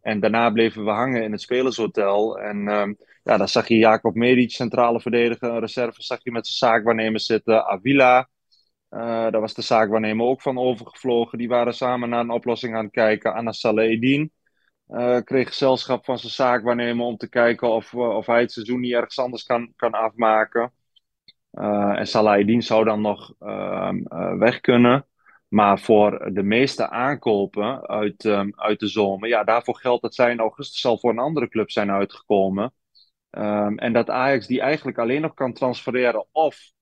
En 0.00 0.20
daarna 0.20 0.50
bleven 0.50 0.84
we 0.84 0.90
hangen 0.90 1.22
in 1.22 1.32
het 1.32 1.40
spelershotel. 1.40 2.38
En 2.38 2.68
um, 2.68 2.96
ja, 3.22 3.36
dan 3.36 3.48
zag 3.48 3.68
je 3.68 3.76
Jacob 3.76 4.14
Medic, 4.14 4.50
centrale 4.50 5.00
verdediger, 5.00 5.50
een 5.50 5.60
reserve, 5.60 6.02
zag 6.02 6.18
je 6.22 6.32
met 6.32 6.46
zijn 6.46 6.72
zaakwaarnemer 6.72 7.20
zitten. 7.20 7.66
Avila, 7.66 8.28
uh, 8.90 9.00
daar 9.00 9.40
was 9.40 9.54
de 9.54 9.62
zaakwaarnemer 9.62 10.26
ook 10.26 10.42
van 10.42 10.58
overgevlogen. 10.58 11.38
Die 11.38 11.48
waren 11.48 11.74
samen 11.74 12.08
naar 12.08 12.20
een 12.20 12.30
oplossing 12.30 12.76
aan 12.76 12.84
het 12.84 12.92
kijken. 12.92 13.34
Anna 13.34 13.52
Salehedin. 13.52 14.32
Uh, 14.88 15.18
kreeg 15.24 15.48
gezelschap 15.48 16.04
van 16.04 16.18
zijn 16.18 16.32
zaakwaarnemer 16.32 17.06
om 17.06 17.16
te 17.16 17.28
kijken 17.28 17.68
of, 17.68 17.92
uh, 17.92 18.00
of 18.00 18.26
hij 18.26 18.40
het 18.40 18.52
seizoen 18.52 18.80
niet 18.80 18.92
ergens 18.92 19.18
anders 19.18 19.42
kan, 19.42 19.72
kan 19.76 19.92
afmaken. 19.92 20.72
Uh, 21.52 21.98
en 21.98 22.06
Salahidin 22.06 22.62
zou 22.62 22.84
dan 22.84 23.00
nog 23.00 23.34
ehm, 23.38 24.02
weg 24.38 24.60
kunnen. 24.60 25.06
Maar 25.48 25.80
voor 25.80 26.30
de 26.32 26.42
meeste 26.42 26.90
aankopen 26.90 27.88
uit, 27.88 28.24
um, 28.24 28.52
uit 28.56 28.80
de 28.80 28.86
zomer, 28.86 29.28
ja, 29.28 29.44
daarvoor 29.44 29.76
geldt 29.76 30.02
dat 30.02 30.14
zij 30.14 30.30
in 30.30 30.40
augustus 30.40 30.86
al 30.86 30.98
voor 30.98 31.10
een 31.10 31.18
andere 31.18 31.48
club 31.48 31.70
zijn 31.70 31.90
uitgekomen. 31.90 32.72
Um, 33.30 33.78
en 33.78 33.92
dat 33.92 34.10
Ajax 34.10 34.46
die 34.46 34.60
eigenlijk 34.60 34.98
alleen 34.98 35.20
nog 35.20 35.34
kan 35.34 35.52
transfereren 35.52 36.26
of 36.32 36.72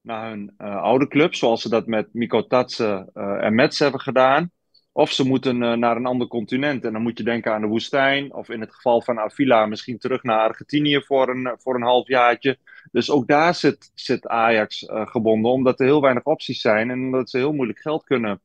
naar 0.00 0.28
hun 0.28 0.56
oude 0.56 1.08
club, 1.08 1.34
zoals 1.34 1.62
ze 1.62 1.68
dat 1.68 1.86
met 1.86 2.14
Miko 2.14 2.46
Tatsen 2.46 3.12
en 3.14 3.54
Mets 3.54 3.78
hebben 3.78 4.00
gedaan 4.00 4.50
Of 4.96 5.12
ze 5.12 5.26
moeten 5.26 5.62
eh, 5.62 5.72
naar 5.72 5.96
een 5.96 6.06
ander 6.06 6.26
continent. 6.26 6.84
En 6.84 6.92
dan 6.92 7.02
moet 7.02 7.18
je 7.18 7.24
denken 7.24 7.52
aan 7.52 7.60
de 7.60 7.66
woestijn. 7.66 8.34
Of 8.34 8.48
in 8.48 8.60
het 8.60 8.74
geval 8.74 9.02
van 9.02 9.18
Avila 9.18 9.66
misschien 9.66 9.98
terug 9.98 10.22
naar 10.22 10.38
Argentinië 10.38 11.02
voor 11.02 11.28
een, 11.28 11.54
voor 11.58 11.74
een 11.74 11.82
halfjaartje. 11.82 12.58
Dus 12.92 13.10
ook 13.10 13.28
daar 13.28 13.54
zit, 13.54 13.90
zit 13.94 14.26
Ajax 14.26 14.82
uh, 14.82 15.06
gebonden. 15.06 15.50
Omdat 15.50 15.80
er 15.80 15.86
heel 15.86 16.00
weinig 16.00 16.24
opties 16.24 16.60
zijn. 16.60 16.90
En 16.90 16.98
omdat 16.98 17.30
ze 17.30 17.36
heel 17.36 17.52
moeilijk 17.52 17.78
geld 17.78 18.04
kunnen, 18.04 18.40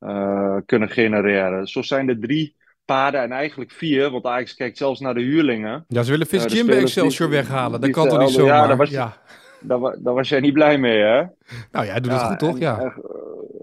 uh, 0.00 0.56
kunnen 0.66 0.88
genereren. 0.88 1.66
Zo 1.66 1.82
zijn 1.82 2.08
er 2.08 2.20
drie 2.20 2.56
paden 2.84 3.20
en 3.20 3.32
eigenlijk 3.32 3.70
vier. 3.70 4.10
Want 4.10 4.24
Ajax 4.24 4.54
kijkt 4.54 4.78
zelfs 4.78 5.00
naar 5.00 5.14
de 5.14 5.22
huurlingen. 5.22 5.84
Ja, 5.88 6.02
ze 6.02 6.10
willen 6.10 6.26
Fitz 6.26 6.54
Jim 6.54 6.66
bij 6.66 6.78
Excelsior 6.78 7.30
weghalen. 7.30 7.80
Dat 7.80 7.90
kan 7.90 8.08
toch 8.08 8.18
niet 8.18 8.30
zomaar? 8.30 8.56
Ja, 8.56 8.66
daar 8.66 8.76
was, 8.76 8.90
ja. 8.90 9.16
Daar, 9.60 9.80
daar, 9.80 10.14
was 10.14 10.28
jij 10.28 10.40
niet 10.40 10.52
blij 10.52 10.78
mee, 10.78 10.98
hè? 10.98 11.22
Nou 11.70 11.86
ja, 11.86 11.90
hij 11.90 12.00
doet 12.00 12.12
het 12.12 12.22
goed, 12.22 12.38
toch? 12.38 12.58
Ja 12.58 12.94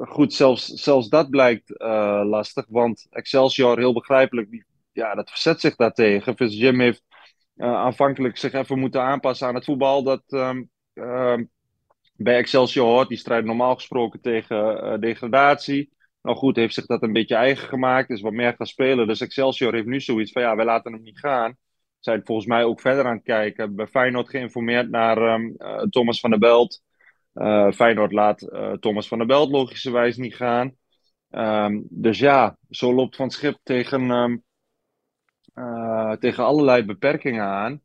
goed, 0.08 0.34
zelfs, 0.34 0.66
zelfs 0.66 1.10
dat 1.10 1.30
blijkt 1.30 1.70
uh, 1.70 2.22
lastig. 2.26 2.66
Want 2.70 3.08
Excelsior, 3.10 3.78
heel 3.78 3.94
begrijpelijk, 3.94 4.52
die, 4.52 4.66
ja, 4.92 5.16
dat 5.16 5.30
verzet 5.30 5.62
zich 5.62 5.76
daartegen. 5.76 6.36
Fitz 6.36 6.56
Jim 6.56 6.80
heeft 6.80 7.04
uh, 7.56 7.74
aanvankelijk 7.74 8.38
zich 8.38 8.54
even 8.54 8.80
moeten 8.80 9.02
aanpassen 9.02 9.48
aan 9.48 9.56
het 9.56 9.66
voetbal. 9.66 10.04
Dat 10.04 10.24
um, 10.28 10.70
uh, 10.94 11.38
bij 12.16 12.38
Excelsior 12.38 12.88
hoort. 12.88 13.10
Die 13.10 13.18
strijdt 13.18 13.46
normaal 13.46 13.76
gesproken 13.76 14.22
tegen 14.22 14.84
uh, 14.84 15.00
degradatie. 15.00 15.96
Nou 16.22 16.38
goed, 16.38 16.56
heeft 16.56 16.74
zich 16.74 16.86
dat 16.86 17.04
een 17.04 17.14
beetje 17.14 17.36
eigen 17.36 17.68
gemaakt. 17.68 18.10
Is 18.10 18.22
wat 18.22 18.34
meer 18.34 18.54
gaan 18.58 18.68
spelen. 18.68 19.08
Dus 19.08 19.22
Excelsior 19.22 19.74
heeft 19.74 19.88
nu 19.88 20.02
zoiets 20.02 20.32
van 20.32 20.42
ja, 20.42 20.56
wij 20.56 20.66
laten 20.66 20.94
hem 20.94 21.02
niet 21.02 21.20
gaan. 21.20 21.58
Zijn 22.00 22.22
volgens 22.24 22.48
mij 22.48 22.64
ook 22.64 22.82
verder 22.82 23.06
aan 23.06 23.16
het 23.16 23.24
kijken. 23.24 23.76
Bij 23.76 23.88
Feyenoord 23.88 24.30
geïnformeerd 24.30 24.90
naar 24.90 25.18
um, 25.18 25.58
Thomas 25.90 26.20
van 26.20 26.30
der 26.30 26.40
Belt. 26.40 26.82
Uh, 27.38 27.72
Feyenoord 27.72 28.12
laat 28.12 28.42
uh, 28.42 28.72
Thomas 28.72 29.08
van 29.08 29.18
der 29.18 29.28
Belt 29.28 29.50
logischerwijs 29.50 30.18
niet 30.18 30.36
gaan. 30.36 30.76
Um, 31.30 31.86
dus 31.90 32.20
ja, 32.20 32.58
zo 32.70 32.94
loopt 32.94 33.16
Van 33.16 33.30
Schip 33.30 33.60
tegen, 33.64 34.10
um, 34.10 34.44
uh, 35.56 36.12
tegen 36.12 36.44
allerlei 36.44 36.86
beperkingen 36.86 37.44
aan. 37.44 37.82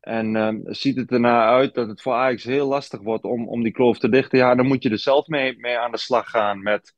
En 0.00 0.36
um, 0.36 0.62
ziet 0.64 0.96
het 0.96 1.10
ernaar 1.10 1.48
uit 1.48 1.74
dat 1.74 1.88
het 1.88 2.02
voor 2.02 2.12
Ajax 2.12 2.44
heel 2.44 2.68
lastig 2.68 3.00
wordt 3.00 3.24
om, 3.24 3.48
om 3.48 3.62
die 3.62 3.72
kloof 3.72 3.98
te 3.98 4.08
dichten. 4.08 4.38
Ja, 4.38 4.54
dan 4.54 4.66
moet 4.66 4.82
je 4.82 4.90
er 4.90 4.98
zelf 4.98 5.26
mee, 5.26 5.58
mee 5.58 5.78
aan 5.78 5.90
de 5.90 5.98
slag 5.98 6.30
gaan 6.30 6.62
met 6.62 6.94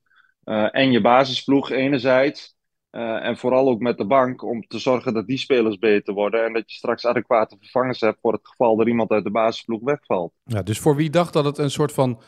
en 0.71 0.93
je 0.93 1.01
basisploeg 1.01 1.71
enerzijds. 1.71 2.57
Uh, 2.93 3.25
en 3.27 3.37
vooral 3.37 3.69
ook 3.69 3.81
met 3.81 3.99
de 3.99 4.07
bank 4.07 4.43
om 4.43 4.67
te 4.67 4.79
zorgen 4.79 5.15
dat 5.15 5.27
die 5.27 5.39
spelers 5.39 5.79
beter 5.79 6.15
worden. 6.15 6.45
En 6.45 6.53
dat 6.53 6.71
je 6.71 6.77
straks 6.77 7.07
adequate 7.07 7.57
vervangers 7.61 8.01
hebt 8.01 8.19
voor 8.21 8.33
het 8.33 8.49
geval 8.49 8.77
dat 8.77 8.87
iemand 8.87 9.11
uit 9.11 9.25
de 9.25 9.31
basisploeg 9.31 9.81
wegvalt. 9.83 10.33
Ja, 10.45 10.63
dus 10.63 10.79
voor 10.79 10.97
wie 10.97 11.11
dacht 11.11 11.33
dat 11.33 11.45
het 11.45 11.59
een 11.59 11.71
soort 11.71 11.93
van 11.93 12.21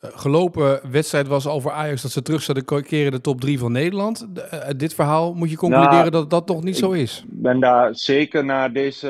uh, 0.00 0.10
gelopen 0.14 0.90
wedstrijd 0.90 1.26
was 1.26 1.46
over 1.46 1.70
Ajax, 1.70 2.02
dat 2.02 2.10
ze 2.10 2.22
terug 2.22 2.42
zouden 2.42 2.84
keren 2.84 3.12
de 3.12 3.20
top 3.20 3.40
3 3.40 3.58
van 3.58 3.72
Nederland. 3.72 4.28
Uh, 4.36 4.60
dit 4.76 4.94
verhaal 4.94 5.34
moet 5.34 5.50
je 5.50 5.56
concluderen 5.56 5.96
nou, 5.96 6.10
dat 6.10 6.30
dat 6.30 6.46
toch 6.46 6.62
niet 6.62 6.76
zo 6.76 6.90
is. 6.90 7.24
Ik 7.26 7.42
ben 7.42 7.60
daar 7.60 7.94
zeker 7.94 8.44
na 8.44 8.68
deze 8.68 9.08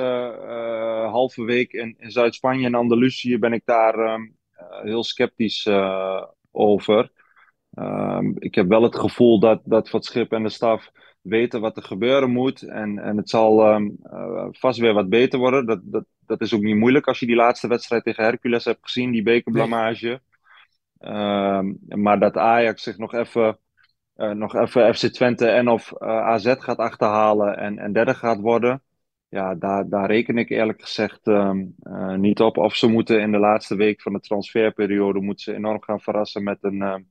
halve 1.11 1.45
week 1.45 1.73
in, 1.73 1.95
in 1.99 2.11
Zuid-Spanje 2.11 2.67
en 2.67 2.75
Andalusië 2.75 3.39
ben 3.39 3.53
ik 3.53 3.63
daar 3.65 3.99
um, 3.99 4.37
heel 4.83 5.05
sceptisch 5.05 5.69
over. 6.53 7.11
Um, 7.79 8.35
ik 8.39 8.55
heb 8.55 8.69
wel 8.69 8.83
het 8.83 8.99
gevoel 8.99 9.39
dat, 9.39 9.61
dat 9.65 9.91
Van 9.91 10.03
Schip 10.03 10.33
en 10.33 10.43
de 10.43 10.49
staf 10.49 10.91
weten 11.21 11.61
wat 11.61 11.77
er 11.77 11.83
gebeuren 11.83 12.31
moet. 12.31 12.63
En, 12.63 12.99
en 12.99 13.17
het 13.17 13.31
zal 13.31 13.75
um, 13.75 13.97
uh, 14.13 14.47
vast 14.51 14.79
weer 14.79 14.93
wat 14.93 15.09
beter 15.09 15.39
worden. 15.39 15.67
Dat, 15.67 15.81
dat, 15.83 16.05
dat 16.27 16.41
is 16.41 16.55
ook 16.55 16.63
niet 16.63 16.77
moeilijk 16.77 17.07
als 17.07 17.21
je 17.21 17.27
die 17.27 17.37
laatste 17.37 17.69
wedstrijd 17.69 18.05
tegen 18.05 18.25
Hercules 18.25 18.65
hebt 18.65 18.79
gezien, 18.83 19.11
die 19.11 19.23
bekerblamage. 19.23 20.21
Um, 21.01 21.79
maar 21.89 22.19
dat 22.19 22.37
Ajax 22.37 22.83
zich 22.83 22.99
nog 22.99 23.15
even, 23.15 23.59
uh, 24.17 24.31
nog 24.31 24.55
even 24.55 24.95
FC 24.95 25.07
Twente 25.07 25.47
en 25.47 25.69
of 25.69 25.93
uh, 25.93 26.09
AZ 26.09 26.55
gaat 26.59 26.79
achterhalen 26.79 27.57
en, 27.57 27.79
en 27.79 27.93
derde 27.93 28.15
gaat 28.15 28.41
worden. 28.41 28.83
Ja, 29.29 29.55
daar, 29.55 29.89
daar 29.89 30.07
reken 30.07 30.39
ik 30.39 30.51
eerlijk 30.51 30.83
gezegd 30.83 31.27
um, 31.27 31.75
niet 32.17 32.41
op. 32.41 32.57
Of 32.57 32.75
ze 32.75 32.89
moeten 32.89 33.21
in 33.21 33.31
de 33.31 33.39
laatste 33.39 33.77
week 33.77 34.03
van 34.03 34.13
de 34.13 34.21
transferperiode 34.21 35.21
moeten 35.21 35.45
ze 35.45 35.55
enorm 35.55 35.83
gaan 35.83 36.01
verrassen 36.01 36.43
met 36.43 36.59
een 36.61 37.07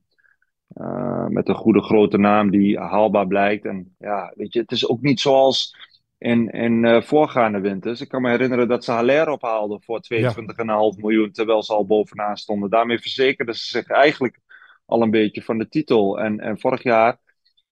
uh, 0.76 1.26
met 1.26 1.48
een 1.48 1.54
goede 1.54 1.82
grote 1.82 2.18
naam 2.18 2.50
die 2.50 2.78
haalbaar 2.78 3.26
blijkt. 3.26 3.64
En 3.64 3.94
ja, 3.98 4.32
weet 4.36 4.52
je, 4.52 4.60
het 4.60 4.72
is 4.72 4.88
ook 4.88 5.00
niet 5.00 5.20
zoals 5.20 5.76
in, 6.18 6.48
in 6.50 6.84
uh, 6.84 7.02
voorgaande 7.02 7.60
winters. 7.60 8.00
Ik 8.00 8.08
kan 8.08 8.22
me 8.22 8.30
herinneren 8.30 8.68
dat 8.68 8.84
ze 8.84 8.92
Haller 8.92 9.28
ophaalden 9.28 9.82
voor 9.82 10.00
22,5 10.14 10.20
ja. 10.20 10.32
miljoen, 10.96 11.30
terwijl 11.30 11.62
ze 11.62 11.72
al 11.72 11.86
bovenaan 11.86 12.36
stonden. 12.36 12.70
Daarmee 12.70 12.98
verzekerden 12.98 13.54
ze 13.54 13.66
zich 13.66 13.88
eigenlijk 13.88 14.38
al 14.86 15.02
een 15.02 15.10
beetje 15.10 15.42
van 15.42 15.58
de 15.58 15.68
titel. 15.68 16.20
En, 16.20 16.40
en 16.40 16.58
vorig 16.58 16.82
jaar 16.82 17.18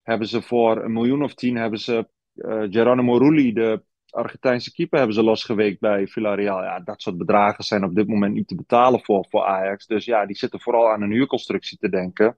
hebben 0.02 0.28
ze 0.28 0.42
voor 0.42 0.84
een 0.84 0.92
miljoen 0.92 1.22
of 1.22 1.34
tien 1.34 1.56
hebben 1.56 1.78
ze 1.78 2.08
uh, 2.34 2.62
Geronimo 2.70 3.16
Rulli, 3.16 3.52
de 3.52 3.82
Argentijnse 4.10 4.72
keeper, 4.72 4.98
hebben 4.98 5.16
ze 5.16 5.22
losgeweekt 5.22 5.80
bij 5.80 6.06
Villarreal. 6.06 6.62
Ja, 6.62 6.80
dat 6.80 7.02
soort 7.02 7.18
bedragen 7.18 7.64
zijn 7.64 7.84
op 7.84 7.94
dit 7.94 8.08
moment 8.08 8.34
niet 8.34 8.48
te 8.48 8.54
betalen 8.54 9.00
voor, 9.00 9.26
voor 9.28 9.44
Ajax. 9.44 9.86
Dus 9.86 10.04
ja, 10.04 10.26
die 10.26 10.36
zitten 10.36 10.60
vooral 10.60 10.90
aan 10.90 11.02
een 11.02 11.10
huurconstructie 11.10 11.78
te 11.78 11.88
denken. 11.88 12.36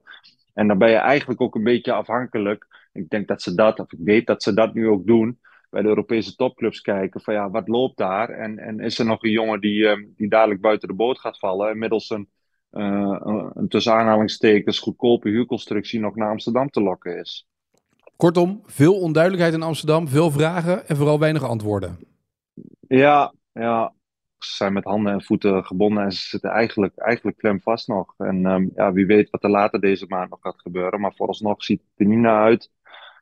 En 0.54 0.68
dan 0.68 0.78
ben 0.78 0.90
je 0.90 0.96
eigenlijk 0.96 1.40
ook 1.40 1.54
een 1.54 1.62
beetje 1.62 1.92
afhankelijk. 1.92 2.66
Ik 2.92 3.08
denk 3.08 3.28
dat 3.28 3.42
ze 3.42 3.54
dat, 3.54 3.80
of 3.80 3.92
ik 3.92 3.98
weet 4.02 4.26
dat 4.26 4.42
ze 4.42 4.54
dat 4.54 4.74
nu 4.74 4.88
ook 4.88 5.06
doen. 5.06 5.38
Bij 5.70 5.82
de 5.82 5.88
Europese 5.88 6.36
topclubs 6.36 6.80
kijken 6.80 7.20
van 7.20 7.34
ja, 7.34 7.50
wat 7.50 7.68
loopt 7.68 7.96
daar? 7.96 8.28
En, 8.28 8.58
en 8.58 8.80
is 8.80 8.98
er 8.98 9.04
nog 9.04 9.22
een 9.22 9.30
jongen 9.30 9.60
die, 9.60 9.86
um, 9.86 10.12
die 10.16 10.28
dadelijk 10.28 10.60
buiten 10.60 10.88
de 10.88 10.94
boot 10.94 11.18
gaat 11.18 11.38
vallen? 11.38 11.70
En 11.70 11.78
middels 11.78 12.10
een, 12.10 12.28
uh, 12.72 13.18
een, 13.20 13.50
een 13.54 13.68
tussen 13.68 13.92
aanhalingstekens 13.92 14.78
goedkope 14.78 15.28
huurconstructie 15.28 16.00
nog 16.00 16.16
naar 16.16 16.30
Amsterdam 16.30 16.70
te 16.70 16.82
lokken 16.82 17.18
is. 17.18 17.46
Kortom, 18.16 18.60
veel 18.64 19.00
onduidelijkheid 19.00 19.54
in 19.54 19.62
Amsterdam, 19.62 20.08
veel 20.08 20.30
vragen 20.30 20.88
en 20.88 20.96
vooral 20.96 21.18
weinig 21.18 21.42
antwoorden. 21.42 21.98
Ja, 22.88 23.34
ja 23.52 23.92
ze 24.44 24.54
zijn 24.54 24.72
met 24.72 24.84
handen 24.84 25.12
en 25.12 25.22
voeten 25.22 25.64
gebonden 25.64 26.04
en 26.04 26.12
ze 26.12 26.28
zitten 26.28 26.50
eigenlijk, 26.50 26.98
eigenlijk 26.98 27.36
klem 27.36 27.60
vast 27.60 27.88
nog. 27.88 28.14
En 28.18 28.46
um, 28.46 28.70
ja, 28.74 28.92
wie 28.92 29.06
weet 29.06 29.30
wat 29.30 29.44
er 29.44 29.50
later 29.50 29.80
deze 29.80 30.04
maand 30.08 30.30
nog 30.30 30.40
gaat 30.40 30.60
gebeuren. 30.60 31.00
Maar 31.00 31.14
vooralsnog 31.14 31.64
ziet 31.64 31.80
het 31.80 32.00
er 32.00 32.06
niet 32.06 32.18
naar 32.18 32.42
uit 32.42 32.70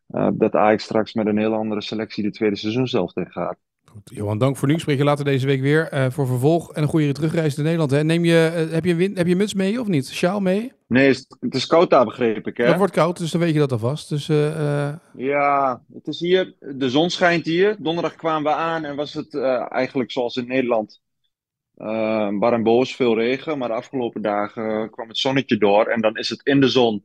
uh, 0.09 0.29
dat 0.33 0.55
Ajax 0.55 0.85
straks 0.85 1.15
met 1.15 1.27
een 1.27 1.39
heel 1.39 1.55
andere 1.55 1.83
selectie 1.83 2.23
de 2.23 2.31
tweede 2.31 2.57
seizoen 2.57 2.89
zelf 2.89 3.13
tegen 3.13 3.33
gaat. 3.33 3.57
Goed, 3.85 4.11
Johan, 4.15 4.39
dank 4.39 4.57
voor 4.57 4.69
nu. 4.69 4.79
Spreek 4.79 4.99
je 4.99 5.05
later 5.05 5.25
deze 5.25 5.47
week 5.47 5.61
weer 5.61 5.95
uh, 5.95 6.11
voor 6.11 6.27
vervolg 6.27 6.73
en 6.73 6.83
een 6.83 6.89
goede 6.89 7.13
terugreis 7.13 7.55
naar 7.55 7.65
Nederland. 7.65 7.91
Hè. 7.91 8.05
Neem 8.05 8.25
je, 8.25 8.67
uh, 8.67 8.73
heb, 8.75 8.85
je 8.85 8.95
win, 8.95 9.17
heb 9.17 9.27
je 9.27 9.37
muts 9.37 9.55
mee 9.55 9.81
of 9.81 9.87
niet? 9.87 10.09
Sjaal 10.09 10.41
mee? 10.41 10.73
Nee, 10.87 11.09
het 11.41 11.55
is 11.55 11.67
koud 11.67 11.91
daar, 11.91 12.05
begreep 12.05 12.47
ik. 12.47 12.57
Hè? 12.57 12.65
Het 12.65 12.77
wordt 12.77 12.93
koud, 12.93 13.19
dus 13.19 13.31
dan 13.31 13.41
weet 13.41 13.53
je 13.53 13.59
dat 13.59 13.73
alvast. 13.73 14.09
Dus, 14.09 14.29
uh, 14.29 14.95
ja, 15.17 15.83
het 15.93 16.07
is 16.07 16.21
hier, 16.21 16.55
de 16.59 16.91
zon 16.91 17.11
schijnt 17.11 17.45
hier. 17.45 17.77
Donderdag 17.79 18.15
kwamen 18.15 18.53
we 18.53 18.59
aan 18.59 18.85
en 18.85 18.97
was 18.97 19.15
het 19.15 19.35
eigenlijk 19.69 20.11
zoals 20.11 20.37
in 20.37 20.47
Nederland 20.47 21.01
uh, 21.77 22.39
bar 22.39 22.53
en 22.53 22.63
boos, 22.63 22.95
veel 22.97 23.19
regen. 23.19 23.59
Maar 23.59 23.69
de 23.69 23.75
afgelopen 23.75 24.23
dagen 24.23 24.91
kwam 24.91 25.09
het 25.09 25.19
zonnetje 25.19 25.57
door. 25.57 25.87
En 25.87 26.01
dan 26.01 26.17
is 26.17 26.29
het 26.29 26.41
in 26.45 26.61
de 26.61 26.69
zon 26.69 27.05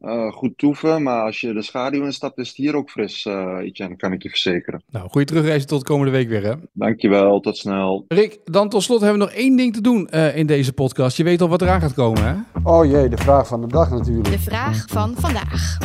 uh, 0.00 0.32
goed 0.32 0.58
toeven. 0.58 1.02
Maar 1.02 1.22
als 1.22 1.40
je 1.40 1.52
de 1.52 1.62
schaduw 1.62 2.04
instapt, 2.04 2.38
is 2.38 2.48
het 2.48 2.56
hier 2.56 2.76
ook 2.76 2.90
fris, 2.90 3.24
uh, 3.24 3.58
Etienne, 3.60 3.96
kan 3.96 4.12
ik 4.12 4.22
je 4.22 4.28
verzekeren. 4.28 4.82
Nou, 4.90 5.08
goede 5.08 5.26
terugreizen 5.26 5.68
tot 5.68 5.82
komende 5.82 6.12
week 6.12 6.28
weer, 6.28 6.42
hè? 6.42 6.54
Dankjewel, 6.72 7.40
tot 7.40 7.56
snel. 7.56 8.04
Rick, 8.08 8.38
dan 8.44 8.68
tot 8.68 8.82
slot 8.82 9.00
hebben 9.00 9.18
we 9.18 9.24
nog 9.24 9.34
één 9.34 9.56
ding 9.56 9.74
te 9.74 9.80
doen 9.80 10.08
uh, 10.10 10.36
in 10.36 10.46
deze 10.46 10.72
podcast. 10.72 11.16
Je 11.16 11.24
weet 11.24 11.40
al 11.40 11.48
wat 11.48 11.62
eraan 11.62 11.80
gaat 11.80 11.94
komen, 11.94 12.24
hè? 12.24 12.60
Oh 12.62 12.84
jee, 12.84 13.08
de 13.08 13.16
vraag 13.16 13.46
van 13.46 13.60
de 13.60 13.66
dag 13.66 13.90
natuurlijk. 13.90 14.30
De 14.30 14.38
vraag 14.38 14.84
van 14.88 15.14
vandaag. 15.16 15.78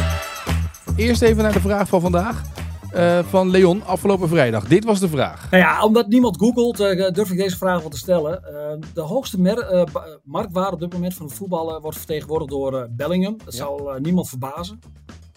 Eerst 0.95 1.21
even 1.21 1.43
naar 1.43 1.53
de 1.53 1.59
vraag 1.59 1.87
van 1.87 2.01
vandaag. 2.01 2.66
Uh, 2.95 3.23
van 3.23 3.49
Leon 3.49 3.85
afgelopen 3.85 4.27
vrijdag. 4.27 4.67
Dit 4.67 4.83
was 4.83 4.99
de 4.99 5.09
vraag. 5.09 5.51
Nou 5.51 5.63
ja, 5.63 5.83
omdat 5.83 6.07
niemand 6.07 6.37
googelt, 6.37 6.79
uh, 6.79 7.11
durf 7.11 7.31
ik 7.31 7.37
deze 7.37 7.57
vraag 7.57 7.81
wel 7.81 7.89
te 7.89 7.97
stellen. 7.97 8.41
Uh, 8.51 8.87
de 8.93 9.01
hoogste 9.01 9.41
mer 9.41 9.87
marktwaarde 10.23 10.73
op 10.73 10.79
dit 10.79 10.93
moment 10.93 11.13
van 11.13 11.25
het 11.25 11.35
voetballen 11.35 11.81
wordt 11.81 11.97
vertegenwoordigd 11.97 12.51
door 12.51 12.87
Bellingham. 12.89 13.37
Dat 13.45 13.53
ja. 13.53 13.59
zal 13.59 13.95
niemand 13.99 14.29
verbazen. 14.29 14.79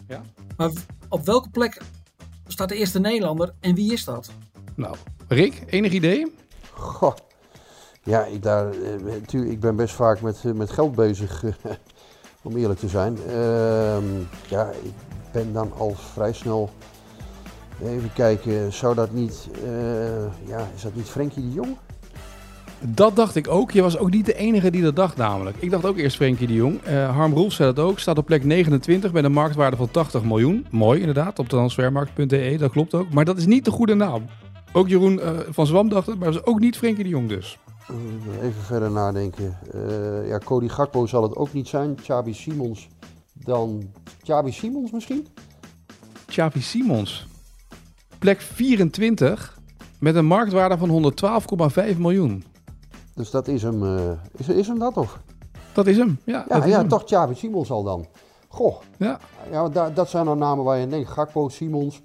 Ja. 0.08 0.22
Maar 0.56 0.70
op 1.08 1.24
welke 1.26 1.50
plek 1.50 1.80
staat 2.46 2.68
de 2.68 2.76
eerste 2.76 3.00
Nederlander 3.00 3.54
en 3.60 3.74
wie 3.74 3.92
is 3.92 4.04
dat? 4.04 4.30
Nou, 4.74 4.96
Rick, 5.28 5.62
enig 5.66 5.92
idee? 5.92 6.34
Goh. 6.72 7.14
Ja, 8.02 8.24
ik, 8.24 8.42
daar, 8.42 8.74
ik 9.32 9.60
ben 9.60 9.76
best 9.76 9.94
vaak 9.94 10.20
met, 10.20 10.42
met 10.54 10.70
geld 10.70 10.94
bezig, 10.94 11.44
om 12.42 12.56
eerlijk 12.56 12.78
te 12.78 12.88
zijn. 12.88 13.18
Ehm, 13.28 14.04
ja, 14.48 14.70
ik 14.82 14.94
ben 15.32 15.52
dan 15.52 15.72
al 15.78 15.94
vrij 15.94 16.32
snel 16.32 16.70
Even 17.84 18.12
kijken, 18.12 18.72
zou 18.72 18.94
dat 18.94 19.12
niet, 19.12 19.48
uh, 19.64 19.68
ja, 20.46 20.68
is 20.74 20.82
dat 20.82 20.94
niet 20.94 21.08
Frenkie 21.08 21.42
de 21.42 21.52
Jong? 21.52 21.76
Dat 22.80 23.16
dacht 23.16 23.36
ik 23.36 23.48
ook. 23.48 23.70
Je 23.70 23.82
was 23.82 23.98
ook 23.98 24.10
niet 24.10 24.26
de 24.26 24.34
enige 24.34 24.70
die 24.70 24.82
dat 24.82 24.96
dacht 24.96 25.16
namelijk. 25.16 25.56
Ik 25.60 25.70
dacht 25.70 25.84
ook 25.84 25.96
eerst 25.96 26.16
Frenkie 26.16 26.46
de 26.46 26.52
Jong. 26.52 26.86
Uh, 26.86 27.16
Harm 27.16 27.32
Rolf 27.32 27.52
zei 27.52 27.72
dat 27.72 27.84
ook. 27.84 27.98
Staat 27.98 28.18
op 28.18 28.26
plek 28.26 28.44
29 28.44 29.12
met 29.12 29.24
een 29.24 29.32
marktwaarde 29.32 29.76
van 29.76 29.90
80 29.90 30.22
miljoen. 30.22 30.66
Mooi 30.70 31.00
inderdaad, 31.00 31.38
op 31.38 31.48
transfermarkt.de. 31.48 32.56
Dat 32.58 32.70
klopt 32.70 32.94
ook. 32.94 33.12
Maar 33.12 33.24
dat 33.24 33.36
is 33.36 33.46
niet 33.46 33.64
de 33.64 33.70
goede 33.70 33.94
naam. 33.94 34.24
Ook 34.72 34.88
Jeroen 34.88 35.18
uh, 35.18 35.30
van 35.48 35.66
Zwam 35.66 35.88
dacht 35.88 36.06
het, 36.06 36.18
maar 36.18 36.32
dat 36.32 36.42
is 36.42 36.46
ook 36.46 36.60
niet 36.60 36.76
Frenkie 36.76 37.04
de 37.04 37.10
Jong 37.10 37.28
dus. 37.28 37.58
Even 38.42 38.62
verder 38.62 38.90
nadenken. 38.90 39.58
Uh, 39.74 40.28
ja, 40.28 40.38
Cody 40.38 40.68
Gakpo 40.68 41.06
zal 41.06 41.22
het 41.22 41.36
ook 41.36 41.52
niet 41.52 41.68
zijn. 41.68 41.98
Chabi 42.02 42.34
Simons 42.34 42.88
dan... 43.32 43.90
Chabi 44.22 44.52
Simons 44.52 44.90
misschien? 44.90 45.26
Xavi 46.30 46.60
Simons. 46.60 47.26
Plek 48.20 48.40
24 48.40 49.58
met 49.98 50.14
een 50.14 50.26
marktwaarde 50.26 50.78
van 50.78 50.88
112,5 51.92 51.98
miljoen. 51.98 52.44
Dus 53.14 53.30
dat 53.30 53.48
is 53.48 53.62
hem, 53.62 53.82
eh, 53.96 54.10
is, 54.36 54.48
is 54.48 54.66
hem 54.66 54.78
dat 54.78 54.96
of? 54.96 55.18
Dat 55.72 55.86
is 55.86 55.96
hem. 55.96 56.18
Ja, 56.24 56.44
Ja, 56.48 56.58
dat 56.60 56.68
ja 56.68 56.78
hem. 56.78 56.88
toch 56.88 57.04
Xavi 57.04 57.34
Simons 57.34 57.70
al 57.70 57.82
dan. 57.82 58.06
Goh, 58.48 58.76
Ja. 58.96 59.18
ja, 59.50 59.60
want 59.62 59.74
da- 59.74 59.90
dat 59.90 60.10
zijn 60.10 60.24
dan 60.24 60.38
namen 60.38 60.64
waar 60.64 60.78
je 60.78 60.86
denkt. 60.86 61.08
Gakpo, 61.10 61.48
Simons, 61.48 62.00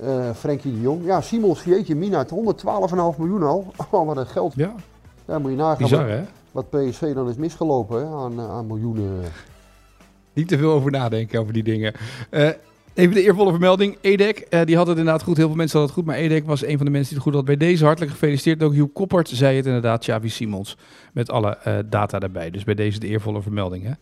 eh 0.00 0.30
Frenkie 0.34 0.72
de 0.72 0.80
Jong. 0.80 1.04
Ja, 1.04 1.20
Simons, 1.20 1.64
jeetje 1.64 1.94
mina, 1.94 2.24
112,5 2.28 3.18
miljoen 3.18 3.42
al. 3.42 3.72
Oh, 3.90 4.06
wat 4.06 4.16
een 4.16 4.26
geld. 4.26 4.52
ja, 4.56 4.74
Ja, 5.26 5.38
moet 5.38 5.50
je 5.50 5.56
nagaan 5.56 5.76
bizar 5.78 6.06
wat, 6.06 6.08
hè? 6.16 6.22
wat 6.52 6.70
PSV 6.70 7.14
dan 7.14 7.28
is 7.28 7.36
misgelopen 7.36 7.98
hè, 8.08 8.14
aan, 8.14 8.38
eh, 8.38 8.50
aan 8.50 8.66
miljoenen. 8.66 9.20
Niet 10.32 10.48
te 10.48 10.58
veel 10.58 10.70
over 10.72 10.90
nadenken 10.90 11.40
over 11.40 11.52
die 11.52 11.62
dingen. 11.62 11.94
Even 12.94 13.14
de 13.14 13.22
eervolle 13.22 13.50
vermelding. 13.50 13.98
Edek, 14.00 14.38
eh, 14.38 14.64
die 14.64 14.76
had 14.76 14.86
het 14.86 14.98
inderdaad 14.98 15.22
goed. 15.22 15.36
Heel 15.36 15.46
veel 15.46 15.56
mensen 15.56 15.78
hadden 15.78 15.96
het 15.96 16.04
goed. 16.04 16.14
Maar 16.14 16.24
Edek 16.24 16.46
was 16.46 16.64
een 16.64 16.76
van 16.76 16.86
de 16.86 16.92
mensen 16.92 17.08
die 17.08 17.18
het 17.18 17.26
goed 17.26 17.34
had 17.34 17.44
bij 17.44 17.56
deze. 17.56 17.84
Hartelijk 17.84 18.12
gefeliciteerd. 18.12 18.62
Ook 18.62 18.74
Joep 18.74 18.94
Koppert 18.94 19.28
zei 19.28 19.56
het 19.56 19.66
inderdaad. 19.66 20.00
Xavi 20.00 20.28
Simons. 20.28 20.76
Met 21.12 21.30
alle 21.30 21.56
eh, 21.56 21.78
data 21.86 22.18
daarbij. 22.18 22.50
Dus 22.50 22.64
bij 22.64 22.74
deze 22.74 22.98
de 22.98 23.06
eervolle 23.06 23.42
vermelding. 23.42 23.84
Hè? 23.84 23.92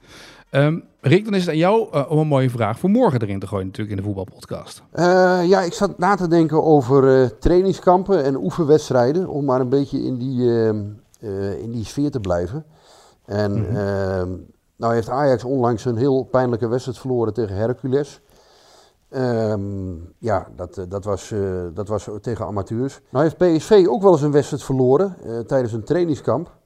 Ehm, 0.50 0.78
Rick, 1.00 1.24
dan 1.24 1.34
is 1.34 1.40
het 1.40 1.50
aan 1.50 1.56
jou 1.56 1.88
eh, 1.92 2.10
om 2.10 2.18
een 2.18 2.26
mooie 2.26 2.50
vraag 2.50 2.78
voor 2.78 2.90
morgen 2.90 3.22
erin 3.22 3.38
te 3.38 3.46
gooien. 3.46 3.66
Natuurlijk 3.66 3.96
in 3.96 4.02
de 4.02 4.08
voetbalpodcast. 4.08 4.82
Ja, 5.48 5.60
ik 5.60 5.72
zat 5.72 5.98
na 5.98 6.14
te 6.14 6.28
denken 6.28 6.64
over 6.64 7.32
trainingskampen 7.38 8.24
en 8.24 8.36
oefenwedstrijden. 8.36 9.28
Om 9.28 9.44
maar 9.44 9.60
een 9.60 9.68
beetje 9.68 10.02
in 10.04 10.16
die, 10.18 10.58
ehm, 10.58 10.82
eh, 11.22 11.62
in 11.62 11.70
die 11.70 11.84
sfeer 11.84 12.10
te 12.10 12.20
blijven. 12.20 12.64
En 13.24 13.76
ehm, 13.76 14.28
nou 14.76 14.94
heeft 14.94 15.08
Ajax 15.08 15.44
onlangs 15.44 15.84
een 15.84 15.96
heel 15.96 16.22
pijnlijke 16.22 16.68
wedstrijd 16.68 16.98
verloren 16.98 17.34
tegen 17.34 17.56
Hercules. 17.56 18.20
Ehm, 19.12 19.94
ja, 20.18 20.48
dat, 20.56 20.78
eh, 20.78 20.84
dat, 20.88 21.04
was, 21.04 21.30
eh, 21.30 21.66
dat 21.74 21.88
was 21.88 22.08
tegen 22.20 22.46
amateurs. 22.46 23.00
Nou 23.10 23.24
heeft 23.24 23.36
PSV 23.36 23.86
ook 23.88 24.02
wel 24.02 24.12
eens 24.12 24.22
een 24.22 24.32
wedstrijd 24.32 24.62
verloren 24.62 25.16
eh, 25.24 25.38
tijdens 25.38 25.72
een 25.72 25.84
trainingskamp. 25.84 26.56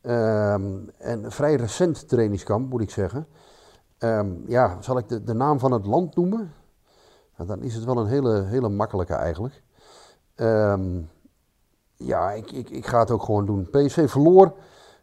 Ehm, 0.00 0.76
en 0.98 1.24
een 1.24 1.30
vrij 1.30 1.54
recent 1.54 2.08
trainingskamp, 2.08 2.70
moet 2.70 2.80
ik 2.80 2.90
zeggen. 2.90 3.26
Ehm, 3.98 4.28
ja, 4.46 4.76
zal 4.80 4.98
ik 4.98 5.08
de, 5.08 5.22
de 5.22 5.34
naam 5.34 5.58
van 5.58 5.72
het 5.72 5.86
land 5.86 6.16
noemen? 6.16 6.52
Nou, 7.36 7.48
dan 7.48 7.62
is 7.62 7.74
het 7.74 7.84
wel 7.84 7.98
een 7.98 8.06
hele, 8.06 8.42
hele 8.42 8.68
makkelijke 8.68 9.14
eigenlijk. 9.14 9.62
Ja, 11.96 12.30
ik, 12.30 12.50
ik, 12.50 12.70
ik 12.70 12.86
ga 12.86 12.98
het 12.98 13.10
ook 13.10 13.22
gewoon 13.22 13.46
doen. 13.46 13.68
PSV 13.70 14.10
verloor 14.10 14.52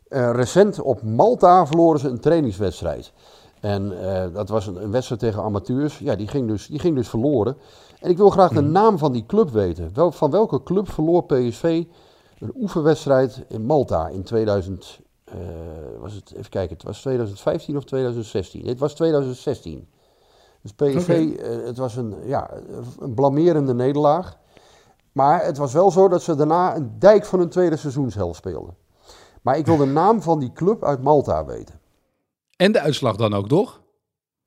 recent 0.10 0.80
op 0.80 1.02
Malta 1.02 1.66
verloren 1.66 2.00
ze 2.00 2.10
een 2.10 2.20
trainingswedstrijd. 2.20 3.14
En 3.66 4.14
eh, 4.14 4.34
dat 4.34 4.50
was 4.50 4.68
een, 4.68 4.84
een 4.84 4.92
wedstrijd 4.92 5.22
tegen 5.22 5.44
amateurs. 5.44 6.00
Ja, 6.00 6.16
die 6.16 6.28
ging, 6.28 6.48
dus, 6.48 6.68
die 6.68 6.80
ging 6.80 6.96
dus 6.96 7.10
verloren. 7.10 7.58
En 8.00 8.10
ik 8.10 8.18
wil 8.18 8.30
graag 8.30 8.52
de 8.52 8.62
naam 8.62 8.98
van 8.98 9.12
die 9.12 9.26
club 9.26 9.50
weten. 9.50 9.90
Wel, 9.94 10.12
van 10.12 10.32
welke 10.32 10.64
club 10.64 10.90
verloor 10.90 11.24
PSV 11.24 11.84
een 12.40 12.54
oefenwedstrijd 12.56 13.46
in 13.48 13.66
Malta 13.66 14.08
in 14.08 14.24
2000? 14.24 15.04
eh, 15.26 16.02
was 16.02 16.14
het, 16.14 16.34
even 16.36 16.50
kijken, 16.50 16.76
het 16.76 16.86
was 16.86 17.02
2015 17.02 17.78
of 17.78 17.84
2016? 17.84 18.68
Het 18.68 18.80
was 18.80 18.94
2016. 18.94 19.88
Dus 20.62 20.74
PSV, 20.74 21.10
eh, 21.10 21.66
het 21.66 21.78
was 21.78 21.96
een, 21.96 22.16
ja, 22.24 22.50
een 23.00 23.14
blamerende 23.14 23.74
nederlaag. 23.74 24.38
Maar 25.12 25.46
het 25.46 25.58
was 25.58 25.74
wel 25.74 25.92
zo 25.92 26.08
dat 26.08 26.22
ze 26.22 26.36
daarna 26.36 26.76
een 26.76 27.00
dijk 27.00 27.26
van 27.26 27.40
hun 27.40 27.50
tweede 27.50 27.78
seizoenshelft 27.78 28.38
speelden. 28.38 28.76
Maar 29.42 29.58
ik 29.58 29.66
wil 29.66 29.78
de 29.78 29.86
naam 29.86 30.22
van 30.22 30.40
die 30.40 30.54
club 30.54 30.84
uit 30.84 31.04
Malta 31.04 31.46
weten. 31.46 31.80
En 32.56 32.72
de 32.72 32.80
uitslag 32.80 33.16
dan 33.16 33.34
ook, 33.34 33.48
toch? 33.48 33.82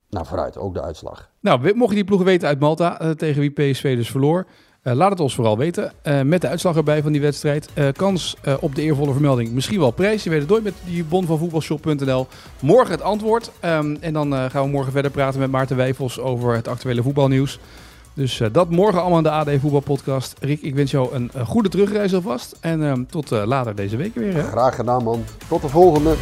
Nou, 0.09 0.25
vooruit, 0.25 0.57
ook 0.57 0.73
de 0.73 0.81
uitslag. 0.81 1.29
Nou, 1.39 1.75
mocht 1.75 1.89
je 1.89 1.95
die 1.95 2.03
ploegen 2.03 2.27
weten 2.27 2.47
uit 2.47 2.59
Malta, 2.59 2.99
eh, 2.99 3.09
tegen 3.09 3.41
wie 3.41 3.49
PSV 3.49 3.95
dus 3.95 4.11
verloor, 4.11 4.45
eh, 4.81 4.93
laat 4.93 5.09
het 5.09 5.19
ons 5.19 5.35
vooral 5.35 5.57
weten. 5.57 5.91
Eh, 6.01 6.21
met 6.21 6.41
de 6.41 6.47
uitslag 6.47 6.75
erbij 6.75 7.01
van 7.01 7.11
die 7.11 7.21
wedstrijd. 7.21 7.69
Kans 7.93 8.35
op 8.59 8.75
de 8.75 8.81
eervolle 8.81 9.11
vermelding. 9.11 9.51
Misschien 9.51 9.79
wel 9.79 9.91
prijs. 9.91 10.23
Je 10.23 10.29
weet 10.29 10.39
het 10.39 10.49
nooit 10.49 10.63
met 10.63 10.73
die 10.85 11.03
bon 11.03 11.25
van 11.25 11.37
voetbalshop.nl. 11.37 12.27
Morgen 12.59 12.91
het 12.91 13.01
antwoord. 13.01 13.51
Ehm, 13.59 13.95
en 13.99 14.13
dan 14.13 14.33
gaan 14.33 14.63
we 14.63 14.69
morgen 14.69 14.91
verder 14.91 15.11
praten 15.11 15.39
met 15.39 15.51
Maarten 15.51 15.77
Wijfels 15.77 16.19
over 16.19 16.55
het 16.55 16.67
actuele 16.67 17.03
voetbalnieuws. 17.03 17.59
Dus 18.13 18.41
dat 18.51 18.69
morgen 18.69 19.01
allemaal 19.01 19.17
in 19.17 19.23
de 19.23 19.31
AD 19.31 19.49
Voetbalpodcast. 19.59 20.35
Rick, 20.39 20.61
ik 20.61 20.75
wens 20.75 20.91
jou 20.91 21.13
een, 21.13 21.31
goede 21.45 21.69
terugreis 21.69 22.13
alvast. 22.13 22.55
En 22.59 22.83
ehm, 22.83 23.03
tot 23.05 23.29
later 23.29 23.75
deze 23.75 23.97
week 23.97 24.15
weer. 24.15 24.33
Hè? 24.33 24.43
Graag 24.43 24.75
gedaan, 24.75 25.03
man. 25.03 25.23
Tot 25.47 25.61
de 25.61 25.69
volgende. 25.69 26.15